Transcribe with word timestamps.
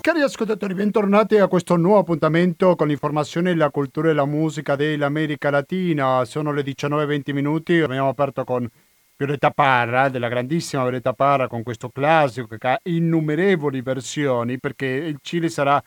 Cari 0.00 0.20
ascoltatori, 0.20 0.74
bentornati 0.74 1.36
a 1.36 1.46
questo 1.46 1.76
nuovo 1.76 1.98
appuntamento 1.98 2.74
con 2.74 2.88
l'informazione, 2.88 3.54
la 3.54 3.70
cultura 3.70 4.10
e 4.10 4.14
la 4.14 4.24
musica 4.24 4.74
dell'America 4.74 5.50
Latina. 5.50 6.24
Sono 6.24 6.52
le 6.52 6.62
19.20 6.64 7.32
minuti, 7.32 7.78
abbiamo 7.78 8.08
aperto 8.08 8.42
con 8.42 8.68
Violetta 9.16 9.52
Parra, 9.52 10.08
della 10.08 10.26
grandissima 10.26 10.82
Violetta 10.82 11.12
Parra, 11.12 11.46
con 11.46 11.62
questo 11.62 11.88
classico 11.90 12.48
che 12.48 12.66
ha 12.66 12.80
innumerevoli 12.82 13.80
versioni, 13.80 14.58
perché 14.58 14.86
il 14.86 15.18
Cile 15.22 15.48
sarà 15.48 15.80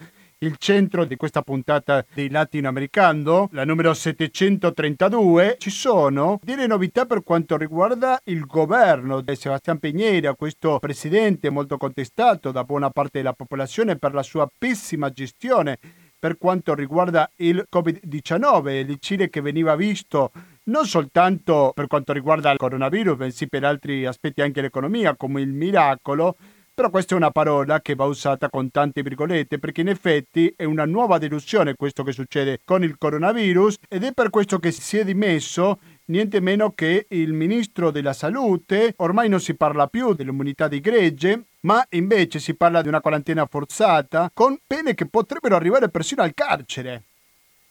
il 0.43 0.57
centro 0.57 1.05
di 1.05 1.15
questa 1.15 1.41
puntata 1.41 2.05
di 2.13 2.29
Latinoamericano, 2.29 3.47
la 3.51 3.63
numero 3.63 3.93
732. 3.93 5.55
Ci 5.57 5.69
sono 5.69 6.39
delle 6.43 6.67
novità 6.67 7.05
per 7.05 7.23
quanto 7.23 7.55
riguarda 7.55 8.20
il 8.25 8.45
governo 8.45 9.21
di 9.21 9.35
Sebastián 9.35 9.79
Peñera, 9.81 10.35
questo 10.35 10.79
presidente 10.79 11.49
molto 11.49 11.77
contestato 11.77 12.51
da 12.51 12.65
buona 12.65 12.89
parte 12.89 13.20
della 13.20 13.34
popolazione 13.34 13.98
per 13.98 14.13
la 14.13 14.23
sua 14.23 14.49
pessima 14.57 15.09
gestione 15.11 15.79
per 16.20 16.37
quanto 16.37 16.73
riguarda 16.73 17.29
il 17.37 17.65
Covid-19, 17.73 18.70
il 18.70 18.98
Cile 18.99 19.29
che 19.29 19.41
veniva 19.41 19.75
visto 19.75 20.31
non 20.65 20.85
soltanto 20.85 21.71
per 21.75 21.87
quanto 21.87 22.13
riguarda 22.13 22.51
il 22.51 22.57
coronavirus, 22.57 23.17
bensì 23.17 23.49
per 23.49 23.65
altri 23.65 24.05
aspetti 24.05 24.41
anche 24.41 24.62
l'economia, 24.62 25.15
come 25.17 25.41
il 25.41 25.51
miracolo, 25.51 26.37
però 26.73 26.90
questa 26.90 27.13
è 27.13 27.18
una 27.18 27.32
parola 27.32 27.82
che 27.82 27.94
va 27.94 28.05
usata 28.05 28.50
con 28.50 28.72
tante 28.72 29.04
virgolette 29.04 29.59
perché 29.59 29.82
in 29.82 29.90
effetti 29.90 30.52
è 30.55 30.63
una 30.63 30.86
nuova 30.86 31.20
delusione 31.20 31.76
questo 31.76 32.04
che 32.04 32.12
succede 32.12 32.59
con 32.66 32.84
il 32.84 32.98
coronavirus 32.98 33.77
ed 33.88 34.04
è 34.04 34.12
per 34.12 34.30
questo 34.30 34.58
che 34.58 34.72
si 34.72 34.98
è 34.98 35.04
dimesso 35.04 35.80
niente 36.05 36.40
meno 36.40 36.72
che 36.72 37.05
il 37.09 37.32
ministro 37.34 37.91
della 37.91 38.13
salute. 38.13 38.94
Ormai 38.98 39.30
non 39.30 39.40
si 39.40 39.55
parla 39.55 39.88
più 39.88 40.13
dell'immunità 40.13 40.68
di 40.68 40.80
gregge, 40.80 41.43
ma 41.62 41.85
invece 41.91 42.40
si 42.40 42.55
parla 42.55 42.82
di 42.82 42.87
una 42.87 43.02
quarantena 43.02 43.46
forzata 43.46 44.32
con 44.34 44.58
pene 44.65 44.96
che 44.96 45.05
potrebbero 45.05 45.55
arrivare 45.55 45.90
persino 45.90 46.24
al 46.24 46.34
carcere. 46.34 47.04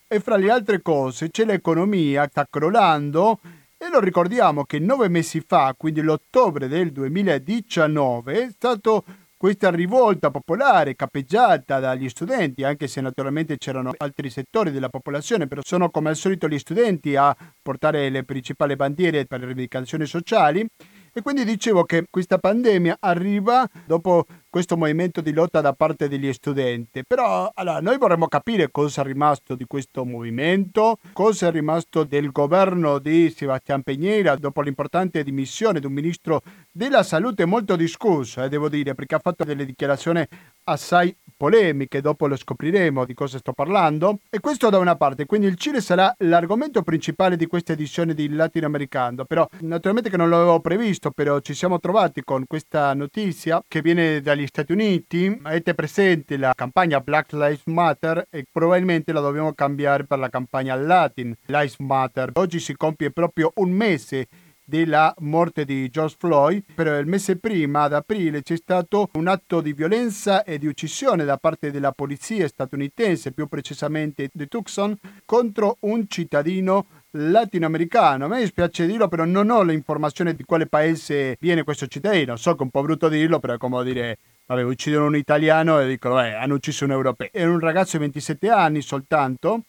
E 0.07 0.21
fra 0.21 0.37
le 0.37 0.51
altre 0.51 0.83
cose 0.83 1.31
c'è 1.31 1.45
l'economia, 1.45 2.29
sta 2.31 2.47
crollando 2.49 3.41
e 3.83 3.89
lo 3.91 3.99
ricordiamo 3.99 4.63
che 4.63 4.79
nove 4.79 5.09
mesi 5.09 5.43
fa, 5.45 5.75
quindi 5.77 6.03
l'ottobre 6.03 6.69
del 6.69 6.93
2019, 6.93 8.45
è 8.45 8.51
stata 8.53 9.03
questa 9.37 9.71
rivolta 9.71 10.31
popolare 10.31 10.95
capeggiata 10.95 11.81
dagli 11.81 12.09
studenti, 12.09 12.63
anche 12.63 12.87
se 12.87 13.01
naturalmente 13.01 13.59
c'erano 13.59 13.91
altri 13.97 14.31
settori 14.31 14.71
della 14.71 14.89
popolazione, 14.89 15.49
però 15.49 15.63
sono 15.65 15.91
come 15.91 16.11
al 16.11 16.15
solito 16.15 16.47
gli 16.47 16.61
studenti 16.61 17.17
a 17.17 17.37
portare 17.61 18.09
le 18.09 18.23
principali 18.23 18.77
bandiere 18.77 19.27
per 19.27 19.41
le 19.41 19.47
rivendicazioni 19.47 20.07
sociali 20.07 20.65
e 21.13 21.23
quindi 21.23 21.45
dicevo 21.45 21.85
che 21.85 22.07
questa 22.11 22.39
pandemia 22.39 22.97
arriva 23.01 23.69
dopo 23.85 24.27
questo 24.49 24.77
movimento 24.77 25.21
di 25.21 25.33
lotta 25.33 25.61
da 25.61 25.73
parte 25.73 26.09
degli 26.09 26.31
studenti. 26.33 27.05
Però 27.07 27.51
allora, 27.55 27.81
noi 27.81 27.97
vorremmo 27.97 28.29
capire 28.29 28.71
cosa 28.71 29.01
è 29.01 29.05
rimasto 29.05 29.55
di 29.55 29.65
questo 29.67 30.05
movimento, 30.05 30.99
cosa 31.13 31.49
è 31.49 31.51
rimasto 31.51 32.05
del 32.05 32.31
governo 32.31 32.99
di 32.99 33.31
Sebastián 33.35 33.83
Peñera 33.85 34.37
dopo 34.37 34.61
l'importante 34.61 35.23
dimissione 35.23 35.81
di 35.81 35.87
un 35.87 35.93
ministro 35.93 36.43
della 36.71 37.03
salute 37.03 37.47
molto 37.47 37.77
discusso, 37.77 38.43
eh, 38.43 38.49
devo 38.49 38.69
dire, 38.69 38.95
perché 38.95 39.15
ha 39.15 39.21
fatto 39.21 39.45
delle 39.45 39.65
dichiarazioni 39.65 40.23
assai 40.65 41.15
polemiche, 41.37 42.01
dopo 42.01 42.27
lo 42.27 42.37
scopriremo 42.37 43.05
di 43.05 43.15
cosa 43.15 43.39
sto 43.39 43.53
parlando. 43.53 44.19
E 44.31 44.41
questo 44.41 44.71
da 44.71 44.79
una 44.79 44.97
parte, 44.97 45.27
quindi 45.27 45.47
il 45.47 45.57
Cile 45.57 45.81
sarà 45.81 46.15
l'argomento 46.19 46.83
principale 46.83 47.37
di 47.37 47.47
questa 47.47 47.73
edizione 47.73 48.15
di 48.15 48.29
Latinoamericano, 48.29 49.25
però 49.25 49.49
naturalmente 49.61 50.11
che 50.11 50.17
non 50.17 50.31
l'avevo 50.31 50.61
previsto, 50.61 51.11
però 51.11 51.41
ci 51.41 51.55
siamo 51.55 51.81
trovati 51.81 52.23
con 52.23 52.45
questa 52.47 52.95
notizia 52.95 53.63
che 53.67 53.83
viene 53.83 54.21
dagli 54.21 54.47
Stati 54.47 54.73
Uniti. 54.73 55.39
Avete 55.43 55.75
presente 55.75 56.37
la 56.37 56.53
campagna 56.55 57.01
Black 57.01 57.33
Lives 57.33 57.63
Matter 57.67 58.27
e 58.31 58.45
probabilmente 58.51 59.13
la 59.13 59.21
dobbiamo 59.21 59.53
cambiare 59.53 60.05
per 60.05 60.19
la 60.19 60.29
campagna 60.29 60.75
Latin 60.75 61.35
Lives 61.47 61.79
Matter. 61.79 62.31
Oggi 62.35 62.59
si 62.59 62.77
compie 62.77 63.11
proprio 63.11 63.53
un 63.57 63.71
mese 63.71 64.29
della 64.65 65.15
morte 65.19 65.65
di 65.65 65.89
George 65.91 66.17
Floyd, 66.19 66.65
però 66.75 66.99
il 66.99 67.07
mese 67.07 67.37
prima, 67.37 67.83
ad 67.83 67.93
aprile, 67.93 68.43
c'è 68.43 68.57
stato 68.57 69.11
un 69.15 69.27
atto 69.27 69.61
di 69.61 69.73
violenza 69.73 70.45
e 70.45 70.59
di 70.59 70.67
uccisione 70.67 71.25
da 71.25 71.37
parte 71.37 71.71
della 71.71 71.93
polizia 71.93 72.47
statunitense, 72.49 73.33
più 73.33 73.47
precisamente 73.47 74.31
di 74.33 74.49
Tucson, 74.49 74.97
contro 75.25 75.77
un 75.81 76.07
cittadino 76.09 76.87
latinoamericano. 77.13 78.25
A 78.25 78.29
me 78.29 78.41
dispiace 78.41 78.87
dirlo, 78.87 79.09
però 79.09 79.25
non 79.25 79.51
ho 79.51 79.63
l'informazione 79.63 80.35
di 80.35 80.45
quale 80.45 80.67
paese 80.67 81.37
viene 81.41 81.65
questo 81.65 81.87
cittadino. 81.87 82.37
So 82.37 82.53
che 82.53 82.61
è 82.61 82.63
un 82.63 82.71
po' 82.71 82.83
brutto 82.83 83.09
dirlo, 83.09 83.39
però 83.39 83.55
è 83.55 83.59
come 83.59 83.83
dire 83.85 84.19
vabbè, 84.47 84.63
uccidono 84.63 85.07
un 85.07 85.17
italiano 85.17 85.81
e 85.81 85.89
dicono, 85.89 86.23
eh, 86.23 86.33
hanno 86.33 86.55
ucciso 86.55 86.85
un 86.85 86.93
europeo. 86.93 87.29
Era 87.33 87.51
un 87.51 87.61
ragazzo 87.61 87.97
di 87.97 88.05
27 88.05 88.49
anni 88.49 88.83
soltanto 88.83 89.65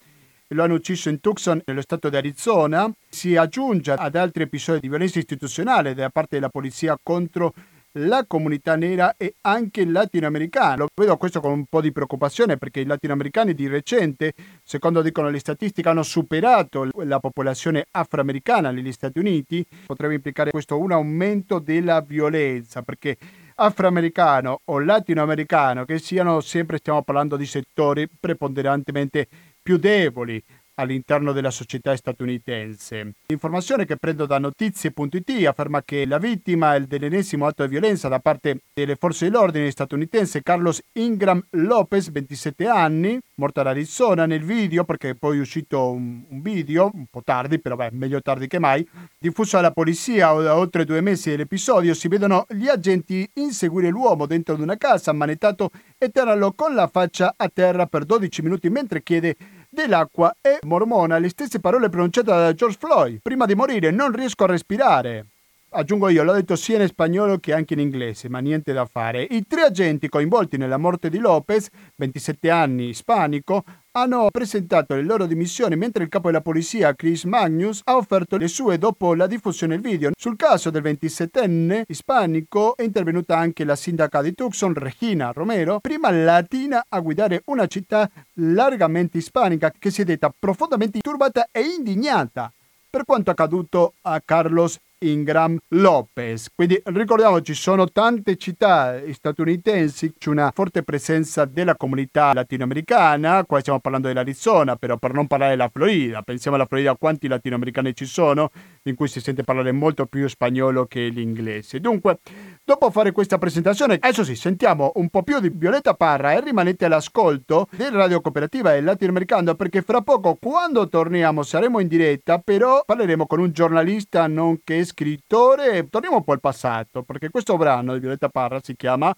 lo 0.50 0.64
hanno 0.64 0.76
ucciso 0.76 1.10
in 1.10 1.20
Tucson, 1.20 1.62
nello 1.66 1.82
stato 1.82 2.10
di 2.10 2.16
Arizona. 2.16 2.92
Si 3.10 3.36
aggiunge 3.36 3.92
ad 3.92 4.16
altri 4.16 4.44
episodi 4.44 4.80
di 4.82 4.90
violenza 4.90 5.20
istituzionale 5.20 5.94
da 5.94 6.10
parte 6.10 6.36
della 6.36 6.50
polizia 6.50 6.98
contro 7.02 7.54
la 7.98 8.26
comunità 8.26 8.76
nera 8.76 9.16
e 9.18 9.36
anche 9.42 9.86
latinoamericana. 9.86 10.78
Lo 10.78 10.88
vedo 10.96 11.18
questo 11.18 11.40
con 11.40 11.52
un 11.52 11.66
po' 11.66 11.82
di 11.82 11.92
preoccupazione 11.92 12.58
perché 12.58 12.80
i 12.80 12.86
latinoamericani 12.86 13.54
di 13.54 13.68
recente, 13.68 14.34
secondo 14.64 15.02
dicono 15.02 15.30
le 15.30 15.40
statistiche, 15.40 15.90
hanno 15.90 16.04
superato 16.04 16.90
la 17.04 17.20
popolazione 17.20 17.86
afroamericana 17.92 18.72
negli 18.72 18.92
Stati 18.92 19.20
Uniti. 19.20 19.66
Potrebbe 19.86 20.16
implicare 20.16 20.52
questo 20.52 20.80
un 20.80 20.92
aumento 20.92 21.60
della 21.60 22.02
violenza 22.02 22.82
perché 22.82 23.18
afroamericano 23.56 24.62
o 24.66 24.80
latinoamericano 24.80 25.86
che 25.86 26.00
siano 26.00 26.42
sempre 26.42 26.78
stiamo 26.78 27.04
parlando 27.04 27.38
di 27.38 27.46
settori 27.46 28.10
preponderantemente 28.20 29.28
più 29.64 29.78
deboli 29.78 30.44
all'interno 30.76 31.32
della 31.32 31.52
società 31.52 31.96
statunitense. 31.96 33.14
L'informazione 33.28 33.86
che 33.86 33.98
prendo 33.98 34.26
da 34.26 34.40
notizie.it 34.40 35.46
afferma 35.46 35.84
che 35.84 36.06
la 36.06 36.18
vittima 36.18 36.78
dell'ennesimo 36.80 37.46
atto 37.46 37.64
di 37.64 37.70
violenza 37.70 38.08
da 38.08 38.20
parte 38.20 38.62
delle 38.74 38.96
forze 38.96 39.30
dell'ordine 39.30 39.70
statunitense 39.70 40.42
Carlos 40.42 40.82
Ingram 40.94 41.46
Lopez, 41.52 42.10
27 42.12 42.68
anni, 42.68 43.20
morto 43.36 43.62
Arizona 43.62 44.26
nel 44.26 44.44
video, 44.44 44.84
perché 44.84 45.16
poi 45.16 45.38
è 45.38 45.42
uscito 45.42 45.92
un, 45.92 46.24
un 46.28 46.42
video, 46.42 46.90
un 46.94 47.06
po' 47.10 47.22
tardi, 47.24 47.60
però 47.60 47.76
beh, 47.76 47.90
meglio 47.92 48.22
tardi 48.22 48.48
che 48.48 48.60
mai, 48.60 48.88
diffuso 49.18 49.58
alla 49.58 49.72
polizia 49.72 50.32
da 50.34 50.58
oltre 50.58 50.86
due 50.86 51.02
mesi 51.02 51.30
dell'episodio, 51.30 51.94
si 51.94 52.08
vedono 52.08 52.46
gli 52.50 52.68
agenti 52.68 53.30
inseguire 53.36 53.90
l'uomo 53.90 54.26
dentro 54.26 54.56
di 54.56 54.62
una 54.62 54.78
casa, 54.78 55.12
ammanettato 55.12 55.70
e 55.98 56.10
tenerlo 56.10 56.54
con 56.54 56.74
la 56.74 56.88
faccia 56.88 57.34
a 57.38 57.50
terra 57.50 57.86
per 57.86 58.06
12 58.06 58.42
minuti 58.42 58.70
mentre 58.70 59.04
chiede 59.04 59.36
dell'acqua 59.74 60.36
e 60.40 60.60
mormona 60.62 61.18
le 61.18 61.30
stesse 61.30 61.60
parole 61.60 61.90
pronunciate 61.90 62.28
da 62.28 62.54
George 62.54 62.78
Floyd. 62.80 63.20
Prima 63.22 63.46
di 63.46 63.56
morire 63.56 63.92
non 63.92 64.12
riesco 64.12 64.44
a 64.44 64.48
respirare. 64.48 65.33
Aggiungo 65.76 66.10
io, 66.10 66.22
l'ho 66.24 66.34
detto 66.34 66.56
sia 66.56 66.80
in 66.80 66.88
spagnolo 66.88 67.40
che 67.40 67.52
anche 67.52 67.74
in 67.74 67.80
inglese, 67.80 68.30
ma 68.30 68.38
niente 68.38 68.74
da 68.74 68.86
fare. 68.86 69.26
I 69.28 69.48
tre 69.48 69.62
agenti 69.62 70.08
coinvolti 70.08 70.56
nella 70.56 70.78
morte 70.78 71.10
di 71.10 71.18
Lopez, 71.18 71.68
27 71.96 72.52
anni, 72.52 72.90
ispanico, 72.90 73.64
hanno 73.94 74.28
presentato 74.30 74.94
le 74.94 75.02
loro 75.02 75.26
dimissioni 75.26 75.76
mentre 75.76 76.04
il 76.04 76.10
capo 76.10 76.28
della 76.28 76.42
polizia 76.42 76.94
Chris 76.94 77.24
Magnus 77.24 77.82
ha 77.86 77.96
offerto 77.96 78.38
le 78.38 78.48
sue 78.50 78.78
dopo 78.78 79.16
la 79.16 79.26
diffusione 79.26 79.80
del 79.80 79.84
video. 79.84 80.12
Sul 80.16 80.36
caso 80.36 80.70
del 80.70 80.84
27enne 80.84 81.86
ispanico 81.88 82.78
è 82.78 82.84
intervenuta 82.84 83.36
anche 83.36 83.64
la 83.64 83.76
sindaca 83.76 84.22
di 84.22 84.36
Tucson, 84.36 84.76
Regina 84.76 85.32
Romero, 85.32 85.80
prima 85.80 86.12
latina 86.12 86.86
a 86.88 87.00
guidare 87.00 87.42
una 87.46 87.66
città 87.66 88.08
largamente 88.34 89.18
ispanica 89.18 89.74
che 89.78 89.90
si 89.90 90.02
è 90.02 90.06
detta 90.06 90.32
profondamente 90.38 91.00
turbata 91.00 91.48
e 91.52 91.62
indignata 91.62 92.52
per 92.94 93.06
quanto 93.06 93.32
accaduto 93.32 93.94
a 94.02 94.22
Carlos 94.24 94.80
Ingram 95.10 95.58
Lopez. 95.70 96.50
Quindi 96.54 96.82
ricordiamo 96.86 97.42
ci 97.42 97.54
sono 97.54 97.90
tante 97.90 98.36
città 98.38 99.02
statunitensi, 99.12 100.14
c'è 100.18 100.30
una 100.30 100.52
forte 100.54 100.84
presenza 100.84 101.46
della 101.46 101.76
comunità 101.76 102.34
latinoamericana, 102.34 103.44
qua 103.46 103.60
stiamo 103.60 103.80
parlando 103.80 104.08
dell'Arizona, 104.08 104.76
però 104.76 104.98
per 104.98 105.14
non 105.14 105.28
parlare 105.28 105.52
della 105.52 105.70
Florida, 105.72 106.22
pensiamo 106.22 106.56
alla 106.56 106.66
Florida 106.66 106.96
quanti 106.96 107.28
latinoamericani 107.28 107.96
ci 107.96 108.06
sono, 108.06 108.52
in 108.84 108.96
cui 108.96 109.08
si 109.08 109.20
sente 109.20 109.44
parlare 109.44 109.72
molto 109.72 110.06
più 110.06 110.28
spagnolo 110.28 110.86
che 110.86 111.08
l'inglese. 111.08 111.80
Dunque, 111.80 112.20
dopo 112.64 112.90
fare 112.92 113.12
questa 113.12 113.38
presentazione, 113.38 113.96
adesso 113.96 114.24
sì, 114.24 114.36
sentiamo 114.36 114.92
un 114.96 115.10
po' 115.10 115.24
più 115.24 115.40
di 115.40 115.52
Violetta 115.54 115.94
Parra 115.94 116.34
e 116.34 116.42
rimanete 116.42 116.86
all'ascolto 116.86 117.68
del 117.76 117.92
Radio 117.92 118.22
Cooperativa 118.22 118.74
e 118.74 118.82
Latinoamericano 118.82 119.56
perché 119.56 119.82
fra 119.82 120.02
poco 120.02 120.38
quando 120.40 120.88
torniamo 120.88 121.44
saremo 121.44 121.80
in 121.80 121.88
diretta, 121.88 122.40
però 122.40 122.84
parleremo 122.86 123.26
con 123.26 123.40
un 123.40 123.52
giornalista 123.52 124.28
nonché 124.28 124.86
scrittore, 124.94 125.88
torniamo 125.90 126.18
un 126.18 126.24
po' 126.24 126.34
al 126.34 126.40
passato, 126.40 127.04
perché 127.04 127.30
questo 127.30 127.58
brano 127.58 127.94
di 127.94 128.00
Violetta 128.00 128.30
Parra 128.30 128.60
si 128.62 128.76
chiama 128.76 129.14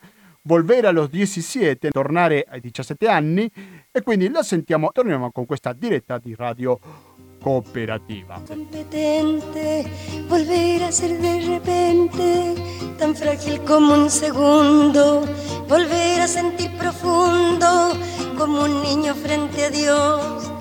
Volvere 0.48 0.92
los 0.92 1.10
17, 1.10 1.90
tornare 1.90 2.46
ai 2.48 2.60
17 2.60 3.08
anni 3.08 3.50
e 3.92 4.04
quindi 4.04 4.30
la 4.30 4.44
sentiamo, 4.44 4.92
torniamo 4.92 5.32
con 5.32 5.48
questa 5.48 5.74
diretta 5.74 6.20
di 6.20 6.36
Radio 6.36 6.78
Cooperativa. 7.42 8.40
Competente, 8.48 9.90
volver 10.28 10.84
a 10.84 10.92
ser 10.92 11.18
de 11.18 11.46
repente 11.48 12.54
tan 12.98 13.16
frágil 13.16 13.64
como 13.64 13.96
un 13.96 14.08
segundo, 14.08 15.28
volver 15.68 16.22
a 16.22 16.28
sentir 16.28 16.72
profundo 16.78 17.98
como 18.38 18.66
un 18.66 18.82
niño 18.84 19.16
frente 19.16 19.66
a 19.66 19.70
Dios. 19.72 20.55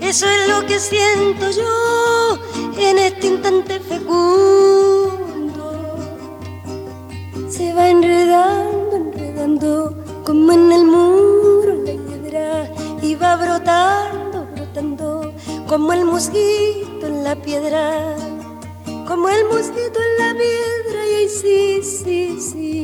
Eso 0.00 0.26
es 0.26 0.48
lo 0.48 0.66
que 0.66 0.78
siento 0.78 1.50
yo 1.50 2.38
en 2.78 2.98
este 2.98 3.26
instante 3.28 3.80
fecundo. 3.80 5.16
Se 7.48 7.72
va 7.72 7.88
enredando, 7.88 8.96
enredando 8.96 10.04
como 10.24 10.52
en 10.52 10.72
el 10.72 10.84
muro 10.84 11.74
la 11.84 11.92
piedra 12.06 12.70
y 13.02 13.14
va 13.14 13.36
brotando, 13.36 14.46
brotando 14.54 15.32
como 15.66 15.92
el 15.92 16.04
mosquito 16.04 17.06
en 17.06 17.24
la 17.24 17.34
piedra, 17.36 18.16
como 19.06 19.28
el 19.28 19.44
mosquito 19.46 19.98
en 20.08 20.24
la 20.24 20.34
piedra 20.34 21.06
y 21.10 21.14
ahí 21.14 21.28
sí, 21.28 21.82
sí, 21.82 22.40
sí. 22.40 22.75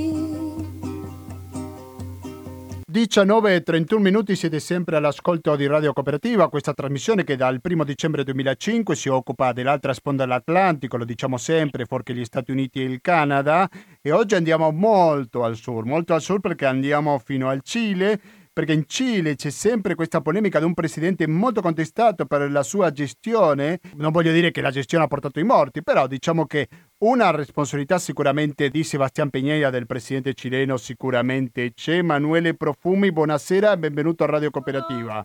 19 2.93 3.55
e 3.55 3.63
31 3.63 4.03
minuti 4.03 4.37
siete 4.37 4.61
sempre 4.61 4.97
all'ascolto 4.97 5.57
di 5.57 5.67
Radio 5.67 5.95
Cooperativa, 5.95 6.51
questa 6.51 6.75
trasmissione 6.75 7.25
che 7.25 7.37
dal 7.37 7.59
1 7.63 7.85
dicembre 7.85 8.23
2005 8.23 8.95
si 8.95 9.09
occupa 9.09 9.55
dell'altra 9.55 9.95
sponda 9.95 10.25
dell'Atlantico, 10.25 10.99
lo 10.99 11.07
diciamo 11.07 11.39
sempre, 11.39 11.87
fuorché 11.87 12.13
gli 12.13 12.23
Stati 12.23 12.51
Uniti 12.51 12.83
e 12.83 12.85
il 12.85 13.01
Canada, 13.01 13.67
e 14.03 14.13
oggi 14.13 14.35
andiamo 14.35 14.71
molto 14.73 15.43
al 15.43 15.57
sud, 15.57 15.87
molto 15.87 16.13
al 16.13 16.21
sud 16.21 16.41
perché 16.43 16.67
andiamo 16.67 17.19
fino 17.19 17.49
al 17.49 17.63
Cile 17.63 18.21
perché 18.53 18.73
in 18.73 18.85
Cile 18.87 19.35
c'è 19.35 19.51
sempre 19.51 19.95
questa 19.95 20.21
polemica 20.21 20.59
di 20.59 20.65
un 20.67 20.75
presidente 20.75 21.27
molto 21.27 21.63
contestato 21.63 22.27
per 22.27 22.51
la 22.51 22.63
sua 22.63 22.91
gestione. 22.91 23.81
Non 23.95 24.13
voglio 24.13 24.33
dire 24.33 24.51
che 24.51 24.61
la 24.61 24.71
gestione 24.71 25.05
ha 25.05 25.09
portato 25.09 25.41
i 25.41 25.45
morti, 25.45 25.83
però 25.83 26.07
diciamo 26.07 26.45
che 26.45 26.69
una 26.99 27.31
responsabilità 27.31 27.99
sicuramente 27.99 28.69
di 28.69 28.85
Sebastián 28.85 29.31
Peñeira, 29.31 29.71
del 29.71 29.87
presidente 29.87 30.35
cileno, 30.35 30.77
sicuramente 30.77 31.73
c'è. 31.73 31.97
Emanuele 31.97 32.55
Profumi, 32.55 33.13
buonasera 33.13 33.73
e 33.73 33.79
benvenuto 33.79 34.25
a 34.25 34.27
Radio 34.27 34.51
Cooperativa. 34.51 35.23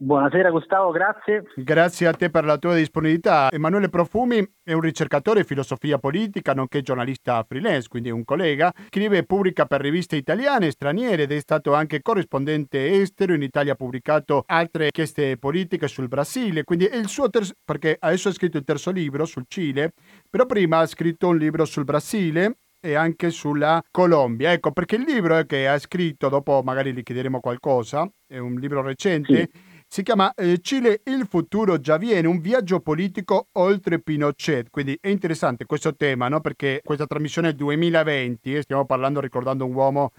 Buonasera 0.00 0.50
Gustavo, 0.50 0.92
grazie. 0.92 1.42
Grazie 1.56 2.06
a 2.06 2.12
te 2.12 2.30
per 2.30 2.44
la 2.44 2.56
tua 2.56 2.76
disponibilità. 2.76 3.50
Emanuele 3.50 3.88
Profumi 3.88 4.48
è 4.62 4.72
un 4.72 4.80
ricercatore 4.80 5.40
in 5.40 5.44
filosofia 5.44 5.98
politica, 5.98 6.52
nonché 6.52 6.82
giornalista 6.82 7.42
freelance, 7.42 7.88
quindi 7.88 8.08
un 8.08 8.22
collega. 8.22 8.72
Scrive 8.90 9.18
e 9.18 9.24
pubblica 9.24 9.66
per 9.66 9.80
riviste 9.80 10.14
italiane 10.14 10.68
e 10.68 10.70
straniere 10.70 11.24
ed 11.24 11.32
è 11.32 11.40
stato 11.40 11.74
anche 11.74 12.00
corrispondente 12.00 13.00
estero. 13.00 13.34
In 13.34 13.42
Italia 13.42 13.72
ha 13.72 13.74
pubblicato 13.74 14.44
altre 14.46 14.84
inchieste 14.84 15.36
politiche 15.36 15.88
sul 15.88 16.06
Brasile, 16.06 16.62
quindi 16.62 16.84
è 16.84 16.96
il 16.96 17.08
suo 17.08 17.28
terzo, 17.28 17.54
perché 17.64 17.96
adesso 17.98 18.28
ha 18.28 18.32
scritto 18.32 18.56
il 18.56 18.64
terzo 18.64 18.92
libro 18.92 19.24
sul 19.24 19.46
Cile, 19.48 19.94
però 20.30 20.46
prima 20.46 20.78
ha 20.78 20.86
scritto 20.86 21.26
un 21.26 21.38
libro 21.38 21.64
sul 21.64 21.82
Brasile 21.82 22.58
e 22.78 22.94
anche 22.94 23.30
sulla 23.30 23.82
Colombia. 23.90 24.52
Ecco, 24.52 24.70
perché 24.70 24.94
il 24.94 25.02
libro 25.02 25.42
che 25.42 25.66
ha 25.66 25.76
scritto, 25.76 26.28
dopo 26.28 26.62
magari 26.62 26.92
gli 26.92 27.02
chiederemo 27.02 27.40
qualcosa, 27.40 28.08
è 28.28 28.38
un 28.38 28.54
libro 28.60 28.80
recente. 28.80 29.50
Sì 29.52 29.67
si 29.90 30.02
chiama 30.02 30.34
eh, 30.34 30.58
Cile 30.60 31.00
il 31.04 31.26
futuro 31.26 31.80
già 31.80 31.96
viene, 31.96 32.28
un 32.28 32.40
viaggio 32.40 32.80
politico 32.80 33.48
oltre 33.52 33.98
Pinochet. 33.98 34.68
Quindi 34.70 34.96
è 35.00 35.08
interessante 35.08 35.64
questo 35.64 35.96
tema, 35.96 36.28
no? 36.28 36.42
Perché 36.42 36.82
questa 36.84 37.06
trasmissione 37.06 37.48
è 37.48 37.52
2020 37.54 38.54
e 38.54 38.62
stiamo 38.62 38.84
parlando 38.84 39.20
ricordando 39.20 39.64
un 39.64 39.74
uomo 39.74 40.12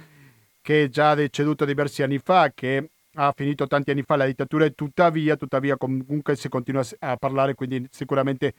che 0.62 0.86
è 0.86 0.90
già 0.90 1.14
deceduto 1.14 1.66
diversi 1.66 2.02
anni 2.02 2.18
fa, 2.18 2.52
che 2.54 2.90
ha 3.14 3.32
finito 3.36 3.68
tanti 3.68 3.92
anni 3.92 4.02
fa 4.02 4.16
la 4.16 4.26
dittatura 4.26 4.66
e 4.66 4.72
tuttavia, 4.72 5.36
tuttavia 5.36 5.78
comunque 5.78 6.36
si 6.36 6.50
continua 6.50 6.84
a 7.00 7.16
parlare, 7.18 7.54
quindi 7.54 7.88
sicuramente 7.92 8.54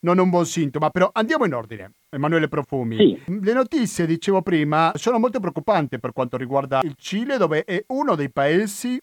non 0.00 0.18
è 0.18 0.20
un 0.20 0.30
buon 0.30 0.46
sintomo. 0.46 0.90
Però 0.90 1.08
andiamo 1.12 1.44
in 1.44 1.54
ordine. 1.54 1.92
Emanuele 2.10 2.48
Profumi. 2.48 2.96
Sì. 2.96 3.22
Le 3.40 3.52
notizie, 3.52 4.04
dicevo 4.04 4.42
prima, 4.42 4.90
sono 4.96 5.18
molto 5.20 5.38
preoccupanti 5.38 6.00
per 6.00 6.12
quanto 6.12 6.36
riguarda 6.36 6.80
il 6.82 6.94
Cile, 6.96 7.36
dove 7.36 7.64
è 7.64 7.84
uno 7.88 8.16
dei 8.16 8.30
paesi 8.30 9.00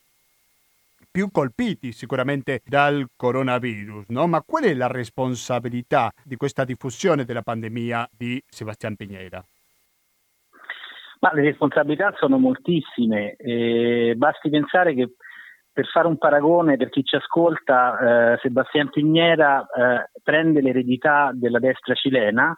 più 1.14 1.30
colpiti 1.30 1.92
sicuramente 1.92 2.62
dal 2.66 3.06
coronavirus, 3.16 4.08
no? 4.08 4.26
Ma 4.26 4.42
qual 4.42 4.64
è 4.64 4.74
la 4.74 4.88
responsabilità 4.88 6.12
di 6.24 6.36
questa 6.38 6.64
diffusione 6.64 7.24
della 7.24 7.44
pandemia 7.44 8.10
di 8.12 8.44
Sebastián 8.48 8.96
Piñera? 8.98 9.40
Ma 11.20 11.32
le 11.34 11.44
responsabilità 11.44 12.12
sono 12.18 12.40
moltissime, 12.40 13.36
eh, 13.36 14.16
basti 14.18 14.50
pensare 14.50 14.96
che 14.96 15.14
per 15.72 15.86
fare 15.86 16.08
un 16.08 16.18
paragone 16.18 16.78
per 16.78 16.90
chi 16.90 17.04
ci 17.04 17.16
ascolta, 17.16 18.34
eh, 18.34 18.40
Sebastián 18.42 18.90
Piñera 18.90 19.62
eh, 19.62 20.10
prende 20.24 20.62
l'eredità 20.62 21.30
della 21.32 21.60
destra 21.60 21.94
cilena 21.94 22.58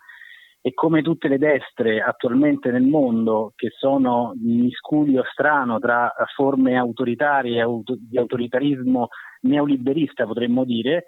e 0.65 0.73
come 0.73 1.03
tutte 1.03 1.27
le 1.27 1.37
destre 1.37 2.01
attualmente 2.01 2.71
nel 2.71 2.81
mondo, 2.81 3.53
che 3.55 3.69
sono 3.69 4.31
un 4.31 4.61
miscuglio 4.61 5.23
strano 5.31 5.77
tra 5.77 6.11
forme 6.33 6.75
autoritarie 6.75 7.61
e 7.61 7.67
di 7.99 8.17
autoritarismo 8.17 9.09
neoliberista, 9.41 10.25
potremmo 10.25 10.63
dire, 10.63 11.05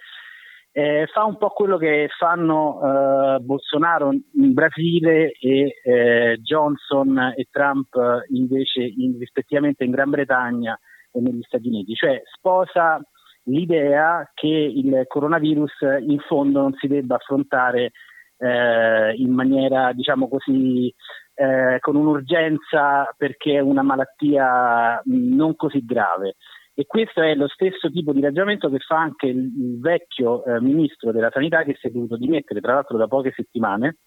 eh, 0.72 1.08
fa 1.12 1.24
un 1.24 1.38
po' 1.40 1.50
quello 1.50 1.78
che 1.78 2.08
fanno 2.20 2.82
eh, 2.84 3.40
Bolsonaro 3.40 4.12
in 4.12 4.54
Brasile 4.54 5.32
e 5.32 5.74
eh, 5.84 6.38
Johnson 6.40 7.34
e 7.36 7.48
Trump 7.50 7.96
invece 8.30 8.84
in, 8.84 9.18
rispettivamente 9.18 9.84
in 9.84 9.90
Gran 9.90 10.12
Bretagna 10.12 10.80
e 11.12 11.20
negli 11.20 11.42
Stati 11.42 11.68
Uniti, 11.68 11.96
cioè 11.96 12.22
sposa 12.32 13.02
l'idea 13.46 14.30
che 14.36 14.46
il 14.46 15.06
coronavirus 15.08 15.82
in 16.02 16.20
fondo 16.28 16.62
non 16.62 16.74
si 16.74 16.86
debba 16.86 17.16
affrontare 17.16 17.94
eh, 18.38 19.14
in 19.16 19.32
maniera, 19.32 19.92
diciamo 19.94 20.28
così, 20.28 20.94
eh, 21.36 21.78
con 21.80 21.96
un'urgenza 21.96 23.14
perché 23.18 23.58
è 23.58 23.60
una 23.60 23.84
malattia 23.84 25.02
non 25.06 25.56
così 25.56 25.84
grave. 25.86 26.36
E 26.74 26.86
questo 26.86 27.22
è 27.22 27.34
lo 27.34 27.48
stesso 27.48 27.90
tipo 27.90 28.14
di 28.14 28.22
ragionamento 28.22 28.70
che 28.70 28.78
fa 28.78 28.98
anche 28.98 29.26
il, 29.28 29.38
il 29.38 29.80
vecchio 29.80 30.46
eh, 30.46 30.62
ministro 30.62 31.12
della 31.12 31.32
sanità 31.32 31.64
che 31.64 31.76
si 31.80 31.88
è 31.88 31.90
dovuto 31.90 32.18
dimettere, 32.18 32.62
tra 32.62 32.74
l'altro 32.76 32.98
da 32.98 33.08
poche 33.08 33.34
settimane, 33.36 33.98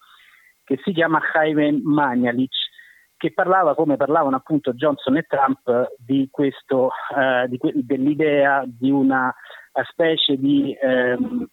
che 0.63 0.79
si 0.83 0.93
chiama 0.93 1.19
Jaime 1.33 1.81
Magnalic, 1.83 2.53
che 3.17 3.33
parlava, 3.33 3.75
come 3.75 3.97
parlavano 3.97 4.37
appunto 4.37 4.73
Johnson 4.73 5.17
e 5.17 5.23
Trump, 5.23 5.95
di 5.97 6.29
questo, 6.31 6.91
eh, 7.15 7.47
di 7.49 7.57
que- 7.57 7.73
dell'idea 7.75 8.63
di 8.65 8.89
una 8.89 9.33
specie 9.89 10.37
di, 10.37 10.75
ehm, 10.81 11.45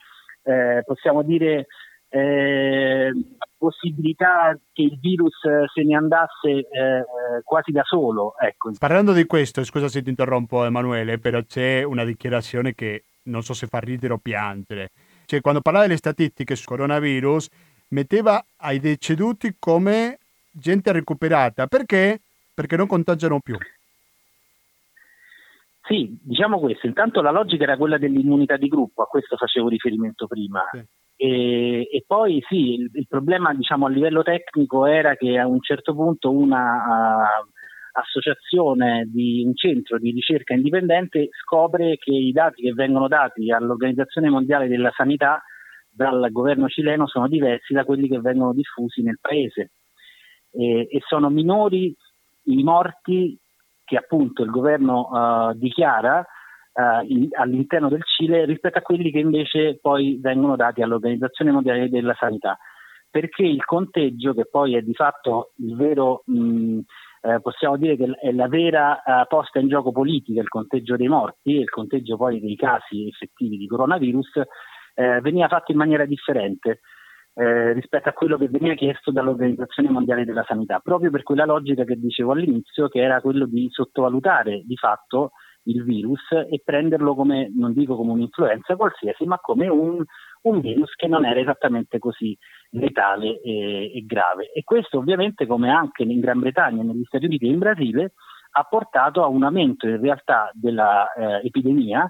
eh, 0.45 0.83
possiamo 0.85 1.23
dire, 1.23 1.67
eh, 2.09 3.13
possibilità 3.57 4.59
che 4.73 4.83
il 4.83 4.99
virus 4.99 5.37
se 5.75 5.83
ne 5.83 5.97
andasse 5.97 6.49
eh, 6.49 7.05
quasi 7.45 7.73
da 7.73 7.83
solo. 7.83 8.35
Ecco. 8.39 8.73
Parlando 8.79 9.13
di 9.13 9.27
questo, 9.27 9.65
scusa 9.65 9.89
se 9.89 10.03
ti 10.03 10.09
interrompo 10.09 10.65
Emanuele, 10.65 11.19
però 11.19 11.43
c'è 11.43 11.83
una 11.83 12.05
dichiarazione 12.05 12.75
che 12.75 13.05
non 13.25 13.43
so 13.43 13.53
se 13.53 13.67
fa 13.67 13.79
ridere 13.79 14.15
o 14.15 14.19
piangere. 14.19 14.91
Cioè, 15.27 15.41
quando 15.41 15.61
parlava 15.61 15.87
delle 15.87 15.99
statistiche 15.99 16.57
sul 16.57 16.67
coronavirus, 16.67 17.49
metteva 17.89 18.43
ai 18.59 18.79
deceduti 18.81 19.57
come 19.59 20.19
gente 20.51 20.91
recuperata. 20.93 21.67
Perché? 21.67 22.21
Perché 22.55 22.77
non 22.77 22.87
contagiano 22.87 23.41
più. 23.41 23.57
Sì, 25.83 26.19
diciamo 26.23 26.59
questo. 26.61 26.87
Intanto 26.87 27.21
la 27.23 27.31
logica 27.31 27.65
era 27.65 27.77
quella 27.77 27.99
dell'immunità 27.99 28.57
di 28.57 28.69
gruppo, 28.69 29.03
a 29.03 29.07
questo 29.07 29.37
facevo 29.37 29.69
riferimento 29.69 30.27
prima. 30.27 30.63
Sì. 30.73 30.83
E, 31.21 31.89
e, 31.91 32.05
poi 32.07 32.41
sì, 32.47 32.75
il, 32.75 32.91
il, 32.93 33.07
problema 33.09 33.53
diciamo, 33.53 33.87
a 33.87 33.91
livello 33.91 34.23
tecnico 34.23 34.87
era 34.87 35.17
che 35.17 35.37
a 35.37 35.49
un 35.49 35.61
certo 35.61 35.93
punto 35.93 36.31
una 36.31 36.77
uh, 36.77 37.99
associazione 37.99 39.05
di 39.13 39.43
un 39.45 39.57
centro 39.57 39.99
di 39.99 40.13
ricerca 40.13 40.55
indipendente 40.55 41.29
scopre 41.43 41.97
che 41.97 42.13
i 42.13 42.31
dati 42.31 42.63
che 42.63 42.73
vengono 42.73 43.09
dati 43.09 43.51
all'Organizzazione 43.51 44.31
Mondiale 44.31 44.69
della 44.69 44.93
Sanità 44.95 45.43
dal 45.91 46.29
governo 46.31 46.69
cileno 46.69 47.09
sono 47.09 47.27
diversi 47.27 47.73
da 47.73 47.85
quelli 47.85 48.07
che 48.07 48.21
vengono 48.21 48.53
diffusi 48.53 49.03
nel 49.03 49.19
paese. 49.21 49.73
E, 50.53 50.87
e 50.89 51.01
sono 51.05 51.31
minori 51.31 51.93
i 52.45 52.63
morti 52.63 53.37
che 53.85 53.97
appunto 53.97 54.45
il 54.45 54.51
governo 54.51 55.09
uh, 55.11 55.53
dichiara 55.55 56.25
in, 57.07 57.29
all'interno 57.33 57.89
del 57.89 58.03
Cile 58.05 58.45
rispetto 58.45 58.79
a 58.79 58.83
quelli 58.83 59.11
che 59.11 59.19
invece 59.19 59.79
poi 59.81 60.19
vengono 60.21 60.57
dati 60.57 60.83
all'Organizzazione 60.83 61.51
Mondiale 61.51 61.89
della 61.89 62.15
Sanità. 62.19 62.57
Perché 63.11 63.43
il 63.43 63.65
conteggio, 63.65 64.35
che 64.35 64.47
poi 64.51 64.77
è 64.77 64.83
di 64.83 64.95
fatto 64.95 65.53
il 65.57 65.75
vero, 65.75 66.23
mh, 66.27 66.81
eh, 67.23 67.41
possiamo 67.41 67.77
dire 67.77 67.97
che 67.97 68.05
è 68.21 68.33
la 68.33 68.49
vera 68.49 69.03
uh, 69.05 69.27
posta 69.27 69.59
in 69.59 69.69
gioco 69.69 69.93
politica, 69.93 70.41
il 70.41 70.49
conteggio 70.49 70.97
dei 70.97 71.09
morti 71.09 71.57
e 71.57 71.61
il 71.61 71.71
conteggio 71.71 72.17
poi 72.17 72.39
dei 72.39 72.55
casi 72.55 73.09
effettivi 73.09 73.57
di 73.57 73.67
coronavirus, 73.67 74.43
eh, 74.95 75.21
veniva 75.21 75.49
fatto 75.49 75.73
in 75.73 75.79
maniera 75.79 76.05
differente. 76.05 76.81
Eh, 77.35 77.73
rispetto 77.73 78.09
a 78.09 78.13
quello 78.13 78.37
che 78.37 78.49
veniva 78.49 78.75
chiesto 78.75 79.13
dall'Organizzazione 79.13 79.91
Mondiale 79.91 80.25
della 80.25 80.45
Sanità, 80.47 80.81
proprio 80.81 81.11
per 81.11 81.23
quella 81.23 81.45
logica 81.45 81.85
che 81.85 81.97
dicevo 81.97 82.33
all'inizio, 82.33 82.89
che 82.89 83.01
era 83.01 83.21
quello 83.21 83.47
di 83.47 83.69
sottovalutare 83.71 84.63
di 84.65 84.77
fatto 84.77 85.33
il 85.69 85.85
virus 85.85 86.31
e 86.31 86.61
prenderlo 86.65 87.15
come, 87.15 87.51
non 87.55 87.73
dico 87.73 87.97
come 87.97 88.13
un'influenza 88.13 88.77
qualsiasi, 88.77 89.25
ma 89.25 89.39
come 89.39 89.69
un, 89.69 90.03
un 90.43 90.61
virus 90.61 90.95
che 90.95 91.07
non 91.07 91.25
era 91.25 91.41
esattamente 91.41 91.99
così 91.99 92.37
letale 92.71 93.41
e, 93.41 93.93
e, 93.95 94.05
grave. 94.07 94.51
E 94.53 94.65
questo 94.65 94.99
ovviamente, 94.99 95.47
come 95.47 95.71
anche 95.71 96.03
in 96.03 96.21
Gran 96.21 96.41
Bretagna, 96.41 96.83
negli 96.83 97.05
Stati 97.05 97.27
Uniti 97.27 97.47
e 97.47 97.51
in 97.51 97.59
Brasile, 97.59 98.13
ha 98.53 98.63
portato 98.65 99.23
a 99.23 99.29
un 99.29 99.45
aumento 99.45 99.87
in 99.87 100.01
realtà 100.01 100.51
dell'epidemia 100.55 102.05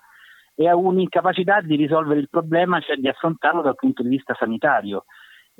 eh, 0.54 0.64
e 0.64 0.68
a 0.68 0.76
un'incapacità 0.76 1.60
di 1.60 1.76
risolvere 1.76 2.20
il 2.20 2.28
problema, 2.28 2.80
cioè 2.80 2.96
di 2.96 3.08
affrontarlo 3.08 3.62
dal 3.62 3.74
punto 3.74 4.02
di 4.02 4.08
vista 4.08 4.34
sanitario. 4.38 5.04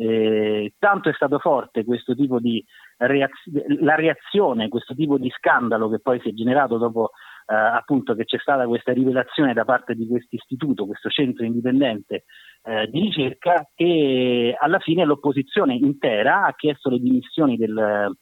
Eh, 0.00 0.74
tanto 0.78 1.08
è 1.08 1.12
stato 1.12 1.40
forte 1.40 1.84
questo 1.84 2.14
tipo 2.14 2.38
di 2.38 2.64
reazione, 2.98 3.64
la 3.80 3.96
reazione, 3.96 4.68
questo 4.68 4.94
tipo 4.94 5.18
di 5.18 5.28
scandalo 5.30 5.88
che 5.88 5.98
poi 5.98 6.20
si 6.20 6.28
è 6.28 6.32
generato 6.32 6.78
dopo 6.78 7.10
eh, 7.50 7.54
appunto 7.54 8.14
che 8.14 8.24
c'è 8.24 8.38
stata 8.38 8.66
questa 8.66 8.92
rivelazione 8.92 9.54
da 9.54 9.64
parte 9.64 9.94
di 9.94 10.06
questo 10.06 10.36
istituto, 10.36 10.84
questo 10.86 11.08
centro 11.08 11.46
indipendente 11.46 12.24
eh, 12.62 12.86
di 12.88 13.00
ricerca, 13.00 13.66
che 13.74 14.54
alla 14.58 14.78
fine 14.80 15.04
l'opposizione 15.04 15.74
intera 15.74 16.44
ha 16.44 16.54
chiesto 16.54 16.90
le 16.90 16.98
dimissioni 16.98 17.56
del, 17.56 18.12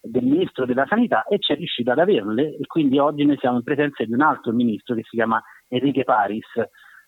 del 0.00 0.24
ministro 0.24 0.66
della 0.66 0.86
sanità 0.88 1.24
e 1.24 1.38
ci 1.38 1.52
è 1.52 1.56
riuscito 1.56 1.92
ad 1.92 2.00
averle 2.00 2.56
e 2.56 2.66
quindi 2.66 2.98
oggi 2.98 3.24
noi 3.24 3.38
siamo 3.38 3.58
in 3.58 3.62
presenza 3.62 4.04
di 4.04 4.12
un 4.12 4.22
altro 4.22 4.52
ministro 4.52 4.96
che 4.96 5.02
si 5.04 5.16
chiama 5.16 5.40
Enrique 5.68 6.02
Paris 6.02 6.46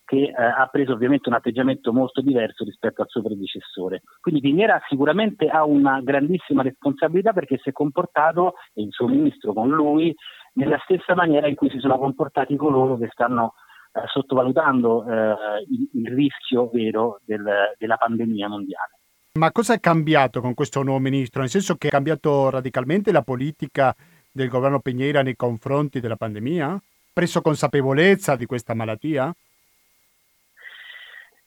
che 0.06 0.22
eh, 0.22 0.32
ha 0.32 0.68
preso 0.68 0.92
ovviamente 0.92 1.28
un 1.28 1.34
atteggiamento 1.34 1.92
molto 1.92 2.20
diverso 2.20 2.62
rispetto 2.62 3.02
al 3.02 3.08
suo 3.08 3.22
predecessore. 3.22 4.02
Quindi 4.20 4.40
Pignera 4.40 4.80
sicuramente 4.88 5.48
ha 5.48 5.64
una 5.64 6.00
grandissima 6.00 6.62
responsabilità 6.62 7.32
perché 7.32 7.58
si 7.60 7.70
è 7.70 7.72
comportato, 7.72 8.54
e 8.72 8.82
il 8.82 8.92
suo 8.92 9.08
ministro 9.08 9.52
con 9.52 9.68
lui, 9.68 10.14
nella 10.56 10.78
stessa 10.84 11.14
maniera 11.14 11.46
in 11.46 11.54
cui 11.54 11.70
si 11.70 11.78
sono 11.78 11.98
comportati 11.98 12.56
coloro 12.56 12.96
che 12.96 13.08
stanno 13.12 13.54
eh, 13.92 14.00
sottovalutando 14.06 15.06
eh, 15.06 15.64
il, 15.70 15.88
il, 16.02 16.14
rischio 16.14 16.68
vero 16.72 17.20
del, 17.24 17.74
della 17.78 17.96
pandemia 17.96 18.48
mondiale. 18.48 18.98
Ma 19.34 19.52
cosa 19.52 19.74
è 19.74 19.80
cambiato 19.80 20.40
con 20.40 20.54
questo 20.54 20.82
nuovo 20.82 20.98
ministro? 20.98 21.40
Nel 21.40 21.50
senso 21.50 21.76
che 21.76 21.88
è 21.88 21.90
cambiato 21.90 22.48
radicalmente 22.50 23.12
la 23.12 23.22
politica 23.22 23.94
del 24.32 24.48
governo 24.48 24.80
Pignera 24.80 25.22
nei 25.22 25.36
confronti 25.36 26.00
della 26.00 26.16
pandemia? 26.16 26.80
Preso 27.12 27.42
consapevolezza 27.42 28.36
di 28.36 28.46
questa 28.46 28.74
malattia? 28.74 29.34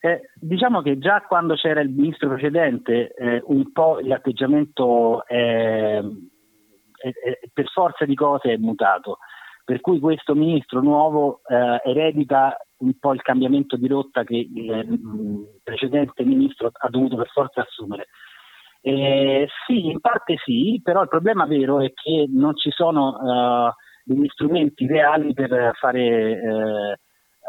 Eh, 0.02 0.30
diciamo 0.36 0.82
che 0.82 0.98
già 0.98 1.22
quando 1.28 1.56
c'era 1.56 1.82
il 1.82 1.90
ministro 1.90 2.30
precedente 2.30 3.14
eh, 3.14 3.42
un 3.48 3.72
po' 3.74 4.00
l'atteggiamento 4.02 5.26
è, 5.26 6.02
per 7.54 7.68
forza 7.70 8.06
di 8.06 8.16
cose 8.16 8.54
è 8.54 8.58
mutato, 8.58 9.20
per 9.64 9.82
cui 9.82 10.00
questo 10.00 10.36
ministro 10.36 10.82
nuovo 10.82 11.42
eh, 11.48 11.82
eredita 11.84 12.58
un 12.78 12.98
po' 13.00 13.14
il 13.14 13.22
cambiamento 13.22 13.76
di 13.76 13.88
rotta 13.88 14.24
che 14.24 14.36
il 14.36 14.88
mm, 14.88 15.44
precedente 15.64 16.24
ministro 16.24 16.72
ha 16.72 16.90
dovuto 16.90 17.16
per 17.16 17.30
forza 17.30 17.62
assumere. 17.62 18.08
Eh, 18.82 19.48
sì, 19.68 19.88
in 19.88 20.00
parte 20.00 20.38
sì, 20.44 20.80
però 20.82 21.02
il 21.02 21.10
problema 21.10 21.46
vero 21.46 21.82
è 21.82 21.92
che 21.94 22.28
non 22.30 22.56
ci 22.56 22.72
sono 22.72 23.18
uh, 23.18 23.74
degli 24.04 24.28
strumenti 24.30 24.88
reali 24.88 25.34
per 25.34 25.72
fare 25.76 26.32
uh, 26.32 26.94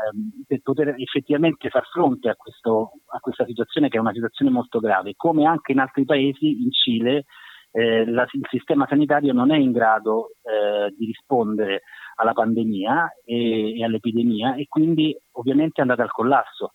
Ehm, 0.01 0.45
per 0.47 0.61
poter 0.63 0.95
effettivamente 0.99 1.69
far 1.69 1.87
fronte 1.87 2.29
a, 2.31 2.37
questo, 2.37 2.93
a, 3.07 3.19
questa 3.21 3.45
situazione 3.45 3.89
che 3.89 3.99
è 3.99 4.01
una 4.01 4.13
situazione 4.13 4.51
molto 4.51 4.81
grave. 4.81 5.15
Come 5.17 5.45
anche 5.45 5.73
in 5.73 5.79
altri 5.79 6.05
paesi, 6.05 6.63
in 6.63 6.71
Cile, 6.71 7.25
eh, 7.73 8.05
la, 8.07 8.27
il 8.33 8.47
sistema 8.49 8.87
sanitario 8.89 9.33
non 9.33 9.51
è 9.53 9.57
in 9.57 9.73
grado 9.73 10.33
eh, 10.43 10.93
di 10.97 11.07
rispondere 11.07 11.83
alla 12.17 12.33
pandemia 12.33 13.13
e, 13.25 13.79
e, 13.79 13.85
all'epidemia 13.85 14.55
e 14.55 14.67
quindi 14.69 15.17
ovviamente 15.33 15.79
è 15.79 15.83
andata 15.83 16.03
al 16.03 16.11
collasso. 16.11 16.73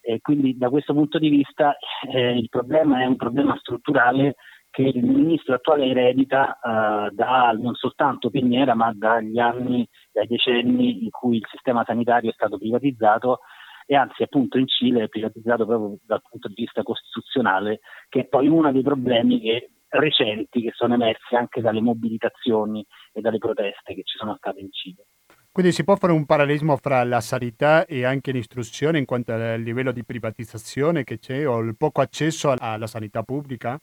E 0.00 0.20
quindi 0.20 0.56
da 0.56 0.68
questo 0.68 0.94
punto 0.94 1.18
di 1.18 1.28
vista 1.28 1.76
eh, 2.12 2.36
il 2.36 2.48
problema 2.48 3.02
è 3.02 3.06
un 3.06 3.16
problema 3.16 3.56
strutturale 3.58 4.34
che 4.72 4.82
il 4.82 5.04
ministro 5.04 5.54
attuale 5.54 5.84
eredita 5.84 6.58
uh, 6.62 7.14
da 7.14 7.52
non 7.52 7.74
soltanto 7.74 8.30
Pignera, 8.30 8.74
ma 8.74 8.90
dagli 8.94 9.38
anni, 9.38 9.86
dai 10.10 10.26
decenni 10.26 11.04
in 11.04 11.10
cui 11.10 11.36
il 11.36 11.46
sistema 11.50 11.84
sanitario 11.84 12.30
è 12.30 12.32
stato 12.32 12.56
privatizzato 12.56 13.40
e 13.84 13.94
anzi 13.94 14.22
appunto 14.22 14.56
in 14.56 14.66
Cile 14.66 15.04
è 15.04 15.08
privatizzato 15.08 15.66
proprio 15.66 15.98
dal 16.06 16.22
punto 16.26 16.48
di 16.48 16.54
vista 16.56 16.82
costituzionale, 16.82 17.80
che 18.08 18.20
è 18.20 18.24
poi 18.24 18.48
uno 18.48 18.72
dei 18.72 18.82
problemi 18.82 19.40
che, 19.40 19.71
recenti 19.92 20.62
che 20.62 20.72
sono 20.74 20.94
emersi 20.94 21.34
anche 21.34 21.60
dalle 21.60 21.80
mobilitazioni 21.80 22.84
e 23.12 23.20
dalle 23.20 23.38
proteste 23.38 23.94
che 23.94 24.02
ci 24.04 24.16
sono 24.16 24.36
state 24.36 24.60
in 24.60 24.72
Cile. 24.72 25.06
Quindi 25.52 25.72
si 25.72 25.84
può 25.84 25.96
fare 25.96 26.14
un 26.14 26.24
parallelismo 26.24 26.76
fra 26.78 27.04
la 27.04 27.20
sanità 27.20 27.84
e 27.84 28.06
anche 28.06 28.32
l'istruzione 28.32 28.98
in 28.98 29.04
quanto 29.04 29.32
al 29.32 29.60
livello 29.60 29.92
di 29.92 30.02
privatizzazione 30.02 31.04
che 31.04 31.18
c'è 31.18 31.46
o 31.46 31.58
il 31.58 31.76
poco 31.76 32.00
accesso 32.00 32.54
alla 32.58 32.86
sanità 32.86 33.22
pubblica? 33.22 33.78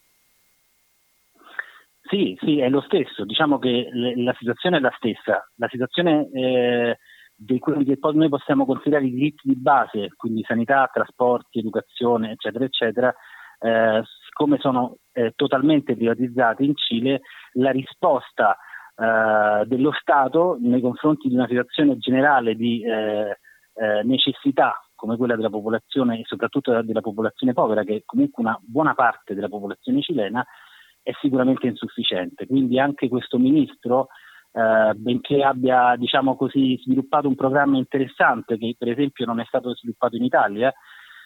Sì, 2.01 2.35
sì, 2.41 2.57
è 2.57 2.69
lo 2.69 2.81
stesso. 2.81 3.23
Diciamo 3.23 3.59
che 3.59 3.87
la 4.15 4.33
situazione 4.39 4.77
è 4.77 4.79
la 4.79 4.93
stessa. 4.97 5.47
La 5.57 5.67
situazione 5.67 6.27
eh, 6.31 6.97
di 7.35 7.59
quelli 7.59 7.85
che 7.85 7.99
poi 7.99 8.15
noi 8.15 8.29
possiamo 8.29 8.65
considerare 8.65 9.05
i 9.05 9.11
diritti 9.11 9.47
di 9.47 9.55
base, 9.55 10.09
quindi 10.17 10.43
sanità, 10.47 10.89
trasporti, 10.91 11.59
educazione, 11.59 12.31
eccetera, 12.31 12.65
eccetera, 12.65 13.15
eh, 13.59 14.01
siccome 14.39 14.57
sono 14.59 14.95
eh, 15.11 15.33
totalmente 15.35 15.95
privatizzati 15.95 16.63
in 16.63 16.73
Cile, 16.75 17.21
la 17.53 17.71
risposta 17.71 18.55
eh, 18.95 19.65
dello 19.65 19.91
Stato 19.99 20.57
nei 20.61 20.79
confronti 20.79 21.27
di 21.27 21.35
una 21.35 21.47
situazione 21.47 21.97
generale 21.97 22.55
di 22.55 22.81
eh, 22.81 23.37
eh, 23.73 24.03
necessità 24.03 24.81
come 24.95 25.17
quella 25.17 25.35
della 25.35 25.49
popolazione 25.49 26.19
e 26.19 26.23
soprattutto 26.25 26.81
della 26.81 27.01
popolazione 27.01 27.53
povera, 27.53 27.83
che 27.83 27.97
è 27.97 28.01
comunque 28.05 28.43
una 28.43 28.57
buona 28.61 28.93
parte 28.93 29.33
della 29.33 29.49
popolazione 29.49 30.01
cilena, 30.01 30.45
è 31.01 31.11
sicuramente 31.19 31.67
insufficiente. 31.67 32.45
Quindi 32.47 32.79
anche 32.79 33.09
questo 33.09 33.37
ministro, 33.37 34.07
eh, 34.53 34.93
benché 34.95 35.43
abbia 35.43 35.95
diciamo 35.97 36.37
così, 36.37 36.77
sviluppato 36.81 37.27
un 37.27 37.35
programma 37.35 37.77
interessante 37.77 38.57
che 38.57 38.75
per 38.77 38.89
esempio 38.89 39.25
non 39.25 39.39
è 39.41 39.45
stato 39.45 39.73
sviluppato 39.75 40.15
in 40.15 40.23
Italia, 40.23 40.73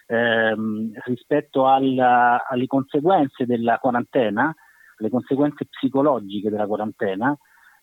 ehm, 0.08 0.92
rispetto 1.06 1.68
alla, 1.68 2.46
alle 2.48 2.68
conseguenze 2.68 3.46
della 3.46 3.78
quarantena, 3.78 4.54
le 4.98 5.10
conseguenze 5.10 5.66
psicologiche 5.66 6.50
della 6.50 6.68
quarantena, 6.68 7.36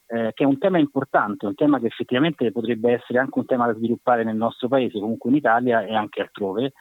eh, 0.07 0.33
che 0.35 0.45
è 0.45 0.47
un 0.47 0.59
tema 0.59 0.79
importante, 0.79 1.47
un 1.47 1.55
tema 1.55 1.79
che 1.79 1.87
effettivamente 1.87 2.51
potrebbe 2.53 2.93
essere 2.93 3.19
anche 3.19 3.39
un 3.39 3.47
tema 3.47 3.67
da 3.67 3.75
sviluppare 3.75 4.25
nel 4.25 4.37
nostro 4.37 4.69
paese, 4.69 4.99
comunque 4.99 5.31
in 5.31 5.37
Italia 5.37 5.83
e 5.83 5.95
anche 5.95 6.21
altrove, 6.21 6.73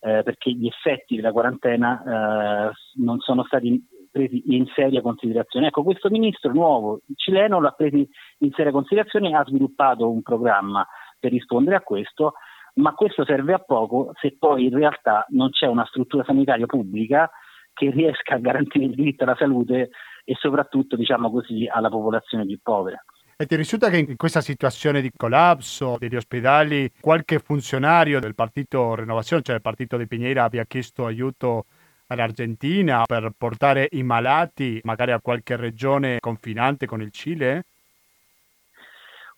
eh, 0.00 0.22
perché 0.22 0.50
gli 0.52 0.66
effetti 0.66 1.16
della 1.16 1.32
quarantena 1.32 2.70
eh, 2.70 2.72
non 3.02 3.18
sono 3.20 3.44
stati 3.44 3.84
presi 4.10 4.42
in 4.54 4.66
seria 4.74 5.02
considerazione. 5.02 5.68
Ecco, 5.68 5.82
questo 5.82 6.08
ministro 6.08 6.52
nuovo 6.52 7.00
cileno 7.16 7.60
l'ha 7.60 7.72
preso 7.72 7.96
in 7.96 8.50
seria 8.52 8.72
considerazione 8.72 9.30
e 9.30 9.34
ha 9.34 9.44
sviluppato 9.44 10.10
un 10.10 10.22
programma 10.22 10.86
per 11.18 11.30
rispondere 11.30 11.76
a 11.76 11.82
questo, 11.82 12.32
ma 12.74 12.94
questo 12.94 13.24
serve 13.24 13.52
a 13.52 13.58
poco 13.58 14.12
se 14.20 14.36
poi 14.38 14.66
in 14.66 14.74
realtà 14.74 15.24
non 15.30 15.50
c'è 15.50 15.66
una 15.66 15.86
struttura 15.86 16.24
sanitaria 16.24 16.66
pubblica 16.66 17.30
che 17.72 17.90
riesca 17.90 18.34
a 18.34 18.38
garantire 18.38 18.84
il 18.84 18.94
diritto 18.94 19.24
alla 19.24 19.36
salute 19.36 19.90
e 20.24 20.34
soprattutto, 20.38 20.96
diciamo 20.96 21.30
così, 21.30 21.66
alla 21.66 21.88
popolazione 21.88 22.46
più 22.46 22.58
povera. 22.62 23.02
E 23.36 23.46
ti 23.46 23.56
risulta 23.56 23.88
che 23.88 23.96
in 23.96 24.16
questa 24.16 24.42
situazione 24.42 25.00
di 25.00 25.10
collasso 25.16 25.96
degli 25.98 26.14
ospedali 26.14 26.90
qualche 27.00 27.38
funzionario 27.38 28.20
del 28.20 28.34
partito 28.34 28.94
Rinnovazione, 28.94 29.42
cioè 29.42 29.54
del 29.54 29.62
partito 29.62 29.96
di 29.96 30.06
Piñera, 30.06 30.42
abbia 30.42 30.66
chiesto 30.66 31.06
aiuto 31.06 31.64
all'Argentina 32.08 33.04
per 33.06 33.32
portare 33.36 33.88
i 33.92 34.02
malati 34.02 34.78
magari 34.84 35.12
a 35.12 35.20
qualche 35.20 35.56
regione 35.56 36.18
confinante 36.20 36.84
con 36.84 37.00
il 37.00 37.10
Cile? 37.10 37.64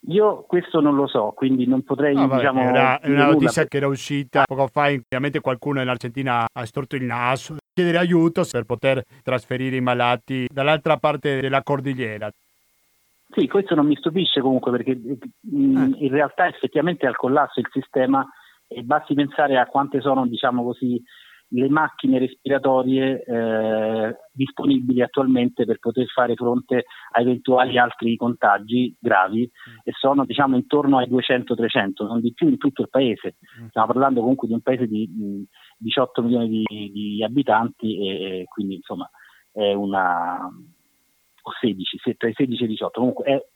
Io 0.09 0.45
questo 0.49 0.81
non 0.81 0.97
lo 0.97 1.07
so, 1.07 1.33
quindi 1.37 1.67
non 1.67 1.83
potrei. 1.83 2.17
Ah, 2.17 2.27
diciamo, 2.27 2.61
era 2.61 3.01
una 3.05 3.27
notizia 3.27 3.67
che 3.67 3.77
era 3.77 3.87
uscita 3.87 4.43
poco 4.45 4.67
fa. 4.67 4.87
Ovviamente 4.87 5.41
qualcuno 5.41 5.81
in 5.81 5.89
Argentina 5.89 6.45
ha 6.53 6.65
storto 6.65 6.97
il 6.97 7.05
naso, 7.05 7.57
chiedere 7.73 7.99
aiuto 7.99 8.45
per 8.51 8.65
poter 8.65 9.05
trasferire 9.23 9.77
i 9.77 9.81
malati 9.81 10.49
dall'altra 10.51 10.97
parte 10.97 11.41
della 11.41 11.63
cordigliera. 11.63 12.31
Sì, 13.35 13.47
questo 13.47 13.75
non 13.75 13.87
mi 13.87 13.97
stupisce 13.97 14.41
comunque 14.41 14.73
perché 14.73 14.91
eh. 14.91 15.17
in 15.43 16.09
realtà 16.11 16.49
effettivamente 16.49 17.07
è 17.07 17.09
al 17.09 17.17
collasso 17.17 17.61
il 17.61 17.69
sistema 17.73 18.27
e 18.67 18.83
basti 18.83 19.15
pensare 19.15 19.59
a 19.59 19.67
quante 19.67 20.01
sono, 20.01 20.27
diciamo 20.27 20.65
così, 20.65 21.01
le 21.55 21.69
macchine 21.69 22.19
respiratorie 22.19 23.23
eh, 23.23 24.17
disponibili 24.33 25.03
attualmente 25.03 25.65
per 25.65 25.79
poter 25.79 26.07
fare 26.07 26.35
fronte 26.35 26.85
a 27.13 27.21
eventuali 27.21 27.79
altri 27.79 28.17
contagi 28.17 28.97
gravi 28.99 29.43
mm. 29.43 29.77
e 29.85 29.93
sono 29.93 30.25
diciamo 30.25 30.57
intorno 30.57 30.99
ai 30.99 31.09
200-300, 31.09 32.07
non 32.07 32.21
di 32.21 32.33
più 32.33 32.49
in 32.49 32.57
tutto 32.57 32.83
il 32.83 32.89
paese. 32.89 33.37
Mm. 33.61 33.67
Stiamo 33.69 33.87
parlando 33.87 34.21
comunque 34.21 34.49
di 34.49 34.55
un 34.55 34.61
paese 34.61 34.87
di 34.87 35.07
mh, 35.07 35.43
18 35.79 36.23
milioni 36.23 36.63
di, 36.67 36.91
di 36.91 37.25
abitanti 37.25 37.99
e, 37.99 38.41
e, 38.41 38.45
quindi 38.45 38.77
insomma 38.77 39.09
è 39.53 39.73
una 39.75 40.49
o 41.45 41.51
16, 41.61 42.17
tra 42.17 42.29
i 42.29 42.35
16 42.35 42.63
e 42.63 42.65
i 42.65 42.69
18, 42.69 42.99
comunque 42.99 43.25
è 43.25 43.47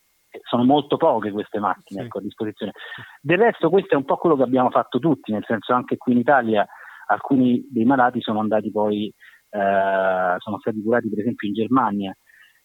sono 0.43 0.63
molto 0.63 0.97
poche 0.97 1.31
queste 1.31 1.57
macchine 1.57 2.01
sì. 2.01 2.05
ecco, 2.05 2.19
a 2.19 2.21
disposizione. 2.21 2.73
Del 3.21 3.37
resto 3.37 3.69
questo 3.69 3.93
è 3.93 3.97
un 3.97 4.05
po' 4.05 4.17
quello 4.17 4.35
che 4.35 4.43
abbiamo 4.43 4.69
fatto 4.69 4.99
tutti, 4.99 5.31
nel 5.31 5.43
senso 5.47 5.73
anche 5.73 5.97
qui 5.97 6.13
in 6.13 6.19
Italia 6.19 6.67
alcuni 7.07 7.65
dei 7.69 7.85
malati 7.85 8.21
sono 8.21 8.39
andati 8.39 8.71
poi, 8.71 9.07
eh, 9.49 10.35
sono 10.37 10.59
stati 10.59 10.81
curati 10.81 11.09
per 11.09 11.19
esempio 11.19 11.47
in 11.47 11.53
Germania. 11.53 12.15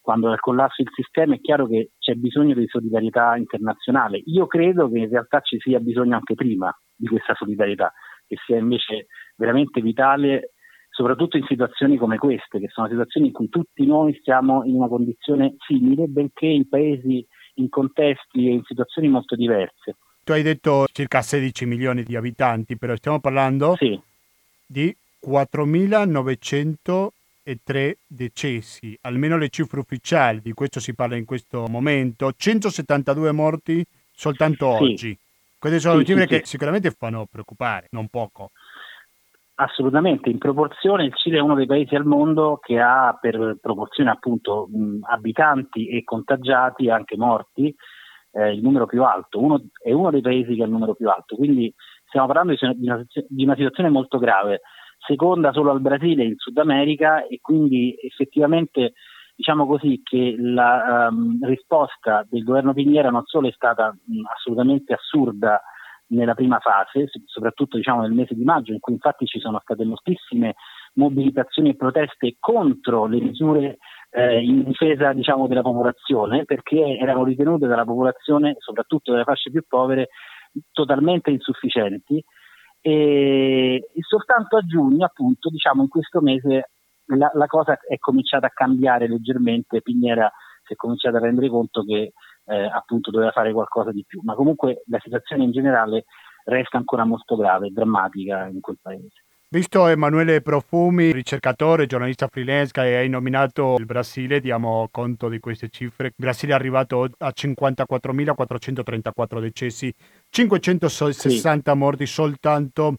Quando 0.01 0.33
è 0.33 0.37
collasso 0.37 0.83
il 0.83 0.91
sistema 0.93 1.35
è 1.35 1.41
chiaro 1.41 1.69
che 1.69 1.91
c'è 1.99 2.15
bisogno 2.15 2.55
di 2.55 2.67
solidarietà 2.67 3.37
internazionale. 3.37 4.21
Io 4.25 4.47
credo 4.47 4.91
che 4.91 4.99
in 4.99 5.09
realtà 5.09 5.41
ci 5.41 5.59
sia 5.61 5.79
bisogno 5.79 6.17
anche 6.17 6.35
prima 6.35 6.77
di 6.95 7.07
questa 7.07 7.35
solidarietà, 7.35 7.93
che 8.27 8.37
sia 8.45 8.59
invece 8.59 9.07
veramente 9.37 9.81
vitale 9.81 10.53
soprattutto 10.93 11.39
in 11.39 11.45
situazioni 11.47 11.97
come 11.97 12.19
queste, 12.19 12.59
che 12.59 12.69
sono 12.69 12.89
situazioni 12.89 13.29
in 13.29 13.33
cui 13.33 13.49
tutti 13.49 13.87
noi 13.87 14.15
stiamo 14.21 14.63
in 14.65 14.75
una 14.75 14.89
condizione 14.89 15.55
simile, 15.67 16.07
benché 16.07 16.47
in 16.47 16.69
paesi, 16.69 17.27
in 17.55 17.69
contesti 17.69 18.47
e 18.47 18.53
in 18.53 18.63
situazioni 18.65 19.09
molto 19.09 19.35
diverse. 19.35 19.97
Tu 20.23 20.33
hai 20.33 20.43
detto 20.43 20.85
circa 20.93 21.23
16 21.23 21.65
milioni 21.67 22.03
di 22.03 22.15
abitanti, 22.15 22.77
però 22.77 22.95
stiamo 22.95 23.21
parlando 23.21 23.75
sì. 23.77 23.99
Di 24.73 24.93
4.903 25.25 27.93
decessi, 28.07 28.99
almeno 29.03 29.37
le 29.37 29.51
cifre 29.51 29.81
ufficiali, 29.81 30.41
di 30.41 30.55
questo 30.55 30.81
si 30.81 30.95
parla 30.95 31.17
in 31.17 31.27
questo 31.27 31.67
momento, 31.69 32.33
172 32.35 33.33
morti 33.33 33.85
soltanto 34.11 34.79
sì. 34.79 34.83
oggi. 34.83 35.15
Queste 35.59 35.79
sono 35.79 35.99
sì, 36.01 36.07
cifre 36.07 36.27
che 36.27 36.41
sicuramente 36.45 36.91
fanno 36.91 37.27
preoccupare, 37.31 37.89
non 37.91 38.09
poco. 38.09 38.53
Assolutamente, 39.57 40.31
in 40.31 40.39
proporzione 40.39 41.05
il 41.05 41.13
Cile 41.15 41.37
è 41.37 41.41
uno 41.41 41.55
dei 41.55 41.67
paesi 41.67 41.95
al 41.95 42.07
mondo 42.07 42.59
che 42.61 42.81
ha 42.81 43.17
per 43.21 43.59
proporzione 43.61 44.09
appunto 44.11 44.69
mh, 44.73 45.01
abitanti 45.03 45.89
e 45.89 46.03
contagiati, 46.03 46.89
anche 46.89 47.17
morti, 47.17 47.73
eh, 48.33 48.53
il 48.53 48.63
numero 48.63 48.87
più 48.87 49.05
alto, 49.05 49.39
uno, 49.39 49.63
è 49.81 49.93
uno 49.93 50.11
dei 50.11 50.23
paesi 50.23 50.55
che 50.55 50.63
ha 50.63 50.65
il 50.65 50.73
numero 50.73 50.95
più 50.95 51.09
alto, 51.09 51.37
quindi 51.37 51.73
stiamo 52.13 52.27
parlando 52.27 52.53
di 52.53 52.87
una, 52.87 53.05
di 53.27 53.45
una 53.45 53.55
situazione 53.55 53.89
molto 53.89 54.19
grave, 54.19 54.61
seconda 54.99 55.51
solo 55.53 55.71
al 55.71 55.81
Brasile 55.81 56.25
in 56.25 56.37
Sud 56.37 56.59
America 56.59 57.27
e 57.27 57.39
quindi 57.41 57.97
effettivamente 58.03 58.93
diciamo 59.35 59.67
così 59.67 60.03
che 60.05 60.35
la 60.39 61.09
um, 61.11 61.39
risposta 61.41 62.25
del 62.29 62.45
governo 62.45 62.75
Pignera 62.75 63.09
non 63.09 63.25
solo 63.25 63.49
è 63.49 63.53
stata 63.53 63.89
mh, 63.89 64.27
assolutamente 64.31 64.93
assurda 64.93 65.61
nella 66.09 66.35
prima 66.35 66.59
fase, 66.59 67.09
soprattutto 67.25 67.79
diciamo, 67.79 68.03
nel 68.03 68.13
mese 68.13 68.35
di 68.35 68.45
maggio, 68.45 68.73
in 68.73 68.81
cui 68.81 68.93
infatti 68.93 69.25
ci 69.25 69.41
sono 69.41 69.59
state 69.63 69.83
moltissime 69.85 70.57
mobilitazioni 70.95 71.71
e 71.71 71.77
proteste 71.77 72.37
contro 72.39 73.07
le 73.07 73.21
misure 73.21 73.79
eh, 74.11 74.43
in 74.43 74.65
difesa 74.65 75.15
diciamo, 75.15 75.47
della 75.47 75.63
popolazione, 75.63 76.45
perché 76.45 76.99
erano 77.01 77.25
ritenute 77.25 77.67
dalla 77.67 77.87
popolazione, 77.87 78.57
soprattutto 78.59 79.13
delle 79.13 79.25
fasce 79.25 79.51
più 79.51 79.65
povere, 79.67 80.09
totalmente 80.73 81.31
insufficienti. 81.31 82.23
E 82.81 83.81
soltanto 84.01 84.57
a 84.57 84.63
giugno, 84.63 85.05
appunto, 85.05 85.49
diciamo 85.49 85.83
in 85.83 85.89
questo 85.89 86.21
mese 86.21 86.71
la, 87.07 87.31
la 87.35 87.47
cosa 87.47 87.79
è 87.87 87.99
cominciata 87.99 88.47
a 88.47 88.53
cambiare 88.53 89.09
leggermente. 89.09 89.83
Pignera 89.83 90.31
si 90.65 90.73
è 90.73 90.77
cominciato 90.77 91.17
a 91.17 91.21
rendere 91.21 91.49
conto 91.49 91.83
che 91.85 92.13
eh, 92.45 92.65
appunto 92.65 93.11
doveva 93.11 93.31
fare 93.31 93.53
qualcosa 93.53 93.93
di 93.93 94.05
più, 94.07 94.21
ma 94.25 94.35
comunque 94.35 94.83
la 94.87 94.99
situazione 95.01 95.45
in 95.45 95.53
generale 95.53 96.05
resta 96.45 96.77
ancora 96.77 97.05
molto 97.05 97.37
grave 97.37 97.69
e 97.69 97.71
drammatica 97.71 98.47
in 98.47 98.61
quel 98.61 98.79
paese. 98.81 99.25
Visto 99.53 99.87
Emanuele 99.87 100.41
Profumi, 100.41 101.13
ricercatore, 101.13 101.85
giornalista 101.85 102.27
freelance 102.27 102.73
che 102.73 102.81
hai 102.81 103.11
nominato 103.11 103.77
il 103.79 103.85
Brasile, 103.85 104.41
diamo 104.41 104.89
conto 104.91 105.29
di 105.29 105.41
queste 105.41 105.69
cifre. 105.69 106.07
Il 106.07 106.15
Brasile 106.17 106.53
è 106.53 106.55
arrivato 106.55 107.07
a 107.19 107.33
54.434 107.37 109.41
decessi, 109.41 109.93
560 110.31 111.71
sì. 111.71 111.77
morti 111.77 112.07
soltanto. 112.07 112.95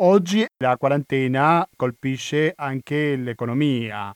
Oggi 0.00 0.44
la 0.56 0.76
quarantena 0.76 1.64
colpisce 1.76 2.52
anche 2.56 3.14
l'economia. 3.14 4.12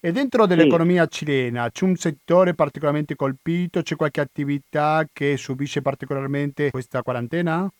E 0.00 0.12
dentro 0.12 0.46
dell'economia 0.46 1.06
sì. 1.10 1.26
cilena 1.26 1.70
c'è 1.70 1.84
un 1.84 1.96
settore 1.96 2.54
particolarmente 2.54 3.16
colpito? 3.16 3.82
C'è 3.82 3.96
qualche 3.96 4.22
attività 4.22 5.06
che 5.12 5.36
subisce 5.36 5.82
particolarmente 5.82 6.70
questa 6.70 7.02
quarantena? 7.02 7.70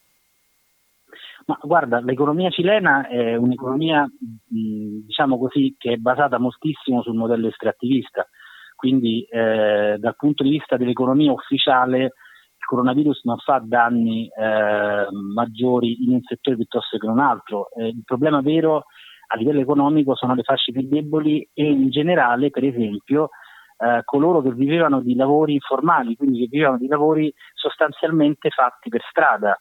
Ma 1.48 1.58
guarda, 1.62 2.00
l'economia 2.00 2.50
cilena 2.50 3.08
è 3.08 3.34
un'economia, 3.34 4.06
diciamo 4.46 5.38
così, 5.38 5.74
che 5.78 5.92
è 5.92 5.96
basata 5.96 6.38
moltissimo 6.38 7.00
sul 7.00 7.16
modello 7.16 7.48
estrattivista. 7.48 8.28
Quindi 8.76 9.22
eh, 9.22 9.96
dal 9.98 10.14
punto 10.14 10.42
di 10.42 10.50
vista 10.50 10.76
dell'economia 10.76 11.32
ufficiale 11.32 12.02
il 12.04 12.66
coronavirus 12.66 13.24
non 13.24 13.38
fa 13.38 13.62
danni 13.64 14.28
eh, 14.28 15.06
maggiori 15.34 16.04
in 16.04 16.12
un 16.12 16.20
settore 16.22 16.56
piuttosto 16.56 16.98
che 16.98 17.06
in 17.06 17.12
un 17.12 17.20
altro. 17.20 17.70
Eh, 17.70 17.88
il 17.88 18.02
problema 18.04 18.42
vero 18.42 18.84
a 19.28 19.36
livello 19.38 19.60
economico 19.60 20.14
sono 20.16 20.34
le 20.34 20.42
fasce 20.42 20.70
più 20.70 20.86
deboli 20.86 21.48
e 21.54 21.64
in 21.64 21.88
generale, 21.88 22.50
per 22.50 22.64
esempio, 22.64 23.30
eh, 23.78 24.02
coloro 24.04 24.42
che 24.42 24.52
vivevano 24.52 25.00
di 25.00 25.14
lavori 25.14 25.54
informali, 25.54 26.14
quindi 26.14 26.40
che 26.40 26.48
vivevano 26.50 26.76
di 26.76 26.88
lavori 26.88 27.32
sostanzialmente 27.54 28.50
fatti 28.50 28.90
per 28.90 29.02
strada. 29.08 29.56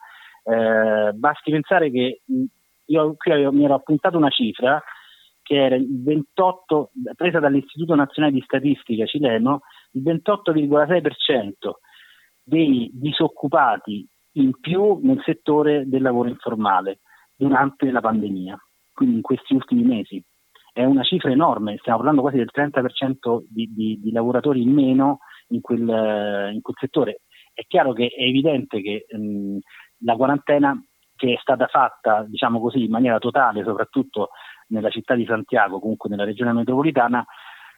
Eh, 0.49 1.11
basti 1.13 1.51
pensare 1.51 1.91
che 1.91 2.21
io 2.85 3.15
qui 3.17 3.51
mi 3.51 3.65
ero 3.65 3.73
appuntato 3.73 4.17
una 4.17 4.29
cifra 4.29 4.81
che 5.41 5.55
era 5.55 5.75
il 5.75 6.03
28, 6.03 6.91
presa 7.15 7.39
dall'Istituto 7.39 7.95
Nazionale 7.95 8.33
di 8.33 8.41
Statistica 8.41 9.05
cileno, 9.05 9.61
il 9.91 10.03
28,6% 10.03 11.71
dei 12.43 12.89
disoccupati 12.93 14.07
in 14.33 14.59
più 14.59 14.99
nel 15.01 15.21
settore 15.23 15.87
del 15.87 16.01
lavoro 16.01 16.29
informale 16.29 16.99
durante 17.35 17.89
la 17.91 18.01
pandemia 18.01 18.57
quindi 18.97 19.17
in 19.17 19.21
questi 19.21 19.53
ultimi 19.53 19.83
mesi. 19.83 20.21
È 20.73 20.83
una 20.83 21.03
cifra 21.03 21.29
enorme, 21.31 21.77
stiamo 21.77 21.99
parlando 21.99 22.21
quasi 22.21 22.37
del 22.37 22.49
30% 22.51 23.43
di, 23.47 23.71
di, 23.71 23.99
di 24.01 24.11
lavoratori 24.11 24.63
in 24.63 24.71
meno 24.71 25.19
in 25.49 25.61
quel, 25.61 25.81
in 26.51 26.61
quel, 26.61 26.75
settore. 26.79 27.21
È 27.53 27.61
chiaro 27.67 27.93
che 27.93 28.07
è 28.07 28.23
evidente 28.23 28.81
che 28.81 29.05
mh, 29.07 29.57
la 29.99 30.15
quarantena 30.15 30.79
che 31.15 31.33
è 31.33 31.37
stata 31.39 31.67
fatta, 31.67 32.25
diciamo 32.27 32.59
così, 32.59 32.83
in 32.83 32.91
maniera 32.91 33.17
totale, 33.17 33.63
soprattutto 33.63 34.29
nella 34.67 34.89
città 34.89 35.15
di 35.15 35.25
Santiago, 35.25 35.79
comunque 35.79 36.09
nella 36.09 36.25
regione 36.25 36.53
metropolitana, 36.53 37.25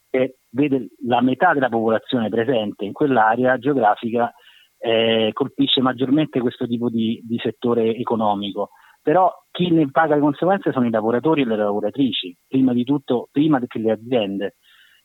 eh, 0.09 0.39
vede 0.49 0.89
la 1.05 1.21
metà 1.21 1.53
della 1.53 1.69
popolazione 1.69 2.29
presente 2.29 2.83
in 2.83 2.93
quell'area 2.93 3.57
geografica 3.57 4.33
eh, 4.77 5.29
colpisce 5.33 5.81
maggiormente 5.81 6.39
questo 6.39 6.65
tipo 6.65 6.89
di, 6.89 7.21
di 7.23 7.37
settore 7.37 7.95
economico 7.95 8.71
però 9.01 9.31
chi 9.51 9.71
ne 9.71 9.89
paga 9.89 10.15
le 10.15 10.21
conseguenze 10.21 10.71
sono 10.71 10.85
i 10.85 10.91
lavoratori 10.91 11.41
e 11.41 11.45
le 11.45 11.55
lavoratrici, 11.55 12.35
prima 12.47 12.73
di 12.73 12.83
tutto, 12.83 13.29
prima 13.31 13.59
che 13.65 13.79
le 13.79 13.91
aziende. 13.91 14.55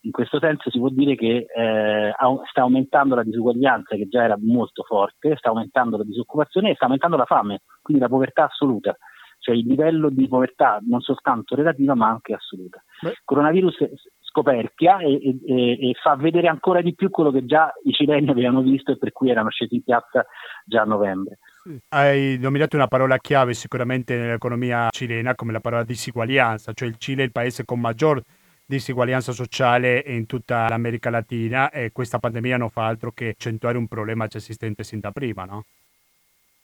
In 0.05 0.11
questo 0.11 0.39
senso 0.39 0.71
si 0.71 0.79
può 0.79 0.91
dire 0.91 1.15
che 1.15 1.47
eh, 1.49 2.13
sta 2.51 2.61
aumentando 2.61 3.15
la 3.15 3.23
disuguaglianza 3.23 3.97
che 3.97 4.07
già 4.07 4.23
era 4.23 4.37
molto 4.39 4.83
forte, 4.83 5.35
sta 5.37 5.49
aumentando 5.49 5.97
la 5.97 6.05
disoccupazione 6.05 6.71
e 6.71 6.75
sta 6.75 6.85
aumentando 6.85 7.17
la 7.17 7.25
fame, 7.25 7.63
quindi 7.81 8.03
la 8.03 8.09
povertà 8.11 8.45
assoluta, 8.45 8.95
cioè 9.39 9.55
il 9.55 9.67
livello 9.67 10.11
di 10.11 10.29
povertà 10.29 10.79
non 10.87 11.01
soltanto 11.01 11.55
relativa 11.55 11.95
ma 11.95 12.09
anche 12.09 12.35
assoluta. 12.35 12.83
Il 13.01 13.17
coronavirus 13.25 13.77
scoperchia 14.21 14.99
e, 14.99 15.39
e, 15.47 15.91
e, 15.91 15.95
fa 16.03 16.17
vedere 16.17 16.49
ancora 16.49 16.83
di 16.83 16.95
più 16.95 17.09
quello 17.09 17.31
che 17.31 17.47
già 17.47 17.73
i 17.85 17.93
cileni 17.93 18.29
avevano 18.29 18.61
visto 18.61 18.91
e 18.93 18.99
per 18.99 19.13
cui 19.13 19.31
erano 19.31 19.49
scesi 19.49 19.77
in 19.77 19.85
piazza 19.85 20.27
già 20.67 20.83
a 20.83 20.85
novembre. 20.85 21.39
Hai 21.89 22.37
nominato 22.39 22.77
una 22.77 22.89
parola 22.89 23.17
chiave 23.17 23.55
sicuramente 23.55 24.19
nell'economia 24.19 24.89
cilena 24.91 25.35
come 25.35 25.53
la 25.53 25.61
parola 25.61 25.85
disuguaglianza, 25.85 26.73
cioè 26.75 26.89
il 26.89 26.97
Cile 26.99 27.23
è 27.23 27.25
il 27.25 27.33
paese 27.33 27.65
con 27.65 27.81
maggior 27.81 28.21
disuguaglianza 28.67 29.33
sociale 29.33 30.03
in 30.07 30.27
tutta 30.27 30.69
l'America 30.69 31.11
Latina 31.11 31.71
e 31.71 31.93
questa 31.93 32.19
pandemia 32.19 32.57
non 32.57 32.71
fa 32.71 32.87
altro 32.87 33.13
che 33.13 33.29
accentuare 33.29 33.79
un 33.79 33.89
problema 33.89 34.27
già 34.27 34.39
esistente 34.39 34.85
sin 34.85 35.01
da 35.01 35.11
prima, 35.11 35.45
no? 35.45 35.65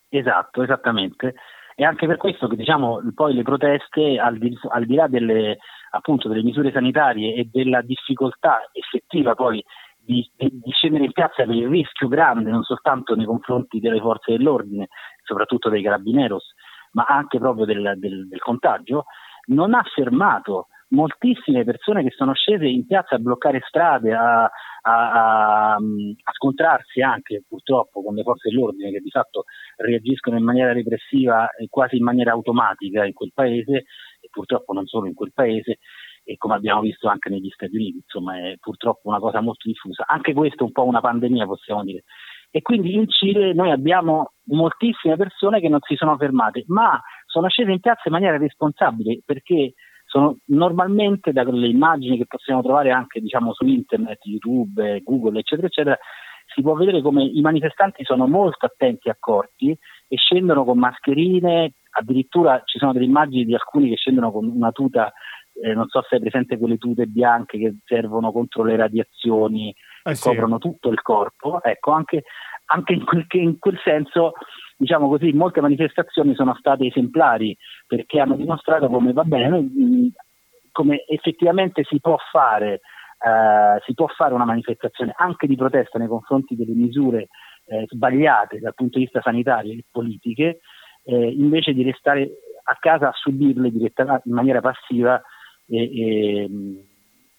Esatto, 0.09 0.63
esattamente. 0.63 1.35
E 1.75 1.85
anche 1.85 2.05
per 2.05 2.17
questo 2.17 2.47
che 2.47 2.55
diciamo 2.55 3.01
poi 3.13 3.33
le 3.33 3.43
proteste, 3.43 4.19
al 4.19 4.37
di, 4.37 4.57
al 4.69 4.85
di 4.85 4.95
là 4.95 5.07
delle, 5.07 5.57
appunto, 5.91 6.27
delle 6.27 6.43
misure 6.43 6.71
sanitarie 6.71 7.33
e 7.35 7.49
della 7.51 7.81
difficoltà 7.81 8.69
effettiva 8.73 9.35
poi 9.35 9.63
di, 9.97 10.29
di, 10.35 10.71
scendere 10.71 11.05
in 11.05 11.11
piazza 11.11 11.45
per 11.45 11.55
il 11.55 11.67
rischio 11.67 12.07
grande 12.07 12.49
non 12.49 12.63
soltanto 12.63 13.15
nei 13.15 13.25
confronti 13.25 13.79
delle 13.79 13.99
forze 13.99 14.35
dell'ordine, 14.35 14.89
soprattutto 15.23 15.69
dei 15.69 15.81
carabineros, 15.81 16.53
ma 16.91 17.05
anche 17.07 17.39
proprio 17.39 17.65
del, 17.65 17.93
del, 17.97 18.27
del 18.27 18.39
contagio, 18.39 19.05
non 19.45 19.73
ha 19.73 19.83
fermato 19.93 20.67
moltissime 20.91 21.63
persone 21.63 22.03
che 22.03 22.11
sono 22.11 22.33
scese 22.33 22.65
in 22.65 22.85
piazza 22.85 23.15
a 23.15 23.19
bloccare 23.19 23.61
strade, 23.67 24.13
a, 24.13 24.43
a, 24.43 24.51
a, 24.81 25.73
a, 25.73 26.31
scontrarsi 26.33 27.01
anche 27.01 27.43
purtroppo 27.47 28.03
con 28.03 28.15
le 28.15 28.23
forze 28.23 28.49
dell'ordine 28.49 28.91
che 28.91 28.99
di 28.99 29.09
fatto 29.09 29.45
reagiscono 29.77 30.37
in 30.37 30.43
maniera 30.43 30.73
repressiva 30.73 31.49
e 31.51 31.67
quasi 31.69 31.97
in 31.97 32.03
maniera 32.03 32.31
automatica 32.31 33.05
in 33.05 33.13
quel 33.13 33.31
paese 33.33 33.85
e 34.19 34.27
purtroppo 34.29 34.73
non 34.73 34.85
solo 34.85 35.07
in 35.07 35.13
quel 35.13 35.31
paese 35.33 35.79
e 36.23 36.37
come 36.37 36.55
abbiamo 36.55 36.81
visto 36.81 37.07
anche 37.07 37.29
negli 37.29 37.49
Stati 37.49 37.75
Uniti, 37.75 37.97
insomma 37.97 38.37
è 38.37 38.55
purtroppo 38.59 39.09
una 39.09 39.19
cosa 39.19 39.41
molto 39.41 39.67
diffusa. 39.67 40.05
Anche 40.07 40.33
questo 40.33 40.63
è 40.63 40.67
un 40.67 40.71
po' 40.71 40.85
una 40.85 41.01
pandemia 41.01 41.45
possiamo 41.45 41.83
dire. 41.83 42.03
E 42.51 42.61
quindi 42.61 42.93
in 42.93 43.07
Cile 43.07 43.53
noi 43.53 43.71
abbiamo 43.71 44.33
moltissime 44.47 45.15
persone 45.15 45.61
che 45.61 45.69
non 45.69 45.79
si 45.81 45.95
sono 45.95 46.17
fermate, 46.17 46.65
ma 46.67 47.01
sono 47.25 47.47
scese 47.47 47.71
in 47.71 47.79
piazza 47.79 48.03
in 48.05 48.11
maniera 48.11 48.37
responsabile 48.37 49.21
perché 49.25 49.73
sono 50.11 50.39
normalmente 50.47 51.31
dalle 51.31 51.67
immagini 51.67 52.17
che 52.17 52.25
possiamo 52.27 52.61
trovare 52.61 52.91
anche 52.91 53.21
diciamo, 53.21 53.53
su 53.53 53.65
internet, 53.65 54.25
YouTube, 54.25 55.01
Google, 55.03 55.39
eccetera, 55.39 55.67
eccetera, 55.67 55.97
si 56.53 56.61
può 56.61 56.73
vedere 56.73 57.01
come 57.01 57.23
i 57.23 57.39
manifestanti 57.39 58.03
sono 58.03 58.27
molto 58.27 58.65
attenti 58.65 59.07
e 59.07 59.11
accorti 59.11 59.69
e 59.69 60.17
scendono 60.17 60.65
con 60.65 60.77
mascherine, 60.77 61.75
addirittura 61.91 62.61
ci 62.65 62.77
sono 62.77 62.91
delle 62.91 63.05
immagini 63.05 63.45
di 63.45 63.53
alcuni 63.53 63.87
che 63.87 63.95
scendono 63.95 64.33
con 64.33 64.49
una 64.49 64.71
tuta, 64.71 65.13
eh, 65.63 65.73
non 65.73 65.87
so 65.87 66.03
se 66.09 66.17
è 66.17 66.19
presente 66.19 66.57
quelle 66.57 66.77
tute 66.77 67.05
bianche 67.05 67.57
che 67.57 67.77
servono 67.85 68.33
contro 68.33 68.65
le 68.65 68.75
radiazioni, 68.75 69.69
eh 69.69 70.09
che 70.09 70.15
sì. 70.15 70.27
coprono 70.27 70.57
tutto 70.57 70.89
il 70.89 71.01
corpo, 71.01 71.63
ecco 71.63 71.91
anche, 71.91 72.23
anche 72.65 72.91
in, 72.91 73.05
quel, 73.05 73.25
in 73.29 73.57
quel 73.59 73.79
senso 73.81 74.33
diciamo 74.81 75.07
così, 75.07 75.31
molte 75.31 75.61
manifestazioni 75.61 76.33
sono 76.33 76.55
state 76.55 76.87
esemplari 76.87 77.55
perché 77.85 78.19
hanno 78.19 78.35
dimostrato 78.35 78.87
come 78.89 79.13
va 79.13 79.23
bene, 79.23 79.69
come 80.71 81.05
effettivamente 81.07 81.83
si 81.83 81.99
può 81.99 82.17
fare, 82.31 82.73
eh, 82.73 83.79
si 83.85 83.93
può 83.93 84.07
fare 84.07 84.33
una 84.33 84.45
manifestazione 84.45 85.13
anche 85.15 85.45
di 85.45 85.55
protesta 85.55 85.99
nei 85.99 86.07
confronti 86.07 86.55
delle 86.55 86.73
misure 86.73 87.27
eh, 87.67 87.85
sbagliate 87.87 88.57
dal 88.57 88.73
punto 88.73 88.97
di 88.97 89.03
vista 89.03 89.21
sanitario 89.21 89.73
e 89.73 89.85
politiche, 89.91 90.61
eh, 91.03 91.29
invece 91.29 91.73
di 91.73 91.83
restare 91.83 92.23
a 92.63 92.75
casa 92.79 93.09
a 93.09 93.13
subirle 93.13 93.67
in 93.67 94.33
maniera 94.33 94.61
passiva 94.61 95.21
e, 95.67 95.83
e, 95.83 96.49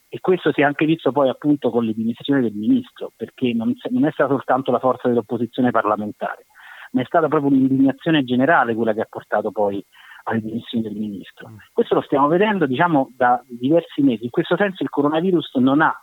e, 0.09 0.21
questo 0.21 0.53
si 0.53 0.61
è 0.61 0.65
anche 0.65 0.85
visto 0.85 1.11
poi 1.11 1.29
appunto 1.29 1.71
con 1.71 1.85
le 1.85 1.93
dimissioni 1.93 2.43
del 2.43 2.55
ministro, 2.55 3.13
perché 3.17 3.53
non, 3.53 3.75
non 3.91 4.07
è 4.07 4.13
stata 4.13 4.31
soltanto 4.31 4.71
la 4.71 4.79
forza 4.79 5.09
dell'opposizione 5.09 5.73
parlamentare, 5.73 6.47
ma 6.93 7.03
è 7.03 7.05
stata 7.05 7.29
proprio 7.29 7.51
un'indignazione 7.51 8.25
generale 8.25 8.75
quella 8.75 8.93
che 8.95 9.03
ha 9.03 9.07
portato 9.09 9.51
poi 9.51 9.85
alle 10.25 10.41
dimissioni 10.41 10.85
del 10.85 10.95
ministro. 10.95 11.49
Mm. 11.49 11.57
Questo 11.73 11.95
lo 11.95 12.03
stiamo 12.03 12.29
vedendo 12.29 12.67
diciamo, 12.67 13.11
da 13.17 13.43
diversi 13.47 14.03
mesi. 14.03 14.25
In 14.25 14.31
questo 14.31 14.57
senso 14.57 14.83
il 14.83 14.91
coronavirus 14.91 15.55
non 15.57 15.81
ha 15.81 15.95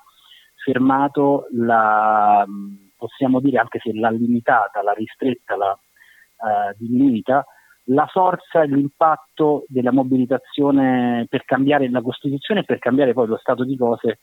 fermato 0.56 1.48
la, 1.54 2.46
possiamo 2.98 3.40
dire, 3.40 3.58
anche 3.58 3.80
se 3.80 3.94
l'ha 3.94 4.10
limitata, 4.10 4.82
l'ha 4.82 4.94
ristretta, 4.94 5.56
l'ha 5.56 5.72
uh, 5.72 6.76
diminuita, 6.78 7.46
la 7.86 8.06
forza 8.08 8.62
e 8.62 8.68
l'impatto 8.68 9.66
della 9.68 9.92
mobilitazione 9.92 11.26
per 11.30 11.46
cambiare 11.46 11.90
la 11.90 12.02
Costituzione 12.02 12.62
e 12.62 12.66
per 12.66 12.80
cambiare 12.80 13.14
poi 13.14 13.28
lo 13.28 13.38
stato 13.38 13.64
di 13.64 13.78
cose 13.78 14.20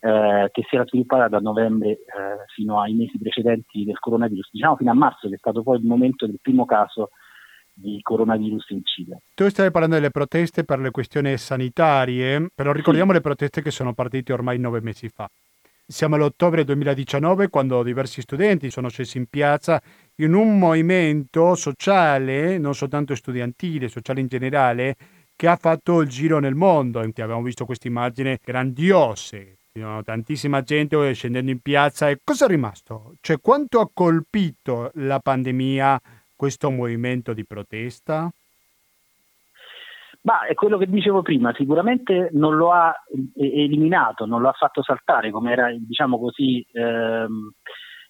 eh, 0.00 0.48
che 0.50 0.62
si 0.68 0.74
era 0.74 0.84
sviluppata 0.86 1.28
da 1.28 1.38
novembre 1.38 1.90
eh, 1.90 2.00
fino 2.54 2.80
ai 2.80 2.94
mesi 2.94 3.18
precedenti 3.18 3.84
del 3.84 3.98
coronavirus, 3.98 4.48
diciamo 4.50 4.76
fino 4.76 4.90
a 4.90 4.94
marzo 4.94 5.28
che 5.28 5.34
è 5.34 5.38
stato 5.38 5.62
poi 5.62 5.78
il 5.78 5.86
momento 5.86 6.26
del 6.26 6.38
primo 6.40 6.64
caso 6.64 7.10
di 7.72 8.00
coronavirus 8.02 8.70
in 8.70 8.84
Cile. 8.84 9.22
Tu 9.34 9.48
stai 9.48 9.70
parlando 9.70 9.96
delle 9.96 10.10
proteste 10.10 10.64
per 10.64 10.80
le 10.80 10.90
questioni 10.90 11.36
sanitarie, 11.36 12.48
però 12.54 12.72
ricordiamo 12.72 13.10
sì. 13.10 13.16
le 13.16 13.22
proteste 13.22 13.62
che 13.62 13.70
sono 13.70 13.94
partite 13.94 14.32
ormai 14.32 14.58
nove 14.58 14.80
mesi 14.80 15.08
fa. 15.08 15.28
Siamo 15.86 16.14
all'ottobre 16.14 16.62
2019 16.62 17.48
quando 17.48 17.82
diversi 17.82 18.20
studenti 18.20 18.70
sono 18.70 18.88
scesi 18.88 19.18
in 19.18 19.26
piazza 19.26 19.82
in 20.16 20.34
un 20.34 20.56
movimento 20.58 21.54
sociale, 21.56 22.58
non 22.58 22.74
soltanto 22.74 23.14
studentile, 23.16 23.88
sociale 23.88 24.20
in 24.20 24.28
generale, 24.28 24.94
che 25.34 25.48
ha 25.48 25.56
fatto 25.56 26.00
il 26.00 26.08
giro 26.08 26.38
nel 26.38 26.54
mondo. 26.54 27.00
Abbiamo 27.00 27.42
visto 27.42 27.64
queste 27.64 27.88
immagini 27.88 28.38
grandiose, 28.40 29.59
tantissima 30.04 30.62
gente 30.62 31.14
scendendo 31.14 31.50
in 31.50 31.60
piazza. 31.60 32.08
E 32.08 32.20
cosa 32.24 32.46
è 32.46 32.48
rimasto? 32.48 33.14
Cioè, 33.20 33.40
quanto 33.40 33.80
ha 33.80 33.88
colpito 33.92 34.90
la 34.94 35.20
pandemia 35.20 36.00
questo 36.34 36.70
movimento 36.70 37.32
di 37.32 37.44
protesta? 37.44 38.30
Ma 40.22 40.44
è 40.46 40.54
quello 40.54 40.76
che 40.76 40.86
dicevo 40.86 41.22
prima, 41.22 41.54
sicuramente 41.54 42.28
non 42.32 42.56
lo 42.56 42.72
ha 42.72 42.94
eliminato, 43.36 44.26
non 44.26 44.42
lo 44.42 44.48
ha 44.48 44.52
fatto 44.52 44.82
saltare 44.82 45.30
come 45.30 45.52
era, 45.52 45.72
diciamo 45.74 46.18
così, 46.18 46.64
ehm, 46.72 47.50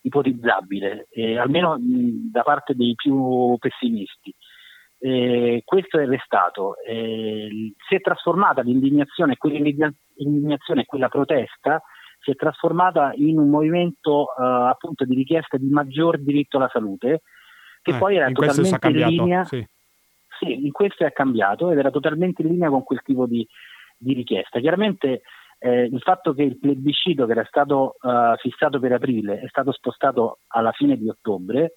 ipotizzabile, 0.03 1.07
eh, 1.11 1.38
almeno 1.38 1.79
mh, 1.79 2.31
da 2.33 2.42
parte 2.42 2.75
dei 2.75 2.94
più 2.96 3.57
pessimisti. 3.61 4.35
Eh, 5.03 5.63
questo 5.65 5.99
è 5.99 6.07
restato. 6.07 6.77
Eh, 6.87 7.73
si 7.89 7.95
è 7.95 8.01
trasformata 8.01 8.61
l'indignazione, 8.61 9.37
quell'indignazione 9.37 10.83
e 10.83 10.85
quella 10.85 11.09
protesta 11.09 11.83
si 12.21 12.31
è 12.31 12.35
trasformata 12.35 13.13
in 13.15 13.39
un 13.39 13.49
movimento 13.49 14.27
eh, 14.37 14.45
appunto 14.45 15.07
di 15.07 15.15
richiesta 15.15 15.57
di 15.57 15.69
maggior 15.71 16.19
diritto 16.19 16.59
alla 16.59 16.69
salute, 16.71 17.23
che 17.81 17.93
eh, 17.93 17.99
poi 17.99 18.17
era 18.17 18.31
totalmente 18.31 18.89
in 18.89 18.97
linea. 19.09 19.45
Sì. 19.45 19.67
sì. 20.39 20.67
in 20.67 20.71
questo 20.71 21.07
è 21.07 21.13
cambiato 21.13 21.71
ed 21.71 21.79
era 21.79 21.91
totalmente 21.91 22.43
in 22.43 22.49
linea 22.49 22.69
con 22.69 22.83
quel 22.83 23.01
tipo 23.03 23.27
di, 23.27 23.47
di 23.97 24.13
richiesta. 24.13 24.61
Chiaramente 24.61 25.23
eh, 25.59 25.85
il 25.85 26.01
fatto 26.01 26.35
che 26.35 26.43
il 26.43 26.59
plebiscito 26.59 27.25
che 27.25 27.33
era 27.33 27.45
stato 27.45 27.97
uh, 28.01 28.37
fissato 28.37 28.79
per 28.79 28.93
aprile 28.93 29.41
è 29.41 29.49
stato 29.49 29.73
spostato 29.73 30.41
alla 30.49 30.73
fine 30.73 30.97
di 30.97 31.09
ottobre 31.09 31.77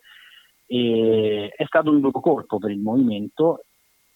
e 0.73 1.53
è 1.55 1.65
stato 1.65 1.91
un 1.91 1.99
nuovo 1.99 2.19
colpo 2.19 2.57
per 2.57 2.71
il 2.71 2.79
movimento 2.79 3.65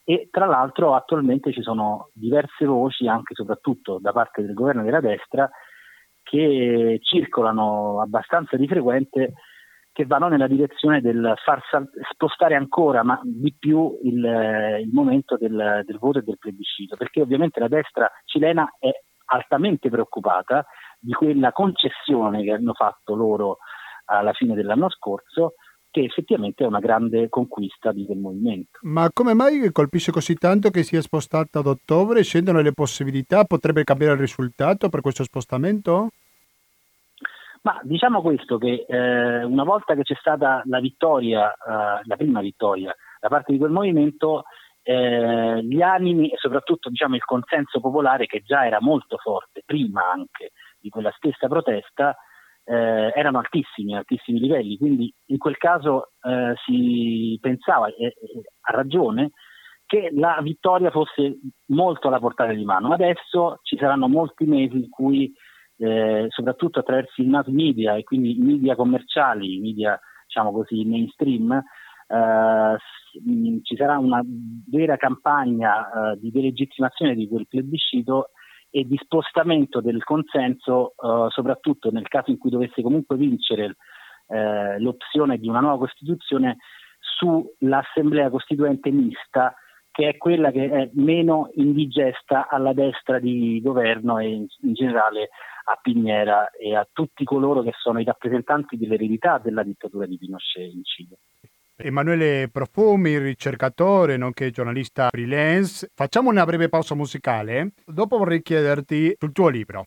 e 0.04 0.28
tra 0.32 0.48
l'altro 0.48 0.96
attualmente 0.96 1.52
ci 1.52 1.62
sono 1.62 2.10
diverse 2.14 2.66
voci, 2.66 3.08
anche 3.08 3.34
e 3.34 3.36
soprattutto 3.36 4.00
da 4.02 4.12
parte 4.12 4.42
del 4.42 4.56
governo 4.56 4.82
della 4.82 5.00
destra, 5.00 5.48
che 6.24 6.98
circolano 7.04 8.02
abbastanza 8.02 8.58
di 8.58 8.68
frequente 8.68 9.34
che 9.92 10.06
vanno 10.06 10.30
nella 10.30 10.48
direzione 10.48 11.00
del 11.00 11.34
far 11.44 11.62
spostare 12.12 12.56
ancora 12.56 13.04
ma 13.04 13.20
di 13.24 13.54
più 13.58 14.00
il, 14.04 14.80
il 14.82 14.90
momento 14.92 15.38
del, 15.38 15.84
del, 15.86 15.98
voto 16.00 16.20
e 16.20 16.24
del 16.24 16.40
plebiscito, 16.40 16.96
perché 16.96 17.22
ovviamente 17.22 17.60
la 17.60 17.68
destra 17.68 18.10
cilena 18.26 18.68
è 18.80 18.90
altamente 19.26 19.90
preoccupata 19.90 20.66
di 21.00 21.12
quella 21.14 21.52
concessione 21.52 22.42
che 22.42 22.52
hanno 22.52 22.74
fatto 22.74 23.14
loro 23.14 23.58
alla 24.06 24.34
fine 24.34 24.56
dell'anno 24.56 24.90
scorso 24.90 25.54
che 25.98 26.04
effettivamente 26.04 26.64
è 26.64 26.68
una 26.68 26.80
grande 26.80 27.28
conquista 27.28 27.92
di 27.92 28.06
quel 28.06 28.20
movimento. 28.20 28.78
Ma 28.84 29.10
come 29.12 29.34
mai 29.34 29.72
colpisce 29.72 30.12
così 30.12 30.36
tanto 30.36 30.70
che 30.70 30.84
sia 30.84 31.02
spostata 31.02 31.58
ad 31.60 31.66
ottobre? 31.66 32.24
Scendono 32.24 32.62
le 32.62 32.72
possibilità? 32.72 33.46
Potrebbe 33.46 33.84
cambiare 33.84 34.14
il 34.14 34.20
risultato 34.20 34.90
per 34.90 35.02
questo 35.02 35.24
spostamento? 35.24 36.10
Ma 37.64 37.80
diciamo 37.82 38.22
questo, 38.22 38.60
che 38.60 38.86
eh, 38.88 39.44
una 39.44 39.64
volta 39.64 39.96
che 39.96 40.04
c'è 40.04 40.14
stata 40.20 40.62
la 40.66 40.80
vittoria, 40.80 41.52
eh, 41.52 42.02
la 42.04 42.16
prima 42.16 42.42
vittoria 42.42 42.96
da 43.20 43.28
parte 43.28 43.52
di 43.52 43.58
quel 43.58 43.72
movimento, 43.72 44.44
eh, 44.84 45.64
gli 45.64 45.82
animi 45.82 46.30
e 46.30 46.38
soprattutto 46.38 46.90
diciamo, 46.90 47.16
il 47.16 47.26
consenso 47.26 47.80
popolare 47.80 48.28
che 48.28 48.44
già 48.46 48.68
era 48.68 48.78
molto 48.80 49.18
forte 49.18 49.64
prima 49.66 50.12
anche 50.12 50.52
di 50.80 50.90
quella 50.90 51.12
stessa 51.18 51.48
protesta, 51.48 52.16
eh, 52.70 53.12
erano 53.16 53.40
altissimi, 53.40 53.96
altissimi 53.96 54.40
livelli, 54.40 54.78
quindi 54.78 55.12
in 55.28 55.38
quel 55.38 55.58
caso 55.58 56.10
eh, 56.22 56.54
si 56.66 57.38
pensava, 57.40 57.88
eh, 57.88 58.14
a 58.62 58.72
ragione, 58.74 59.32
che 59.86 60.10
la 60.14 60.40
vittoria 60.42 60.92
fosse 60.92 61.40
molto 61.68 62.10
alla 62.10 62.20
portata 62.20 62.52
di 62.52 62.66
mano. 62.66 62.92
Adesso 62.92 63.60
ci 63.64 63.78
saranno 63.78 64.10
molti 64.10 64.44
mesi 64.44 64.76
in 64.76 64.90
cui, 64.90 65.32
eh, 65.78 66.26
soprattutto 66.28 66.80
attraverso 66.80 67.22
i 67.22 67.28
mass 67.28 67.48
media 67.48 67.96
e 67.96 68.04
quindi 68.04 68.38
i 68.38 68.42
media 68.42 68.76
commerciali, 68.76 69.56
i 69.56 69.62
media 69.62 69.98
diciamo 70.26 70.52
così 70.52 70.84
mainstream, 70.84 71.54
eh, 71.54 72.78
ci 73.64 73.76
sarà 73.78 73.98
una 73.98 74.22
vera 74.70 74.98
campagna 74.98 76.12
eh, 76.12 76.20
di 76.20 76.32
delegittimazione 76.32 77.16
di 77.16 77.28
quel 77.30 77.48
plebiscito 77.48 78.32
e 78.70 78.86
di 78.86 78.98
spostamento 78.98 79.82
del 79.82 80.04
consenso, 80.04 80.92
eh, 80.92 81.28
soprattutto 81.30 81.92
nel 81.92 82.08
caso 82.08 82.32
in 82.32 82.38
cui 82.38 82.50
dovesse 82.50 82.82
comunque 82.82 83.16
vincere 83.16 83.76
eh, 84.28 84.80
l'opzione 84.80 85.38
di 85.38 85.48
una 85.48 85.60
nuova 85.60 85.78
Costituzione 85.78 86.58
sull'Assemblea 87.00 88.30
Costituente 88.30 88.92
mista, 88.92 89.56
che 89.92 90.10
è 90.10 90.18
quella 90.18 90.52
che 90.52 90.70
è 90.70 90.90
meno 90.94 91.50
indigesta 91.56 92.48
alla 92.50 92.74
destra 92.74 93.20
di 93.20 93.60
governo 93.64 94.20
e 94.20 94.28
in, 94.28 94.46
in 94.62 94.74
generale 94.74 95.30
a 95.70 95.80
Pignera 95.82 96.52
e 96.52 96.76
a 96.76 96.88
tutti 96.92 97.24
coloro 97.24 97.62
che 97.62 97.74
sono 97.78 98.00
i 98.00 98.04
rappresentanti 98.04 98.78
dell'eredità 98.78 99.40
della 99.40 99.64
dittatura 99.64 100.06
di 100.06 100.18
Pinochet 100.18 100.72
in 100.72 100.84
Cile. 100.84 101.18
Emanuele 101.80 102.50
Profumi, 102.52 103.20
ricercatore 103.20 104.18
nonché 104.18 104.50
giornalista 104.50 105.10
freelance. 105.12 105.90
Facciamo 105.94 106.32
una 106.32 106.44
breve 106.44 106.70
pausa 106.70 106.96
musicale. 106.96 107.74
Dopo 107.86 108.18
vorrei 108.18 108.42
chiederti 108.42 109.16
sul 109.20 109.32
tuo 109.32 109.50
libro. 109.50 109.86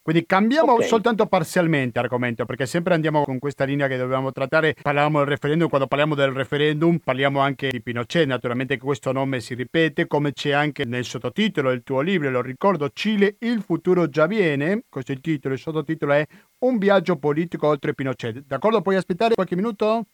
Quindi 0.00 0.24
cambiamo 0.24 0.74
okay. 0.74 0.86
soltanto 0.86 1.26
parzialmente 1.26 1.98
argomento, 1.98 2.46
perché 2.46 2.64
sempre 2.64 2.94
andiamo 2.94 3.24
con 3.24 3.38
questa 3.38 3.64
linea 3.64 3.88
che 3.88 3.98
dobbiamo 3.98 4.32
trattare. 4.32 4.74
Parliamo 4.80 5.18
del 5.18 5.26
referendum, 5.26 5.68
quando 5.68 5.86
parliamo 5.86 6.14
del 6.14 6.30
referendum 6.30 6.98
parliamo 6.98 7.40
anche 7.40 7.68
di 7.68 7.82
Pinochet, 7.82 8.26
naturalmente 8.26 8.78
questo 8.78 9.12
nome 9.12 9.40
si 9.40 9.52
ripete, 9.54 10.06
come 10.06 10.32
c'è 10.32 10.52
anche 10.52 10.86
nel 10.86 11.04
sottotitolo 11.04 11.68
del 11.68 11.82
tuo 11.82 12.00
libro, 12.00 12.30
lo 12.30 12.40
ricordo, 12.40 12.88
Cile, 12.94 13.36
il 13.40 13.60
futuro 13.60 14.08
già 14.08 14.26
viene, 14.26 14.84
questo 14.88 15.12
è 15.12 15.14
il 15.14 15.20
titolo, 15.20 15.52
il 15.52 15.60
sottotitolo 15.60 16.12
è 16.12 16.24
Un 16.60 16.78
viaggio 16.78 17.16
politico 17.16 17.66
oltre 17.66 17.92
Pinochet. 17.92 18.44
D'accordo, 18.46 18.80
puoi 18.80 18.96
aspettare 18.96 19.34
qualche 19.34 19.56
minuto? 19.56 20.06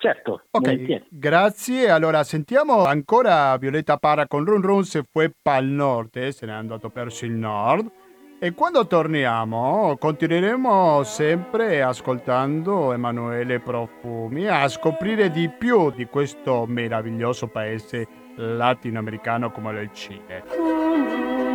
Certo. 0.00 0.42
Ok, 0.52 1.06
grazie. 1.10 1.90
Allora 1.90 2.22
sentiamo 2.22 2.84
ancora 2.84 3.56
Violetta 3.56 3.96
Para 3.96 4.28
con 4.28 4.44
Run 4.44 4.62
Run 4.62 4.84
se 4.84 5.02
fue 5.10 5.32
pal 5.42 5.64
nord, 5.64 6.28
se 6.28 6.46
n'è 6.46 6.52
andato 6.52 6.88
verso 6.94 7.24
il 7.24 7.32
nord. 7.32 7.90
E 8.38 8.54
quando 8.54 8.86
torniamo 8.86 9.96
continueremo 9.98 11.02
sempre 11.02 11.82
ascoltando 11.82 12.92
Emanuele 12.92 13.58
Profumi 13.58 14.46
a 14.46 14.68
scoprire 14.68 15.32
di 15.32 15.50
più 15.50 15.90
di 15.90 16.04
questo 16.06 16.64
meraviglioso 16.64 17.48
paese 17.48 18.06
latinoamericano 18.36 19.50
come 19.50 19.80
il 19.80 19.90
Cile. 19.92 20.44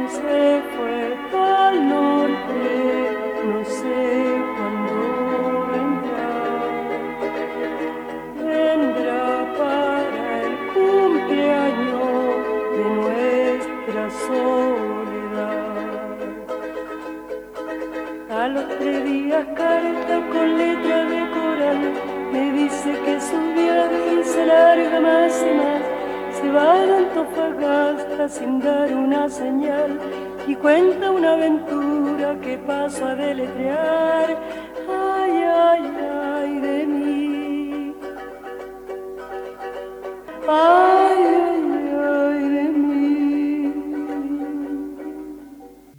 Se 0.10 0.62
fue 0.76 1.18
pal 1.32 1.82
norte, 1.82 3.44
no 3.46 3.64
sé 3.64 4.23
carta 19.46 20.22
con 20.32 20.58
letra 20.58 21.06
de 21.06 21.30
coral 21.32 21.94
me 22.32 22.52
dice 22.52 22.92
que 23.06 23.20
su 23.20 23.38
viaje 23.54 24.24
se 24.24 24.46
larga 24.46 25.00
más 25.00 25.46
y 25.50 25.54
más. 25.56 25.82
Se 26.40 26.50
va 26.52 26.74
a 26.74 26.98
Antofagasta 26.98 28.30
sin 28.30 28.60
dar 28.60 28.94
una 28.94 29.30
señal 29.30 30.00
y 30.48 30.56
cuenta 30.56 31.12
una 31.12 31.34
aventura 31.34 32.40
que 32.42 32.58
paso 32.58 33.06
a 33.06 33.16
deletrear. 33.16 34.38
Ay, 34.90 35.44
ay, 35.44 35.84
ay 36.42 36.60
de 36.60 36.86
mí. 36.86 37.96
Ay, 40.48 40.93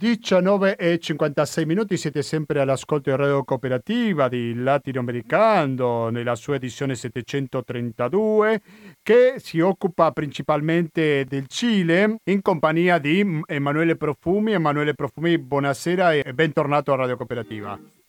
19 0.05 0.75
e 0.75 0.99
56 0.99 1.65
minuti 1.65 1.97
siete 1.97 2.21
sempre 2.21 2.59
all'ascolto 2.59 3.09
di 3.09 3.15
Radio 3.15 3.43
Cooperativa 3.43 4.27
di 4.27 4.53
Latinoamericano 4.53 6.09
nella 6.09 6.35
sua 6.35 6.57
edizione 6.57 6.93
732 6.93 8.61
che 9.01 9.37
si 9.37 9.59
occupa 9.61 10.11
principalmente 10.11 11.25
del 11.27 11.47
Cile 11.47 12.17
in 12.25 12.43
compagnia 12.43 12.99
di 12.99 13.41
Emanuele 13.47 13.95
Profumi. 13.95 14.51
Emanuele 14.51 14.93
Profumi, 14.93 15.39
buonasera 15.39 16.13
e 16.13 16.35
bentornato 16.35 16.93
a 16.93 16.97
Radio 16.97 17.17
Cooperativa. 17.17 18.04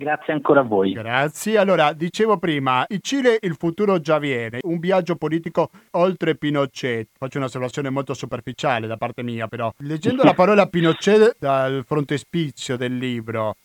Grazie 0.00 0.32
ancora 0.32 0.60
a 0.60 0.62
voi. 0.62 0.94
Grazie. 0.94 1.58
Allora, 1.58 1.92
dicevo 1.92 2.38
prima, 2.38 2.86
il 2.88 3.00
Cile 3.02 3.38
il 3.42 3.54
futuro 3.54 4.00
già 4.00 4.18
viene, 4.18 4.60
un 4.62 4.78
viaggio 4.78 5.14
politico 5.16 5.68
oltre 5.90 6.36
Pinochet. 6.36 7.08
Faccio 7.18 7.36
un'osservazione 7.36 7.90
molto 7.90 8.14
superficiale 8.14 8.86
da 8.86 8.96
parte 8.96 9.22
mia, 9.22 9.46
però. 9.46 9.70
Leggendo 9.80 10.22
la 10.22 10.32
parola 10.32 10.64
Pinochet 10.68 11.36
dal 11.38 11.84
frontespizio 11.84 12.78
del 12.78 12.96
libro, 12.96 13.56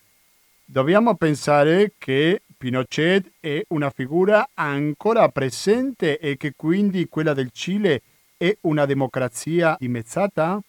dobbiamo 0.65 1.15
pensare 1.15 1.93
che 1.98 2.41
Pinochet 2.58 3.36
è 3.39 3.63
una 3.69 3.89
figura 3.89 4.50
ancora 4.56 5.30
presente 5.30 6.19
e 6.19 6.36
che 6.36 6.52
quindi 6.54 7.08
quella 7.08 7.34
del 7.34 7.52
Cile 7.54 8.02
è 8.36 8.54
una 8.63 8.86
democrazia 8.86 9.78
dimezzata? 9.80 10.60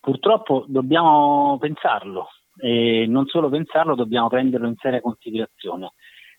Purtroppo 0.00 0.64
dobbiamo 0.66 1.56
pensarlo, 1.60 2.28
e 2.64 3.04
non 3.06 3.26
solo 3.26 3.50
pensarlo, 3.50 3.94
dobbiamo 3.94 4.28
prenderlo 4.28 4.66
in 4.66 4.76
seria 4.78 5.02
considerazione. 5.02 5.92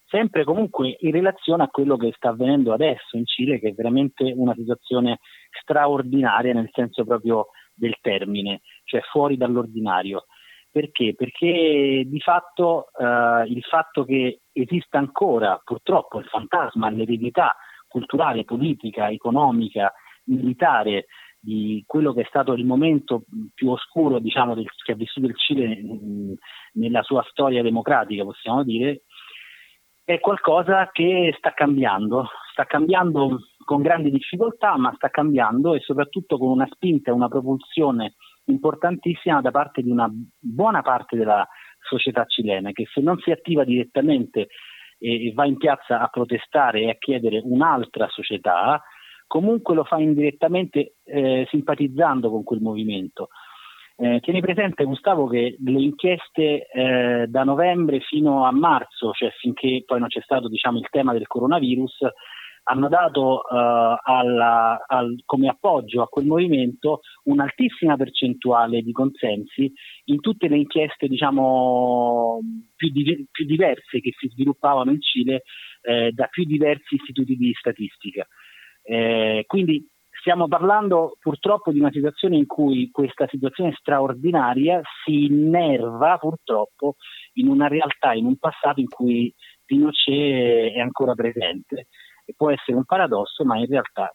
Sempre 0.07 0.43
comunque 0.43 0.97
in 1.01 1.11
relazione 1.11 1.61
a 1.61 1.67
quello 1.67 1.97
che 1.97 2.13
sta 2.15 2.29
avvenendo 2.29 2.73
adesso 2.73 3.15
in 3.15 3.27
Cile, 3.27 3.59
che 3.59 3.69
è 3.69 3.73
veramente 3.73 4.33
una 4.35 4.55
situazione 4.55 5.19
straordinaria 5.61 6.51
nel 6.51 6.69
senso 6.71 7.05
proprio 7.05 7.49
del 7.75 7.97
termine, 8.01 8.61
cioè 8.85 9.01
fuori 9.01 9.37
dall'ordinario. 9.37 10.25
Perché? 10.71 11.13
Perché 11.13 12.03
di 12.07 12.19
fatto 12.19 12.87
eh, 12.97 13.43
il 13.45 13.61
fatto 13.61 14.03
che 14.03 14.39
esista 14.51 14.97
ancora 14.97 15.61
purtroppo 15.63 16.17
il 16.17 16.25
fantasma, 16.25 16.89
l'eredità 16.89 17.55
culturale, 17.87 18.45
politica, 18.45 19.11
economica, 19.11 19.93
militare 20.25 21.05
di 21.45 21.83
quello 21.85 22.11
che 22.11 22.21
è 22.21 22.25
stato 22.27 22.53
il 22.53 22.65
momento 22.65 23.23
più 23.53 23.69
oscuro 23.69 24.17
diciamo, 24.17 24.55
del, 24.55 24.65
che 24.83 24.93
ha 24.93 24.95
vissuto 24.95 25.27
il 25.27 25.37
Cile 25.37 25.67
mh, 25.75 26.33
nella 26.73 27.03
sua 27.03 27.23
storia 27.29 27.61
democratica, 27.61 28.23
possiamo 28.23 28.63
dire, 28.63 29.03
è 30.03 30.19
qualcosa 30.19 30.89
che 30.91 31.33
sta 31.37 31.53
cambiando, 31.53 32.27
sta 32.51 32.65
cambiando 32.65 33.39
con 33.63 33.81
grandi 33.81 34.09
difficoltà, 34.09 34.77
ma 34.77 34.91
sta 34.95 35.09
cambiando 35.09 35.75
e 35.75 35.79
soprattutto 35.81 36.37
con 36.37 36.49
una 36.49 36.67
spinta 36.71 37.11
e 37.11 37.13
una 37.13 37.27
propulsione 37.27 38.15
importantissima 38.45 39.41
da 39.41 39.51
parte 39.51 39.81
di 39.81 39.89
una 39.89 40.09
buona 40.39 40.81
parte 40.81 41.15
della 41.15 41.47
società 41.79 42.25
cilena 42.25 42.71
che 42.71 42.85
se 42.91 43.01
non 43.01 43.19
si 43.19 43.31
attiva 43.31 43.63
direttamente 43.63 44.47
e 44.97 45.31
va 45.33 45.45
in 45.45 45.57
piazza 45.57 45.99
a 45.99 46.07
protestare 46.07 46.81
e 46.81 46.89
a 46.89 46.95
chiedere 46.95 47.41
un'altra 47.43 48.07
società, 48.07 48.81
comunque 49.35 49.75
lo 49.75 49.83
fa 49.83 49.97
indirettamente 49.97 50.95
eh, 51.03 51.45
simpatizzando 51.49 52.29
con 52.29 52.45
quel 52.45 52.61
movimento. 52.61 53.27
Eh, 53.97 54.21
tieni 54.21 54.39
presente 54.39 54.85
Gustavo 54.85 55.27
che 55.27 55.57
le 55.59 55.81
inchieste 55.81 56.67
eh, 56.67 57.25
da 57.27 57.43
novembre 57.43 57.99
fino 57.99 58.45
a 58.45 58.51
marzo, 58.53 59.11
cioè 59.11 59.31
finché 59.37 59.83
poi 59.85 59.99
non 59.99 60.07
c'è 60.07 60.21
stato 60.21 60.47
diciamo, 60.47 60.77
il 60.77 60.87
tema 60.89 61.11
del 61.11 61.27
coronavirus, 61.27 61.97
hanno 62.67 62.87
dato 62.87 63.41
uh, 63.47 63.95
alla, 64.01 64.83
al, 64.87 65.21
come 65.25 65.49
appoggio 65.49 66.01
a 66.01 66.07
quel 66.07 66.25
movimento 66.25 67.01
un'altissima 67.25 67.95
percentuale 67.95 68.81
di 68.81 68.91
consensi 68.91 69.71
in 70.05 70.19
tutte 70.19 70.47
le 70.47 70.57
inchieste 70.57 71.07
diciamo, 71.07 72.39
più, 72.75 72.89
di, 72.89 73.27
più 73.29 73.45
diverse 73.45 73.99
che 73.99 74.13
si 74.17 74.29
sviluppavano 74.29 74.91
in 74.91 75.01
Cile 75.01 75.43
eh, 75.83 76.11
da 76.11 76.25
più 76.25 76.45
diversi 76.45 76.95
istituti 76.95 77.35
di 77.35 77.53
statistica. 77.53 78.25
Eh, 78.87 79.43
quindi 79.47 79.83
stiamo 80.19 80.47
parlando 80.47 81.17
purtroppo 81.19 81.71
di 81.71 81.79
una 81.79 81.91
situazione 81.91 82.37
in 82.37 82.45
cui 82.45 82.89
questa 82.91 83.27
situazione 83.27 83.73
straordinaria 83.77 84.81
si 85.03 85.25
innerva 85.25 86.17
purtroppo 86.17 86.95
in 87.33 87.47
una 87.47 87.67
realtà, 87.67 88.13
in 88.13 88.25
un 88.25 88.37
passato 88.37 88.79
in 88.79 88.87
cui 88.87 89.33
Pinochet 89.65 90.73
è 90.73 90.79
ancora 90.79 91.13
presente. 91.13 91.87
E 92.25 92.33
può 92.35 92.51
essere 92.51 92.77
un 92.77 92.85
paradosso, 92.85 93.43
ma 93.43 93.57
in 93.57 93.67
realtà 93.67 94.11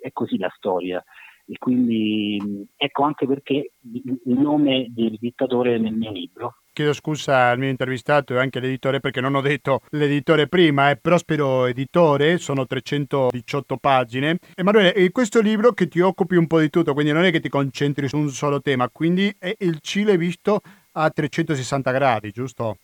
è 0.00 0.10
così 0.12 0.36
la 0.38 0.52
storia. 0.54 1.02
E 1.46 1.56
quindi 1.58 2.68
ecco 2.76 3.04
anche 3.04 3.26
perché 3.26 3.70
il 3.92 4.18
nome 4.24 4.86
del 4.88 5.16
dittatore 5.18 5.78
nel 5.78 5.94
mio 5.94 6.10
libro 6.10 6.56
chiedo 6.76 6.92
scusa 6.92 7.48
al 7.48 7.58
mio 7.58 7.70
intervistato 7.70 8.34
e 8.34 8.38
anche 8.38 8.58
all'editore 8.58 9.00
perché 9.00 9.22
non 9.22 9.34
ho 9.34 9.40
detto 9.40 9.80
l'editore 9.92 10.46
prima, 10.46 10.90
è 10.90 10.98
Prospero 10.98 11.64
Editore, 11.64 12.36
sono 12.36 12.66
318 12.66 13.78
pagine. 13.78 14.36
Emanuele, 14.54 14.92
è 14.92 15.10
questo 15.10 15.40
libro 15.40 15.72
che 15.72 15.88
ti 15.88 16.00
occupi 16.00 16.36
un 16.36 16.46
po' 16.46 16.60
di 16.60 16.68
tutto, 16.68 16.92
quindi 16.92 17.12
non 17.12 17.24
è 17.24 17.30
che 17.30 17.40
ti 17.40 17.48
concentri 17.48 18.08
su 18.08 18.18
un 18.18 18.28
solo 18.28 18.60
tema, 18.60 18.90
quindi 18.90 19.34
è 19.38 19.54
il 19.60 19.78
Cile 19.80 20.18
visto 20.18 20.60
a 20.92 21.08
360 21.08 21.90
gradi, 21.92 22.30
giusto? 22.30 22.76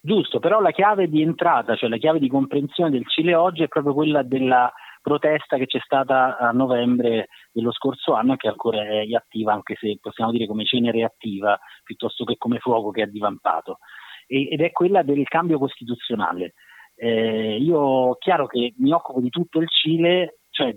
Giusto, 0.00 0.40
però 0.40 0.60
la 0.60 0.72
chiave 0.72 1.08
di 1.08 1.22
entrata, 1.22 1.76
cioè 1.76 1.88
la 1.88 1.98
chiave 1.98 2.18
di 2.18 2.28
comprensione 2.28 2.90
del 2.90 3.06
Cile 3.06 3.36
oggi 3.36 3.62
è 3.62 3.68
proprio 3.68 3.94
quella 3.94 4.24
della 4.24 4.72
protesta 5.00 5.56
che 5.56 5.66
c'è 5.66 5.78
stata 5.84 6.36
a 6.36 6.50
novembre 6.50 7.28
dello 7.56 7.72
scorso 7.72 8.12
anno 8.12 8.34
e 8.34 8.36
che 8.36 8.48
ancora 8.48 8.82
è 8.82 9.10
attiva, 9.14 9.54
anche 9.54 9.76
se 9.80 9.96
possiamo 9.98 10.30
dire 10.30 10.46
come 10.46 10.66
cenere 10.66 11.02
attiva 11.04 11.58
piuttosto 11.82 12.24
che 12.24 12.36
come 12.36 12.58
fuoco 12.58 12.90
che 12.90 13.04
è 13.04 13.06
divampato, 13.06 13.78
e, 14.26 14.48
ed 14.50 14.60
è 14.60 14.72
quella 14.72 15.02
del 15.02 15.26
cambio 15.26 15.58
costituzionale. 15.58 16.52
Eh, 16.94 17.56
io 17.56 18.16
chiaro 18.18 18.46
che 18.46 18.74
mi 18.76 18.92
occupo 18.92 19.20
di 19.22 19.30
tutto 19.30 19.60
il 19.60 19.68
Cile, 19.68 20.40
cioè 20.50 20.76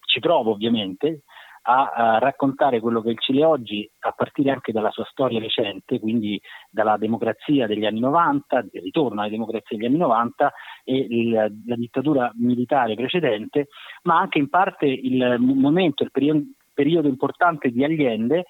ci 0.00 0.20
provo 0.20 0.50
ovviamente, 0.50 1.22
a, 1.62 1.90
a, 1.94 2.18
raccontare 2.18 2.80
quello 2.80 3.02
che 3.02 3.08
è 3.08 3.12
il 3.12 3.18
Cile 3.18 3.44
oggi 3.44 3.88
a 4.00 4.12
partire 4.12 4.50
anche 4.50 4.72
dalla 4.72 4.90
sua 4.90 5.04
storia 5.10 5.38
recente, 5.38 5.98
quindi 5.98 6.40
dalla 6.70 6.96
democrazia 6.96 7.66
degli 7.66 7.84
anni 7.84 8.00
90, 8.00 8.62
del 8.70 8.82
ritorno 8.82 9.20
alla 9.20 9.30
democrazia 9.30 9.76
degli 9.76 9.86
anni 9.86 9.98
90 9.98 10.52
e 10.84 10.96
il, 10.96 11.30
la 11.30 11.76
dittatura 11.76 12.30
militare 12.36 12.94
precedente, 12.94 13.68
ma 14.02 14.18
anche 14.18 14.38
in 14.38 14.48
parte 14.48 14.86
il 14.86 15.36
momento, 15.38 16.02
il 16.02 16.10
periodo, 16.10 16.42
periodo 16.72 17.08
importante 17.08 17.70
di 17.70 17.84
Allende 17.84 18.44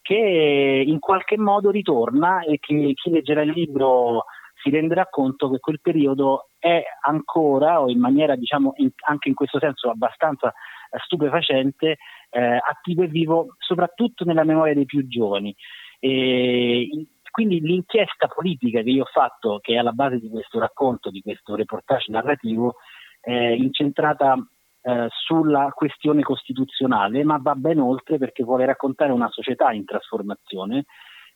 che 0.00 0.84
in 0.86 1.00
qualche 1.00 1.36
modo 1.36 1.70
ritorna 1.70 2.42
e 2.42 2.58
che 2.60 2.92
chi 2.94 3.10
leggerà 3.10 3.42
il 3.42 3.50
libro 3.50 4.24
si 4.66 4.70
renderà 4.70 5.06
conto 5.08 5.48
che 5.48 5.60
quel 5.60 5.80
periodo 5.80 6.48
è 6.58 6.82
ancora, 7.02 7.80
o 7.80 7.88
in 7.88 8.00
maniera 8.00 8.34
diciamo 8.34 8.72
in, 8.78 8.90
anche 9.06 9.28
in 9.28 9.34
questo 9.34 9.60
senso 9.60 9.90
abbastanza 9.90 10.48
eh, 10.48 10.98
stupefacente, 11.04 11.98
eh, 12.30 12.60
attivo 12.60 13.04
e 13.04 13.06
vivo 13.06 13.54
soprattutto 13.58 14.24
nella 14.24 14.42
memoria 14.42 14.74
dei 14.74 14.84
più 14.84 15.06
giovani. 15.06 15.54
E, 16.00 17.06
quindi 17.30 17.60
l'inchiesta 17.60 18.26
politica 18.26 18.80
che 18.80 18.90
io 18.90 19.02
ho 19.02 19.10
fatto, 19.12 19.60
che 19.60 19.74
è 19.74 19.76
alla 19.76 19.92
base 19.92 20.18
di 20.18 20.28
questo 20.28 20.58
racconto, 20.58 21.10
di 21.10 21.20
questo 21.20 21.54
reportage 21.54 22.10
narrativo, 22.10 22.76
è 23.20 23.30
incentrata 23.30 24.36
eh, 24.82 25.06
sulla 25.10 25.70
questione 25.74 26.22
costituzionale, 26.22 27.22
ma 27.24 27.38
va 27.40 27.54
ben 27.54 27.78
oltre 27.78 28.18
perché 28.18 28.42
vuole 28.42 28.64
raccontare 28.64 29.12
una 29.12 29.28
società 29.30 29.70
in 29.72 29.84
trasformazione 29.84 30.86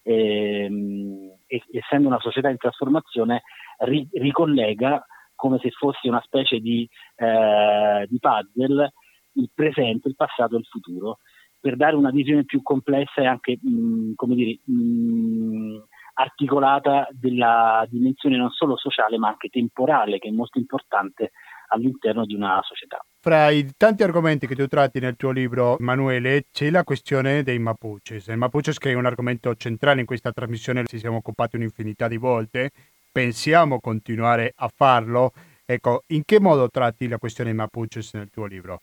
ehm, 0.03 1.37
essendo 1.73 2.09
una 2.09 2.21
società 2.21 2.49
in 2.49 2.57
trasformazione 2.57 3.43
ri, 3.79 4.09
ricollega 4.13 5.05
come 5.35 5.59
se 5.59 5.71
fosse 5.71 6.09
una 6.09 6.21
specie 6.25 6.59
di, 6.59 6.89
eh, 7.17 8.07
di 8.09 8.19
puzzle 8.19 8.93
il 9.35 9.51
presente, 9.55 10.09
il 10.09 10.17
passato 10.17 10.57
e 10.57 10.59
il 10.59 10.67
futuro 10.67 11.19
per 11.59 11.77
dare 11.77 11.95
una 11.95 12.11
visione 12.11 12.45
più 12.45 12.63
complessa 12.63 13.21
e 13.21 13.27
anche 13.27 13.59
mh, 13.61 14.15
come 14.15 14.35
dire, 14.35 14.59
mh, 14.65 15.85
articolata 16.15 17.07
della 17.11 17.87
dimensione 17.89 18.37
non 18.37 18.51
solo 18.51 18.77
sociale 18.77 19.19
ma 19.19 19.29
anche 19.29 19.49
temporale 19.49 20.19
che 20.19 20.29
è 20.29 20.33
molto 20.33 20.59
importante 20.59 21.33
all'interno 21.69 22.25
di 22.25 22.35
una 22.35 22.61
società. 22.63 23.05
Fra 23.23 23.51
i 23.51 23.69
tanti 23.77 24.03
argomenti 24.03 24.47
che 24.47 24.57
tu 24.57 24.67
tratti 24.67 24.99
nel 24.99 25.15
tuo 25.15 25.31
libro, 25.31 25.79
Emanuele, 25.79 26.47
c'è 26.51 26.71
la 26.71 26.85
questione 26.85 27.43
dei 27.43 27.59
Mapuches. 27.59 28.29
Il 28.29 28.39
Mapuches 28.39 28.79
che 28.79 28.93
è 28.93 28.95
un 28.95 29.05
argomento 29.05 29.55
centrale 29.57 30.01
in 30.01 30.07
questa 30.07 30.33
trasmissione, 30.33 30.87
ci 30.87 30.99
siamo 30.99 31.19
occupati 31.19 31.57
un'infinità 31.57 32.09
di 32.09 32.17
volte, 32.17 32.71
pensiamo 33.13 33.79
continuare 33.79 34.55
a 34.57 34.71
farlo. 34.75 35.33
Ecco, 35.67 36.05
in 36.07 36.25
che 36.25 36.41
modo 36.41 36.71
tratti 36.71 37.09
la 37.09 37.19
questione 37.19 37.51
dei 37.51 37.59
Mapuches 37.59 38.15
nel 38.15 38.31
tuo 38.31 38.47
libro? 38.47 38.81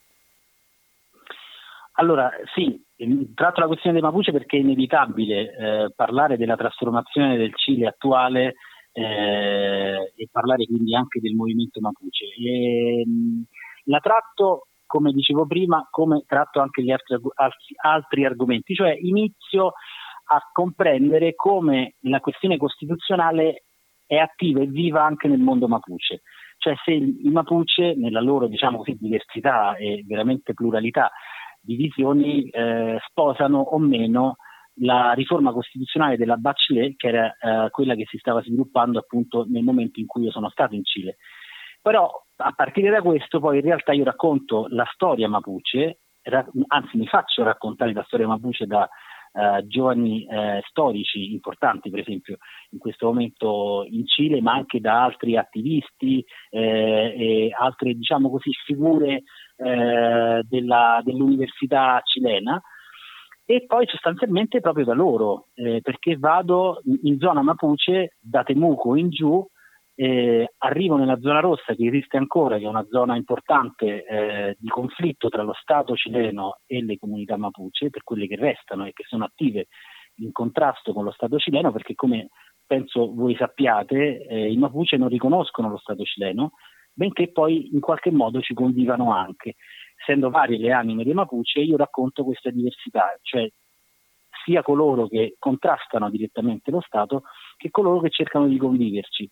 Allora, 1.94 2.30
sì, 2.54 2.80
tratto 3.34 3.60
la 3.62 3.66
questione 3.66 4.00
dei 4.00 4.08
Mapuche 4.08 4.32
perché 4.32 4.58
è 4.58 4.60
inevitabile 4.60 5.40
eh, 5.40 5.92
parlare 5.96 6.38
della 6.38 6.56
trasformazione 6.56 7.38
del 7.38 7.56
Cile 7.56 7.88
attuale 7.88 8.54
eh, 8.92 10.14
e 10.16 10.28
parlare 10.32 10.68
quindi 10.68 10.94
anche 10.94 11.20
del 11.20 11.34
movimento 11.34 11.80
Mapuche. 11.80 12.26
E, 12.38 13.04
mh, 13.04 13.42
la 13.88 14.00
tratto, 14.00 14.68
come 14.86 15.12
dicevo 15.12 15.46
prima, 15.46 15.86
come 15.90 16.24
tratto 16.26 16.60
anche 16.62 16.82
gli 16.82 16.92
altri, 16.92 17.18
altri, 17.82 18.26
argomenti, 18.26 18.74
cioè 18.74 18.96
inizio 19.00 19.74
a 20.30 20.42
comprendere 20.52 21.36
come 21.36 21.96
la 22.02 22.20
questione 22.20 22.58
costituzionale 22.58 23.64
è 24.06 24.18
attiva 24.18 24.62
e 24.62 24.68
viva 24.68 25.04
anche 25.04 25.28
nel 25.28 25.40
mondo 25.40 25.68
Mapuche. 25.68 26.22
Cioè 26.58 26.76
se 26.84 26.92
i 26.92 27.30
Mapuche, 27.30 27.96
nella 27.96 28.22
loro 28.22 28.48
diciamo 28.48 28.78
così, 28.78 28.98
diversità 29.00 29.76
e 29.76 30.04
veramente 30.06 30.54
pluralità, 30.54 31.12
divisioni 31.62 32.50
eh, 32.50 32.98
sposano 33.08 33.60
o 33.60 33.78
meno 33.78 34.38
la 34.82 35.14
riforma 35.14 35.52
costituzionale 35.52 36.18
della 36.18 36.36
Bachelet, 36.38 36.96
che 36.96 37.08
era 37.08 37.36
eh, 37.38 37.70
quella 37.70 37.96
che 37.96 38.06
si 38.08 38.18
stava 38.18 38.42
sviluppando 38.42 39.00
appunto 39.00 39.46
nel 39.50 39.64
momento 39.64 40.00
in 40.00 40.06
cui 40.06 40.24
io 40.24 40.32
sono 40.32 40.50
stato 40.50 40.76
in 40.76 40.84
Cile. 40.84 41.18
Però 41.82 42.10
a 42.38 42.52
partire 42.56 42.90
da 42.90 43.02
questo 43.02 43.40
poi 43.40 43.58
in 43.58 43.64
realtà 43.64 43.94
io 43.94 44.04
racconto 44.04 44.68
la 44.70 44.86
storia 44.94 45.28
mapuche, 45.28 46.00
ra- 46.24 46.46
anzi 46.68 46.98
mi 46.98 47.08
faccio 47.08 47.44
raccontare 47.44 47.94
la 47.94 48.04
storia 48.04 48.28
mapuche 48.28 48.66
da 48.66 48.88
eh, 49.34 49.68
giovani 49.68 50.26
eh, 50.26 50.62
storici 50.68 51.32
importanti, 51.32 51.90
per 51.90 52.00
esempio 52.00 52.38
in 52.72 52.80
questo 52.80 53.08
momento 53.08 53.86
in 53.88 54.06
Cile, 54.08 54.42
ma 54.42 54.54
anche 54.54 54.80
da 54.80 55.04
altri 55.04 55.38
attivisti 55.38 56.24
eh, 56.50 57.16
e 57.18 57.50
altre 57.58 57.94
diciamo 57.94 58.30
così 58.30 58.52
figure 58.66 59.24
eh, 59.58 60.44
della, 60.44 61.02
dell'università 61.04 62.02
cilena. 62.04 62.60
E 63.46 63.66
poi 63.66 63.88
sostanzialmente 63.88 64.60
proprio 64.60 64.84
da 64.84 64.94
loro, 64.94 65.48
eh, 65.54 65.80
perché 65.82 66.18
vado 66.18 66.82
in 67.04 67.18
zona 67.18 67.42
Mapuche, 67.42 68.18
da 68.20 68.44
Temuco 68.44 68.96
in 68.96 69.10
giù, 69.10 69.48
eh, 70.00 70.54
arrivo 70.60 70.96
nella 70.96 71.20
zona 71.20 71.40
rossa 71.40 71.74
che 71.74 71.88
esiste 71.88 72.18
ancora, 72.18 72.60
che 72.60 72.66
è 72.66 72.68
una 72.68 72.86
zona 72.88 73.16
importante 73.16 74.06
eh, 74.06 74.56
di 74.60 74.68
conflitto 74.70 75.28
tra 75.28 75.42
lo 75.42 75.54
Stato 75.54 75.96
cileno 75.96 76.60
e 76.68 76.84
le 76.84 77.00
comunità 77.00 77.36
Mapuche, 77.36 77.90
per 77.90 78.04
quelle 78.04 78.28
che 78.28 78.36
restano 78.36 78.86
e 78.86 78.94
che 78.94 79.04
sono 79.08 79.26
attive 79.26 79.68
in 80.18 80.32
contrasto 80.32 80.94
con 80.94 81.04
lo 81.04 81.12
Stato 81.12 81.40
cileno, 81.40 81.72
perché 81.72 81.96
come 81.96 82.30
penso 82.64 83.12
voi 83.12 83.36
sappiate, 83.36 84.24
eh, 84.28 84.52
i 84.52 84.58
Mapuche 84.58 84.98
non 84.98 85.10
riconoscono 85.10 85.68
lo 85.68 85.78
Stato 85.78 86.04
cileno, 86.04 86.52
benché 86.94 87.32
poi 87.32 87.74
in 87.74 87.80
qualche 87.80 88.12
modo 88.12 88.40
ci 88.40 88.54
convivano 88.54 89.12
anche. 89.12 89.56
Essendo 90.00 90.30
varie 90.30 90.60
le 90.60 90.74
anime 90.74 91.06
dei 91.06 91.14
Mapuche, 91.14 91.60
io 91.60 91.76
racconto 91.76 92.24
questa 92.24 92.52
diversità, 92.52 93.18
cioè 93.24 93.50
sia 94.46 94.62
coloro 94.62 95.08
che 95.08 95.36
contrastano 95.40 96.10
direttamente 96.12 96.70
lo 96.70 96.82
Stato 96.82 97.24
che 97.58 97.72
coloro 97.72 98.00
che 98.02 98.12
cercano 98.12 98.48
di 98.48 98.58
conviverci. 98.58 99.30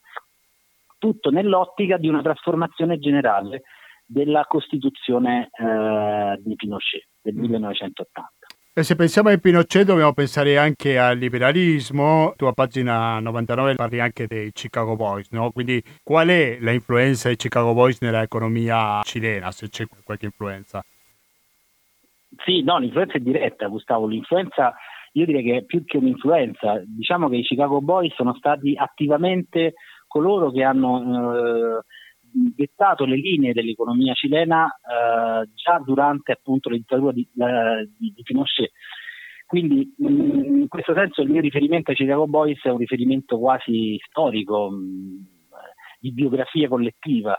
Tutto 0.97 1.29
nell'ottica 1.29 1.97
di 1.97 2.07
una 2.07 2.21
trasformazione 2.21 2.97
generale 2.99 3.63
della 4.05 4.45
Costituzione 4.47 5.49
eh, 5.51 6.39
di 6.43 6.55
Pinochet 6.55 7.07
del 7.21 7.35
1980. 7.35 8.29
E 8.77 8.83
se 8.83 8.95
pensiamo 8.95 9.29
a 9.29 9.37
Pinochet 9.37 9.85
dobbiamo 9.85 10.13
pensare 10.13 10.57
anche 10.57 10.99
al 10.99 11.17
liberalismo, 11.17 12.33
tu 12.35 12.43
a 12.43 12.51
pagina 12.51 13.19
99 13.21 13.75
parli 13.75 14.01
anche 14.01 14.27
dei 14.27 14.51
Chicago 14.51 14.97
Boys, 14.97 15.31
no? 15.31 15.51
Quindi 15.51 15.81
qual 16.03 16.27
è 16.27 16.57
l'influenza 16.59 17.29
dei 17.29 17.37
Chicago 17.37 17.73
Boys 17.73 18.01
nell'economia 18.01 19.01
cilena, 19.03 19.49
se 19.51 19.69
c'è 19.69 19.85
qualche 20.03 20.25
influenza? 20.25 20.83
Sì, 22.43 22.63
no, 22.63 22.77
l'influenza 22.77 23.13
è 23.13 23.19
diretta, 23.19 23.67
Gustavo, 23.67 24.07
l'influenza 24.07 24.75
io 25.13 25.25
direi 25.25 25.43
che 25.43 25.63
più 25.63 25.85
che 25.85 25.95
un'influenza, 25.95 26.81
diciamo 26.85 27.29
che 27.29 27.37
i 27.37 27.43
Chicago 27.43 27.79
Boys 27.79 28.13
sono 28.15 28.35
stati 28.35 28.75
attivamente 28.75 29.75
coloro 30.15 30.49
che 30.49 30.63
hanno 30.63 31.35
eh, 31.35 31.81
dettato 32.55 33.03
le 33.03 33.17
linee 33.17 33.51
dell'economia 33.51 34.13
cilena 34.13 34.65
eh, 34.65 35.49
già 35.53 35.81
durante 35.83 36.31
appunto 36.31 36.69
dittatura 36.69 37.11
di, 37.11 37.27
di, 37.33 38.13
di 38.15 38.23
Pinochet. 38.23 38.71
Quindi 39.45 39.93
mh, 39.97 40.07
in 40.61 40.67
questo 40.69 40.93
senso 40.93 41.21
il 41.21 41.29
mio 41.29 41.41
riferimento 41.41 41.91
ai 41.91 41.97
Chicago 41.97 42.27
Boys 42.27 42.63
è 42.63 42.69
un 42.69 42.77
riferimento 42.77 43.37
quasi 43.37 43.99
storico, 44.07 44.69
mh, 44.69 45.27
di 45.99 46.13
biografia 46.13 46.69
collettiva. 46.69 47.37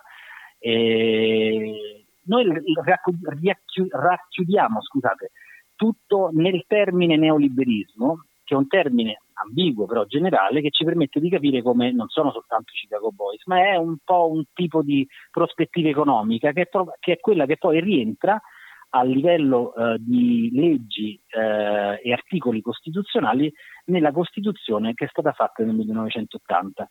E 0.59 2.05
noi 2.25 2.45
racchiudiamo 3.91 4.83
scusate, 4.83 5.31
tutto 5.77 6.29
nel 6.31 6.65
termine 6.67 7.17
neoliberismo, 7.17 8.25
che 8.45 8.55
è 8.55 8.59
un 8.59 8.67
termine 8.67 9.21
ambiguo 9.44 9.87
però 9.87 10.05
generale 10.05 10.61
che 10.61 10.70
ci 10.70 10.85
permette 10.85 11.20
di 11.20 11.29
capire 11.29 11.62
come 11.62 11.92
non 11.92 12.09
sono 12.09 12.31
soltanto 12.31 12.72
i 12.72 12.79
Chicago 12.79 13.11
Boys, 13.12 13.44
ma 13.46 13.59
è 13.59 13.77
un 13.77 13.96
po' 14.05 14.31
un 14.31 14.44
tipo 14.53 14.83
di 14.83 15.07
prospettiva 15.31 15.88
economica 15.88 16.53
che 16.53 16.62
è, 16.62 16.68
che 17.01 17.12
è 17.12 17.18
quella 17.18 17.46
che 17.46 17.57
poi 17.57 17.81
rientra 17.81 18.40
a 18.90 19.03
livello 19.03 19.75
eh, 19.75 19.96
di 19.99 20.51
leggi 20.53 21.20
eh, 21.29 22.01
e 22.03 22.12
articoli 22.12 22.61
costituzionali 22.61 23.53
nella 23.87 24.12
Costituzione 24.12 24.94
che 24.94 25.07
è 25.07 25.09
stata 25.09 25.33
fatta 25.33 25.64
nel 25.64 25.75
1980. 25.75 26.88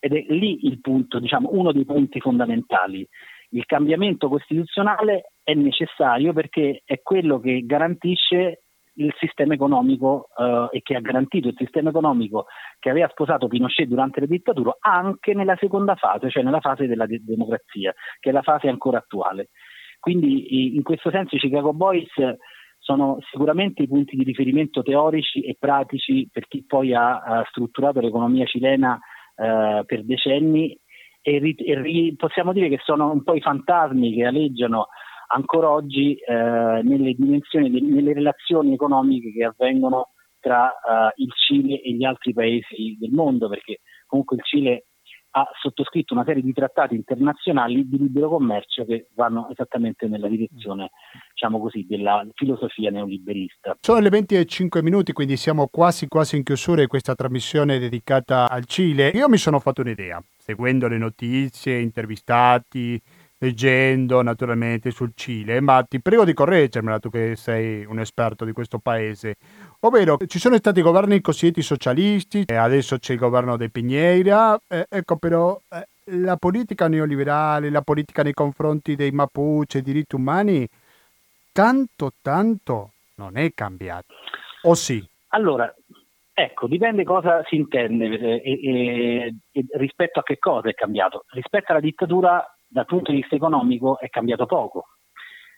Ed 0.00 0.14
è 0.14 0.24
lì 0.32 0.66
il 0.66 0.80
punto, 0.80 1.18
diciamo, 1.18 1.50
uno 1.52 1.72
dei 1.72 1.84
punti 1.84 2.20
fondamentali. 2.20 3.06
Il 3.50 3.66
cambiamento 3.66 4.28
costituzionale 4.28 5.32
è 5.42 5.52
necessario 5.54 6.32
perché 6.32 6.82
è 6.84 7.00
quello 7.02 7.38
che 7.38 7.64
garantisce 7.64 8.61
il 8.94 9.14
sistema 9.18 9.54
economico 9.54 10.28
eh, 10.36 10.68
e 10.78 10.82
che 10.82 10.96
ha 10.96 11.00
garantito 11.00 11.48
il 11.48 11.56
sistema 11.56 11.90
economico 11.90 12.46
che 12.78 12.90
aveva 12.90 13.08
sposato 13.08 13.48
Pinochet 13.48 13.86
durante 13.86 14.20
la 14.20 14.26
dittatura 14.26 14.76
anche 14.80 15.34
nella 15.34 15.56
seconda 15.56 15.94
fase, 15.94 16.30
cioè 16.30 16.42
nella 16.42 16.60
fase 16.60 16.86
della 16.86 17.06
de- 17.06 17.22
democrazia, 17.22 17.94
che 18.20 18.30
è 18.30 18.32
la 18.32 18.42
fase 18.42 18.68
ancora 18.68 18.98
attuale. 18.98 19.50
Quindi 19.98 20.74
in 20.74 20.82
questo 20.82 21.10
senso 21.10 21.36
i 21.36 21.38
Chicago 21.38 21.72
Boys 21.72 22.10
sono 22.78 23.18
sicuramente 23.30 23.82
i 23.82 23.88
punti 23.88 24.16
di 24.16 24.24
riferimento 24.24 24.82
teorici 24.82 25.42
e 25.42 25.56
pratici 25.56 26.28
per 26.30 26.48
chi 26.48 26.64
poi 26.66 26.92
ha, 26.92 27.20
ha 27.20 27.44
strutturato 27.48 28.00
l'economia 28.00 28.44
cilena 28.44 28.98
eh, 29.36 29.84
per 29.86 30.04
decenni 30.04 30.76
e, 31.22 31.38
ri- 31.38 31.54
e 31.54 31.80
ri- 31.80 32.16
possiamo 32.16 32.52
dire 32.52 32.68
che 32.68 32.80
sono 32.82 33.12
un 33.12 33.22
po' 33.22 33.34
i 33.34 33.40
fantasmi 33.40 34.12
che 34.12 34.24
aleggiano 34.24 34.88
ancora 35.34 35.70
oggi 35.70 36.14
eh, 36.14 36.32
nelle 36.32 37.14
dimensioni, 37.14 37.80
nelle 37.80 38.12
relazioni 38.12 38.74
economiche 38.74 39.32
che 39.32 39.44
avvengono 39.44 40.10
tra 40.42 40.66
uh, 40.66 41.22
il 41.22 41.30
Cile 41.34 41.80
e 41.80 41.92
gli 41.92 42.04
altri 42.04 42.32
paesi 42.32 42.96
del 42.98 43.12
mondo, 43.12 43.48
perché 43.48 43.78
comunque 44.06 44.36
il 44.36 44.42
Cile 44.42 44.86
ha 45.34 45.48
sottoscritto 45.60 46.12
una 46.12 46.24
serie 46.24 46.42
di 46.42 46.52
trattati 46.52 46.94
internazionali 46.94 47.88
di 47.88 47.96
libero 47.96 48.28
commercio 48.28 48.84
che 48.84 49.08
vanno 49.14 49.48
esattamente 49.50 50.06
nella 50.06 50.28
direzione, 50.28 50.90
diciamo 51.32 51.58
così, 51.58 51.86
della 51.88 52.26
filosofia 52.34 52.90
neoliberista. 52.90 53.76
Sono 53.80 54.00
le 54.00 54.10
20 54.10 54.34
e 54.34 54.44
5 54.44 54.82
minuti, 54.82 55.12
quindi 55.12 55.36
siamo 55.36 55.68
quasi 55.68 56.06
quasi 56.08 56.36
in 56.36 56.42
chiusura 56.42 56.80
di 56.80 56.86
questa 56.86 57.14
trasmissione 57.14 57.78
dedicata 57.78 58.50
al 58.50 58.66
Cile. 58.66 59.08
Io 59.14 59.28
mi 59.28 59.38
sono 59.38 59.58
fatto 59.58 59.80
un'idea, 59.80 60.22
seguendo 60.36 60.86
le 60.88 60.98
notizie, 60.98 61.78
intervistati, 61.78 63.00
leggendo 63.42 64.22
naturalmente 64.22 64.92
sul 64.92 65.12
Cile, 65.16 65.60
ma 65.60 65.82
ti 65.82 66.00
prego 66.00 66.24
di 66.24 66.32
correggermela 66.32 67.00
tu 67.00 67.10
che 67.10 67.34
sei 67.34 67.84
un 67.84 67.98
esperto 67.98 68.44
di 68.44 68.52
questo 68.52 68.78
paese. 68.78 69.34
Ovvero, 69.80 70.16
ci 70.28 70.38
sono 70.38 70.56
stati 70.56 70.80
governi 70.80 71.20
cosiddetti 71.20 71.60
socialisti, 71.60 72.44
e 72.46 72.54
adesso 72.54 72.98
c'è 72.98 73.14
il 73.14 73.18
governo 73.18 73.56
dei 73.56 73.68
Piñeira, 73.68 74.56
eh, 74.68 74.86
ecco 74.88 75.16
però 75.16 75.60
eh, 75.70 75.88
la 76.20 76.36
politica 76.36 76.86
neoliberale, 76.86 77.68
la 77.70 77.82
politica 77.82 78.22
nei 78.22 78.32
confronti 78.32 78.94
dei 78.94 79.10
Mapuche, 79.10 79.78
i 79.78 79.82
diritti 79.82 80.14
umani, 80.14 80.68
tanto 81.50 82.12
tanto 82.22 82.90
non 83.16 83.36
è 83.36 83.52
cambiato. 83.52 84.14
O 84.62 84.74
sì? 84.74 85.04
Allora, 85.28 85.72
Ecco, 86.34 86.66
dipende 86.66 87.04
cosa 87.04 87.44
si 87.46 87.56
intende 87.56 88.06
eh, 88.18 88.40
e, 88.42 89.34
e, 89.52 89.66
rispetto 89.72 90.18
a 90.18 90.22
che 90.22 90.38
cosa 90.38 90.70
è 90.70 90.72
cambiato. 90.72 91.26
Rispetto 91.28 91.72
alla 91.72 91.80
dittatura 91.80 92.51
dal 92.72 92.86
punto 92.86 93.10
di 93.10 93.18
vista 93.18 93.34
economico 93.34 93.98
è 93.98 94.08
cambiato 94.08 94.46
poco, 94.46 94.86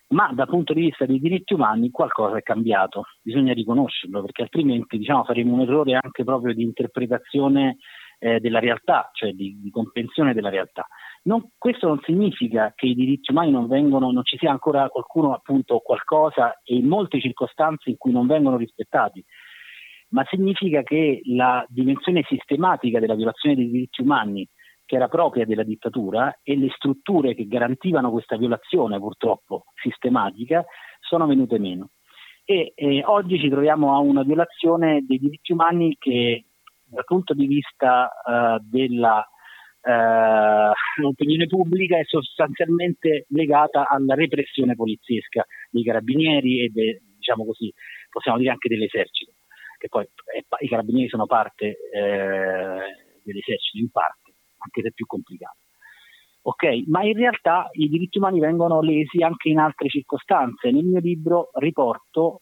ma 0.07 0.31
dal 0.33 0.47
punto 0.47 0.73
di 0.73 0.81
vista 0.81 1.05
dei 1.05 1.19
diritti 1.19 1.53
umani 1.53 1.89
qualcosa 1.89 2.37
è 2.37 2.41
cambiato, 2.41 3.05
bisogna 3.21 3.53
riconoscerlo 3.53 4.21
perché 4.21 4.43
altrimenti 4.43 4.97
diciamo, 4.97 5.23
faremo 5.23 5.53
un 5.53 5.61
errore 5.61 5.97
anche 5.99 6.23
proprio 6.23 6.53
di 6.53 6.63
interpretazione 6.63 7.77
eh, 8.19 8.39
della 8.39 8.59
realtà, 8.59 9.09
cioè 9.13 9.31
di, 9.31 9.59
di 9.61 9.69
comprensione 9.71 10.33
della 10.33 10.49
realtà. 10.49 10.85
Non, 11.23 11.51
questo 11.57 11.87
non 11.87 11.99
significa 12.03 12.73
che 12.75 12.85
i 12.85 12.95
diritti 12.95 13.31
umani 13.31 13.51
non 13.51 13.67
vengono, 13.67 14.11
non 14.11 14.23
ci 14.23 14.37
sia 14.37 14.51
ancora 14.51 14.89
qualcuno 14.89 15.33
appunto 15.33 15.79
qualcosa 15.79 16.59
e 16.63 16.75
in 16.75 16.87
molte 16.87 17.19
circostanze 17.19 17.89
in 17.89 17.97
cui 17.97 18.11
non 18.11 18.27
vengono 18.27 18.57
rispettati, 18.57 19.23
ma 20.09 20.23
significa 20.29 20.83
che 20.83 21.21
la 21.25 21.65
dimensione 21.67 22.23
sistematica 22.27 22.99
della 22.99 23.15
violazione 23.15 23.55
dei 23.55 23.71
diritti 23.71 24.01
umani 24.01 24.47
che 24.85 24.95
era 24.95 25.07
propria 25.07 25.45
della 25.45 25.63
dittatura 25.63 26.39
e 26.43 26.55
le 26.55 26.69
strutture 26.75 27.33
che 27.33 27.47
garantivano 27.47 28.11
questa 28.11 28.37
violazione 28.37 28.99
purtroppo 28.99 29.65
sistematica 29.81 30.63
sono 30.99 31.25
venute 31.25 31.59
meno. 31.59 31.89
E 32.43 32.73
eh, 32.75 33.03
oggi 33.05 33.39
ci 33.39 33.49
troviamo 33.49 33.95
a 33.95 33.99
una 33.99 34.23
violazione 34.23 35.03
dei 35.05 35.17
diritti 35.17 35.51
umani 35.51 35.95
che 35.97 36.45
dal 36.85 37.03
punto 37.03 37.33
di 37.33 37.47
vista 37.47 38.09
uh, 38.23 38.63
della 38.63 39.27
opinione 41.03 41.45
pubblica 41.45 41.99
è 41.99 42.03
sostanzialmente 42.05 43.25
legata 43.29 43.87
alla 43.87 44.15
repressione 44.15 44.73
poliziesca 44.73 45.45
dei 45.69 45.83
carabinieri 45.83 46.63
e 46.63 46.69
de, 46.69 47.01
diciamo 47.17 47.45
così, 47.45 47.71
possiamo 48.09 48.39
dire 48.39 48.49
anche 48.49 48.67
dell'esercito, 48.67 49.33
che 49.77 49.87
poi 49.87 50.05
eh, 50.33 50.45
i 50.59 50.67
carabinieri 50.67 51.07
sono 51.07 51.27
parte 51.27 51.77
eh, 51.93 52.79
dell'esercito 53.23 53.77
in 53.77 53.91
parte 53.91 54.24
anche 54.65 54.81
se 54.81 54.91
più 54.93 55.05
complicato. 55.05 55.57
Ok, 56.47 56.83
ma 56.87 57.03
in 57.03 57.13
realtà 57.13 57.69
i 57.71 57.89
diritti 57.89 58.19
umani 58.19 58.39
vengono 58.39 58.81
lesi 58.81 59.23
anche 59.23 59.49
in 59.49 59.57
altre 59.57 59.89
circostanze. 59.89 60.69
Nel 60.69 60.83
mio 60.83 60.99
libro 60.99 61.49
riporto 61.53 62.41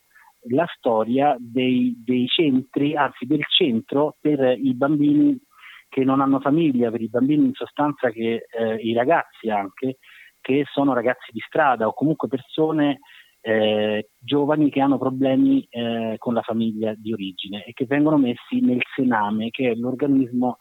la 0.49 0.65
storia 0.75 1.37
dei, 1.39 1.93
dei 2.03 2.27
centri, 2.27 2.97
anzi 2.97 3.25
del 3.25 3.45
centro 3.47 4.17
per 4.19 4.57
i 4.59 4.73
bambini 4.75 5.39
che 5.87 6.03
non 6.03 6.19
hanno 6.19 6.39
famiglia, 6.39 6.91
per 6.91 7.01
i 7.01 7.07
bambini 7.07 7.45
in 7.45 7.53
sostanza 7.53 8.09
che 8.09 8.45
eh, 8.49 8.75
i 8.75 8.93
ragazzi 8.93 9.49
anche, 9.49 9.99
che 10.41 10.65
sono 10.69 10.93
ragazzi 10.93 11.31
di 11.31 11.39
strada 11.39 11.87
o 11.87 11.93
comunque 11.93 12.27
persone 12.27 12.99
eh, 13.39 14.09
giovani 14.19 14.69
che 14.69 14.81
hanno 14.81 14.97
problemi 14.97 15.65
eh, 15.69 16.15
con 16.17 16.33
la 16.33 16.41
famiglia 16.41 16.93
di 16.95 17.13
origine 17.13 17.63
e 17.63 17.73
che 17.73 17.85
vengono 17.85 18.17
messi 18.17 18.59
nel 18.59 18.81
Sename, 18.95 19.49
che 19.49 19.71
è 19.71 19.75
l'organismo 19.75 20.57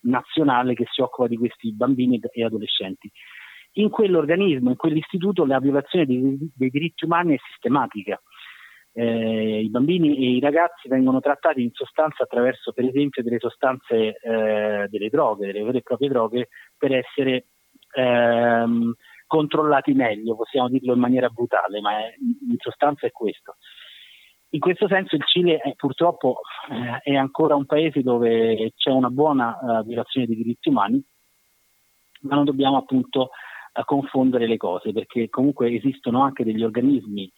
nazionale 0.00 0.74
che 0.74 0.84
si 0.90 1.00
occupa 1.00 1.28
di 1.28 1.36
questi 1.36 1.72
bambini 1.72 2.20
e 2.32 2.44
adolescenti. 2.44 3.10
In 3.76 3.90
quell'organismo, 3.90 4.70
in 4.70 4.76
quell'istituto, 4.76 5.44
la 5.44 5.58
violazione 5.58 6.06
dei, 6.06 6.36
dei 6.54 6.70
diritti 6.70 7.04
umani 7.04 7.34
è 7.34 7.38
sistematica. 7.50 8.20
Eh, 8.92 9.62
I 9.62 9.70
bambini 9.70 10.16
e 10.16 10.36
i 10.36 10.40
ragazzi 10.40 10.88
vengono 10.88 11.18
trattati 11.18 11.60
in 11.60 11.70
sostanza 11.72 12.22
attraverso, 12.22 12.72
per 12.72 12.84
esempio, 12.84 13.24
delle 13.24 13.40
sostanze, 13.40 14.16
eh, 14.20 14.86
delle 14.88 15.08
droghe, 15.08 15.46
delle 15.46 15.64
vere 15.64 15.78
e 15.78 15.82
proprie 15.82 16.08
droghe, 16.08 16.48
per 16.78 16.92
essere 16.92 17.46
ehm, 17.96 18.94
controllati 19.26 19.92
meglio, 19.94 20.36
possiamo 20.36 20.68
dirlo 20.68 20.94
in 20.94 21.00
maniera 21.00 21.28
brutale, 21.28 21.80
ma 21.80 21.98
è, 21.98 22.14
in 22.20 22.56
sostanza 22.58 23.08
è 23.08 23.10
questo. 23.10 23.56
In 24.54 24.60
questo 24.60 24.86
senso 24.86 25.16
il 25.16 25.24
Cile 25.24 25.56
è, 25.56 25.74
purtroppo 25.74 26.42
eh, 26.70 27.10
è 27.10 27.16
ancora 27.16 27.56
un 27.56 27.66
paese 27.66 28.02
dove 28.02 28.72
c'è 28.76 28.90
una 28.90 29.10
buona 29.10 29.58
uh, 29.60 29.84
violazione 29.84 30.28
dei 30.28 30.36
diritti 30.36 30.68
umani, 30.68 31.02
ma 32.20 32.36
non 32.36 32.44
dobbiamo 32.44 32.76
appunto 32.76 33.30
uh, 33.72 33.84
confondere 33.84 34.46
le 34.46 34.56
cose, 34.56 34.92
perché 34.92 35.28
comunque 35.28 35.74
esistono 35.74 36.22
anche 36.22 36.44
degli 36.44 36.62
organismi 36.62 37.28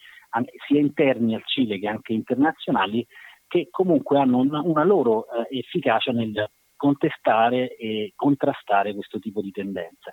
sia 0.66 0.78
interni 0.78 1.34
al 1.34 1.46
Cile 1.46 1.78
che 1.78 1.88
anche 1.88 2.12
internazionali 2.12 3.06
che 3.46 3.68
comunque 3.70 4.18
hanno 4.18 4.36
una, 4.36 4.60
una 4.60 4.84
loro 4.84 5.20
uh, 5.20 5.46
efficacia 5.48 6.12
nel 6.12 6.50
contestare 6.76 7.74
e 7.76 8.12
contrastare 8.14 8.92
questo 8.92 9.18
tipo 9.18 9.40
di 9.40 9.52
tendenza. 9.52 10.12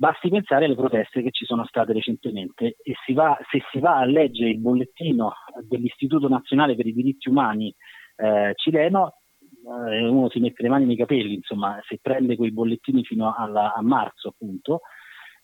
Basti 0.00 0.30
pensare 0.30 0.64
alle 0.64 0.76
proteste 0.76 1.20
che 1.20 1.30
ci 1.30 1.44
sono 1.44 1.66
state 1.66 1.92
recentemente 1.92 2.76
e 2.82 2.94
si 3.04 3.12
va, 3.12 3.36
se 3.50 3.60
si 3.70 3.80
va 3.80 3.98
a 3.98 4.06
leggere 4.06 4.48
il 4.48 4.58
bollettino 4.58 5.30
dell'Istituto 5.68 6.26
Nazionale 6.26 6.74
per 6.74 6.86
i 6.86 6.94
Diritti 6.94 7.28
Umani 7.28 7.70
eh, 8.16 8.52
cileno, 8.54 9.16
eh, 9.62 10.08
uno 10.08 10.30
si 10.30 10.40
mette 10.40 10.62
le 10.62 10.70
mani 10.70 10.86
nei 10.86 10.96
capelli, 10.96 11.34
insomma, 11.34 11.78
se 11.86 11.98
prende 12.00 12.36
quei 12.36 12.50
bollettini 12.50 13.04
fino 13.04 13.34
alla, 13.36 13.74
a 13.74 13.82
marzo, 13.82 14.28
appunto. 14.28 14.80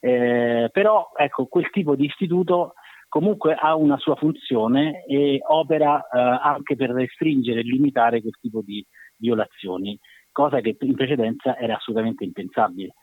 Eh, 0.00 0.70
però 0.72 1.10
ecco, 1.14 1.48
quel 1.48 1.68
tipo 1.68 1.94
di 1.94 2.06
istituto 2.06 2.72
comunque 3.10 3.52
ha 3.52 3.76
una 3.76 3.98
sua 3.98 4.16
funzione 4.16 5.04
e 5.04 5.38
opera 5.48 5.98
eh, 5.98 6.18
anche 6.18 6.76
per 6.76 6.92
restringere 6.92 7.60
e 7.60 7.62
limitare 7.62 8.22
quel 8.22 8.38
tipo 8.40 8.62
di 8.62 8.82
violazioni, 9.18 9.98
cosa 10.32 10.60
che 10.60 10.78
in 10.80 10.94
precedenza 10.94 11.58
era 11.58 11.76
assolutamente 11.76 12.24
impensabile. 12.24 12.94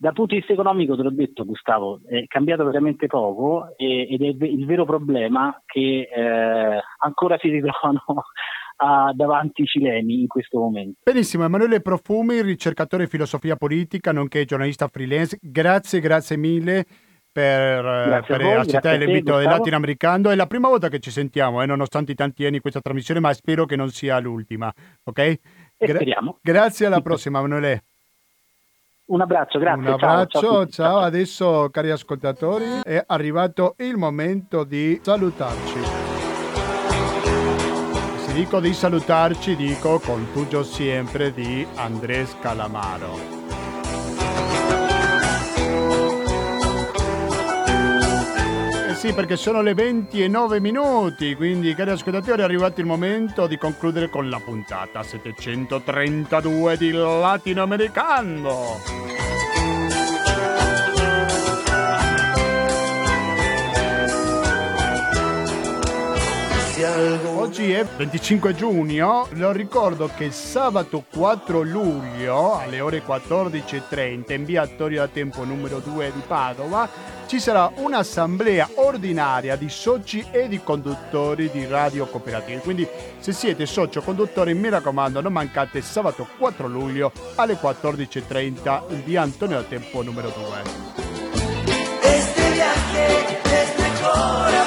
Dal 0.00 0.12
punto 0.12 0.34
di 0.34 0.38
vista 0.38 0.52
economico, 0.52 0.94
te 0.94 1.02
l'ho 1.02 1.10
detto 1.10 1.44
Gustavo, 1.44 2.02
è 2.06 2.24
cambiato 2.28 2.62
veramente 2.64 3.08
poco 3.08 3.74
e, 3.76 4.06
ed 4.08 4.22
è 4.22 4.44
il 4.46 4.64
vero 4.64 4.84
problema 4.84 5.60
che 5.66 6.08
eh, 6.08 6.80
ancora 6.98 7.36
si 7.36 7.48
ritrovano 7.48 8.04
a, 8.78 9.10
davanti 9.12 9.62
i 9.62 9.66
cileni 9.66 10.20
in 10.20 10.28
questo 10.28 10.60
momento. 10.60 11.00
Benissimo, 11.02 11.44
Emanuele 11.44 11.80
Profumi, 11.80 12.42
ricercatore 12.42 13.04
di 13.04 13.10
filosofia 13.10 13.56
politica, 13.56 14.12
nonché 14.12 14.44
giornalista 14.44 14.86
freelance, 14.86 15.36
grazie, 15.42 15.98
grazie 15.98 16.36
mille 16.36 16.86
per, 17.32 18.22
per 18.24 18.40
voi, 18.40 18.54
accettare 18.54 18.98
l'invito 18.98 19.36
del 19.36 19.46
latinoamericano. 19.46 20.30
È 20.30 20.36
la 20.36 20.46
prima 20.46 20.68
volta 20.68 20.88
che 20.88 21.00
ci 21.00 21.10
sentiamo, 21.10 21.60
eh, 21.60 21.66
nonostante 21.66 22.12
i 22.12 22.14
tanti 22.14 22.46
anni 22.46 22.60
questa 22.60 22.80
trasmissione, 22.80 23.18
ma 23.18 23.32
spero 23.32 23.66
che 23.66 23.74
non 23.74 23.90
sia 23.90 24.20
l'ultima, 24.20 24.72
ok? 25.02 25.40
Gra- 25.76 25.94
speriamo. 25.96 26.38
Grazie, 26.40 26.86
alla 26.86 27.00
prossima 27.00 27.38
Emanuele. 27.40 27.82
Un 29.08 29.22
abbraccio, 29.22 29.58
grazie. 29.58 29.86
Un 29.86 29.92
abbraccio, 29.94 30.40
ciao, 30.40 30.50
ciao, 30.50 30.66
ciao. 30.66 30.98
Adesso, 30.98 31.70
cari 31.70 31.90
ascoltatori, 31.90 32.80
è 32.82 33.02
arrivato 33.06 33.74
il 33.78 33.96
momento 33.96 34.64
di 34.64 35.00
salutarci. 35.02 35.80
Se 38.16 38.32
dico 38.34 38.60
di 38.60 38.74
salutarci, 38.74 39.56
dico 39.56 39.98
con 39.98 40.28
tuyo 40.32 40.62
sempre 40.62 41.32
di 41.32 41.66
Andrés 41.76 42.36
Calamaro. 42.40 43.38
sì, 48.98 49.12
perché 49.12 49.36
sono 49.36 49.62
le 49.62 49.74
20 49.74 50.24
e 50.24 50.26
9 50.26 50.58
minuti, 50.58 51.36
quindi 51.36 51.72
cari 51.72 51.90
ascoltatori 51.90 52.40
è 52.40 52.44
arrivato 52.44 52.80
il 52.80 52.86
momento 52.86 53.46
di 53.46 53.56
concludere 53.56 54.10
con 54.10 54.28
la 54.28 54.40
puntata 54.44 55.04
732 55.04 56.76
di 56.76 56.90
Latinoamericano. 56.90 58.97
Oggi 66.80 67.72
è 67.72 67.84
25 67.84 68.54
giugno, 68.54 69.26
lo 69.32 69.50
ricordo 69.50 70.08
che 70.16 70.30
sabato 70.30 71.04
4 71.12 71.62
luglio 71.62 72.56
alle 72.56 72.78
ore 72.78 73.02
14.30 73.04 74.32
in 74.34 74.44
via 74.44 74.62
Attorio 74.62 75.00
da 75.00 75.08
Tempo 75.08 75.42
numero 75.42 75.80
2 75.80 76.12
di 76.14 76.22
Padova 76.24 76.88
ci 77.26 77.40
sarà 77.40 77.72
un'assemblea 77.74 78.70
ordinaria 78.76 79.56
di 79.56 79.68
soci 79.68 80.24
e 80.30 80.46
di 80.46 80.62
conduttori 80.62 81.50
di 81.50 81.66
radio 81.66 82.06
cooperative. 82.06 82.60
Quindi 82.60 82.86
se 83.18 83.32
siete 83.32 83.66
socio 83.66 84.00
conduttori 84.00 84.54
mi 84.54 84.68
raccomando 84.68 85.20
non 85.20 85.32
mancate 85.32 85.82
sabato 85.82 86.28
4 86.38 86.68
luglio 86.68 87.10
alle 87.34 87.54
14.30 87.54 88.82
in 88.90 89.02
via 89.04 89.22
Antonio 89.22 89.56
da 89.56 89.64
Tempo 89.64 90.02
numero 90.02 90.28
2. 90.28 90.62
Este 92.02 92.50
viaje 92.52 93.26
es 93.42 93.78
mejor 93.78 94.57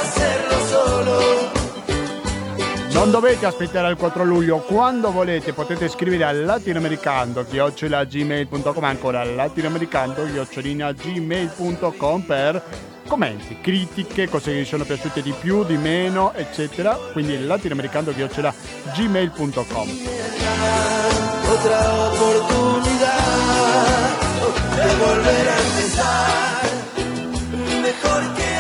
Non 2.91 3.09
dovete 3.09 3.45
aspettare 3.45 3.89
il 3.89 3.97
4 3.97 4.23
luglio, 4.23 4.57
quando 4.59 5.11
volete 5.11 5.53
potete 5.53 5.87
scrivere 5.87 6.23
al 6.25 6.43
latinoamericano 6.43 7.45
gmail.com 7.45 8.83
ancora 8.83 9.23
latinoamericano 9.23 10.13
gmail.com 10.93 12.21
per 12.21 12.61
commenti, 13.07 13.57
critiche, 13.61 14.29
cose 14.29 14.51
che 14.51 14.59
vi 14.59 14.65
sono 14.65 14.83
piaciute 14.83 15.21
di 15.21 15.33
più, 15.39 15.63
di 15.63 15.77
meno, 15.77 16.33
eccetera. 16.33 16.97
Quindi 17.13 17.45
latinoamericano 17.45 18.11
gmail.com 18.11 19.89
Otra 21.51 22.07
oportunidad 22.07 23.21
de 24.75 24.95
volver 24.95 25.47
a 25.47 25.57
empezar. 25.57 26.61
Mejor 27.81 28.33
che 28.35 28.50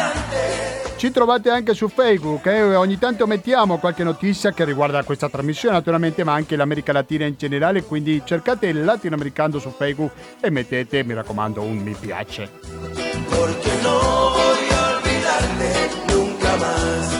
ci 1.01 1.09
trovate 1.09 1.49
anche 1.49 1.73
su 1.73 1.87
Facebook 1.87 2.45
e 2.45 2.57
eh? 2.57 2.75
ogni 2.75 2.99
tanto 2.99 3.25
mettiamo 3.25 3.79
qualche 3.79 4.03
notizia 4.03 4.51
che 4.51 4.63
riguarda 4.63 5.01
questa 5.01 5.29
trasmissione 5.29 5.73
naturalmente 5.73 6.23
ma 6.23 6.33
anche 6.33 6.55
l'America 6.55 6.91
Latina 6.91 7.25
in 7.25 7.33
generale 7.35 7.81
quindi 7.81 8.21
cercate 8.23 8.67
il 8.67 8.83
latinoamericano 8.83 9.57
su 9.57 9.71
Facebook 9.71 10.11
e 10.39 10.51
mettete 10.51 11.03
mi 11.03 11.15
raccomando 11.15 11.63
un 11.63 11.77
mi 11.77 11.95
piace. 11.99 12.51
Perché 12.61 13.81
no 13.81 13.99
voglio 14.29 14.95
olvidarte 14.95 15.89
nunca 16.13 16.55
más. 16.57 17.19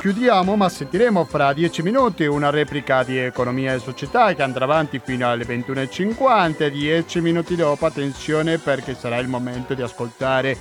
Chiudiamo, 0.00 0.56
ma 0.56 0.68
sentiremo 0.68 1.24
fra 1.24 1.54
dieci 1.54 1.80
minuti 1.80 2.26
una 2.26 2.50
replica 2.50 3.02
di 3.04 3.16
Economia 3.16 3.72
e 3.72 3.78
Società 3.78 4.34
che 4.34 4.42
andrà 4.42 4.66
avanti 4.66 5.00
fino 5.02 5.30
alle 5.30 5.46
21.50. 5.46 6.68
Dieci 6.68 7.22
minuti 7.22 7.56
dopo, 7.56 7.86
attenzione 7.86 8.58
perché 8.58 8.94
sarà 8.94 9.16
il 9.16 9.28
momento 9.28 9.72
di 9.72 9.80
ascoltare 9.80 10.58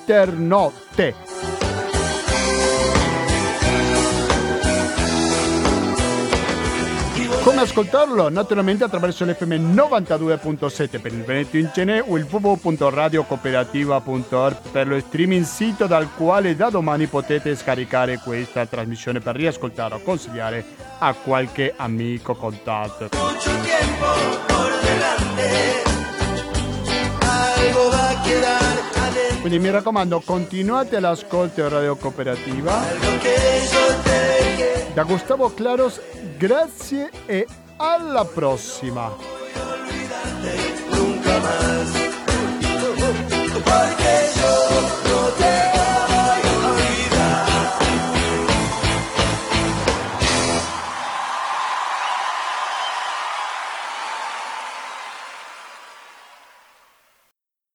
Internotte. 0.00 1.14
Come 7.42 7.60
ascoltarlo? 7.60 8.30
Naturalmente 8.30 8.84
attraverso 8.84 9.24
l'FM 9.24 9.74
92.7 9.74 11.00
per 11.00 11.12
il 11.12 11.22
Veneto 11.22 11.56
in 11.58 11.70
Cene 11.72 12.00
o 12.00 12.16
il 12.16 12.26
www.radiocooperativa.org 12.28 14.56
per 14.70 14.88
lo 14.88 14.98
streaming 15.00 15.44
sito 15.44 15.86
dal 15.86 16.12
quale 16.14 16.56
da 16.56 16.70
domani 16.70 17.06
potete 17.06 17.54
scaricare 17.54 18.18
questa 18.18 18.66
trasmissione 18.66 19.20
per 19.20 19.36
riascoltare 19.36 19.96
o 19.96 20.02
consigliare 20.02 20.64
a 20.98 21.12
qualche 21.14 21.74
amico 21.76 22.34
contatto. 22.34 23.10
Mucho 23.12 23.50
Quindi 29.40 29.58
mi 29.58 29.70
raccomando, 29.70 30.20
continuate 30.22 30.96
all'ascolto 30.96 31.66
Radio 31.66 31.96
Cooperativa. 31.96 32.84
Da 34.92 35.02
Gustavo 35.04 35.54
Claros, 35.54 35.98
grazie 36.36 37.08
e 37.24 37.46
alla 37.76 38.26
prossima. 38.26 39.16
Porque 43.62 44.20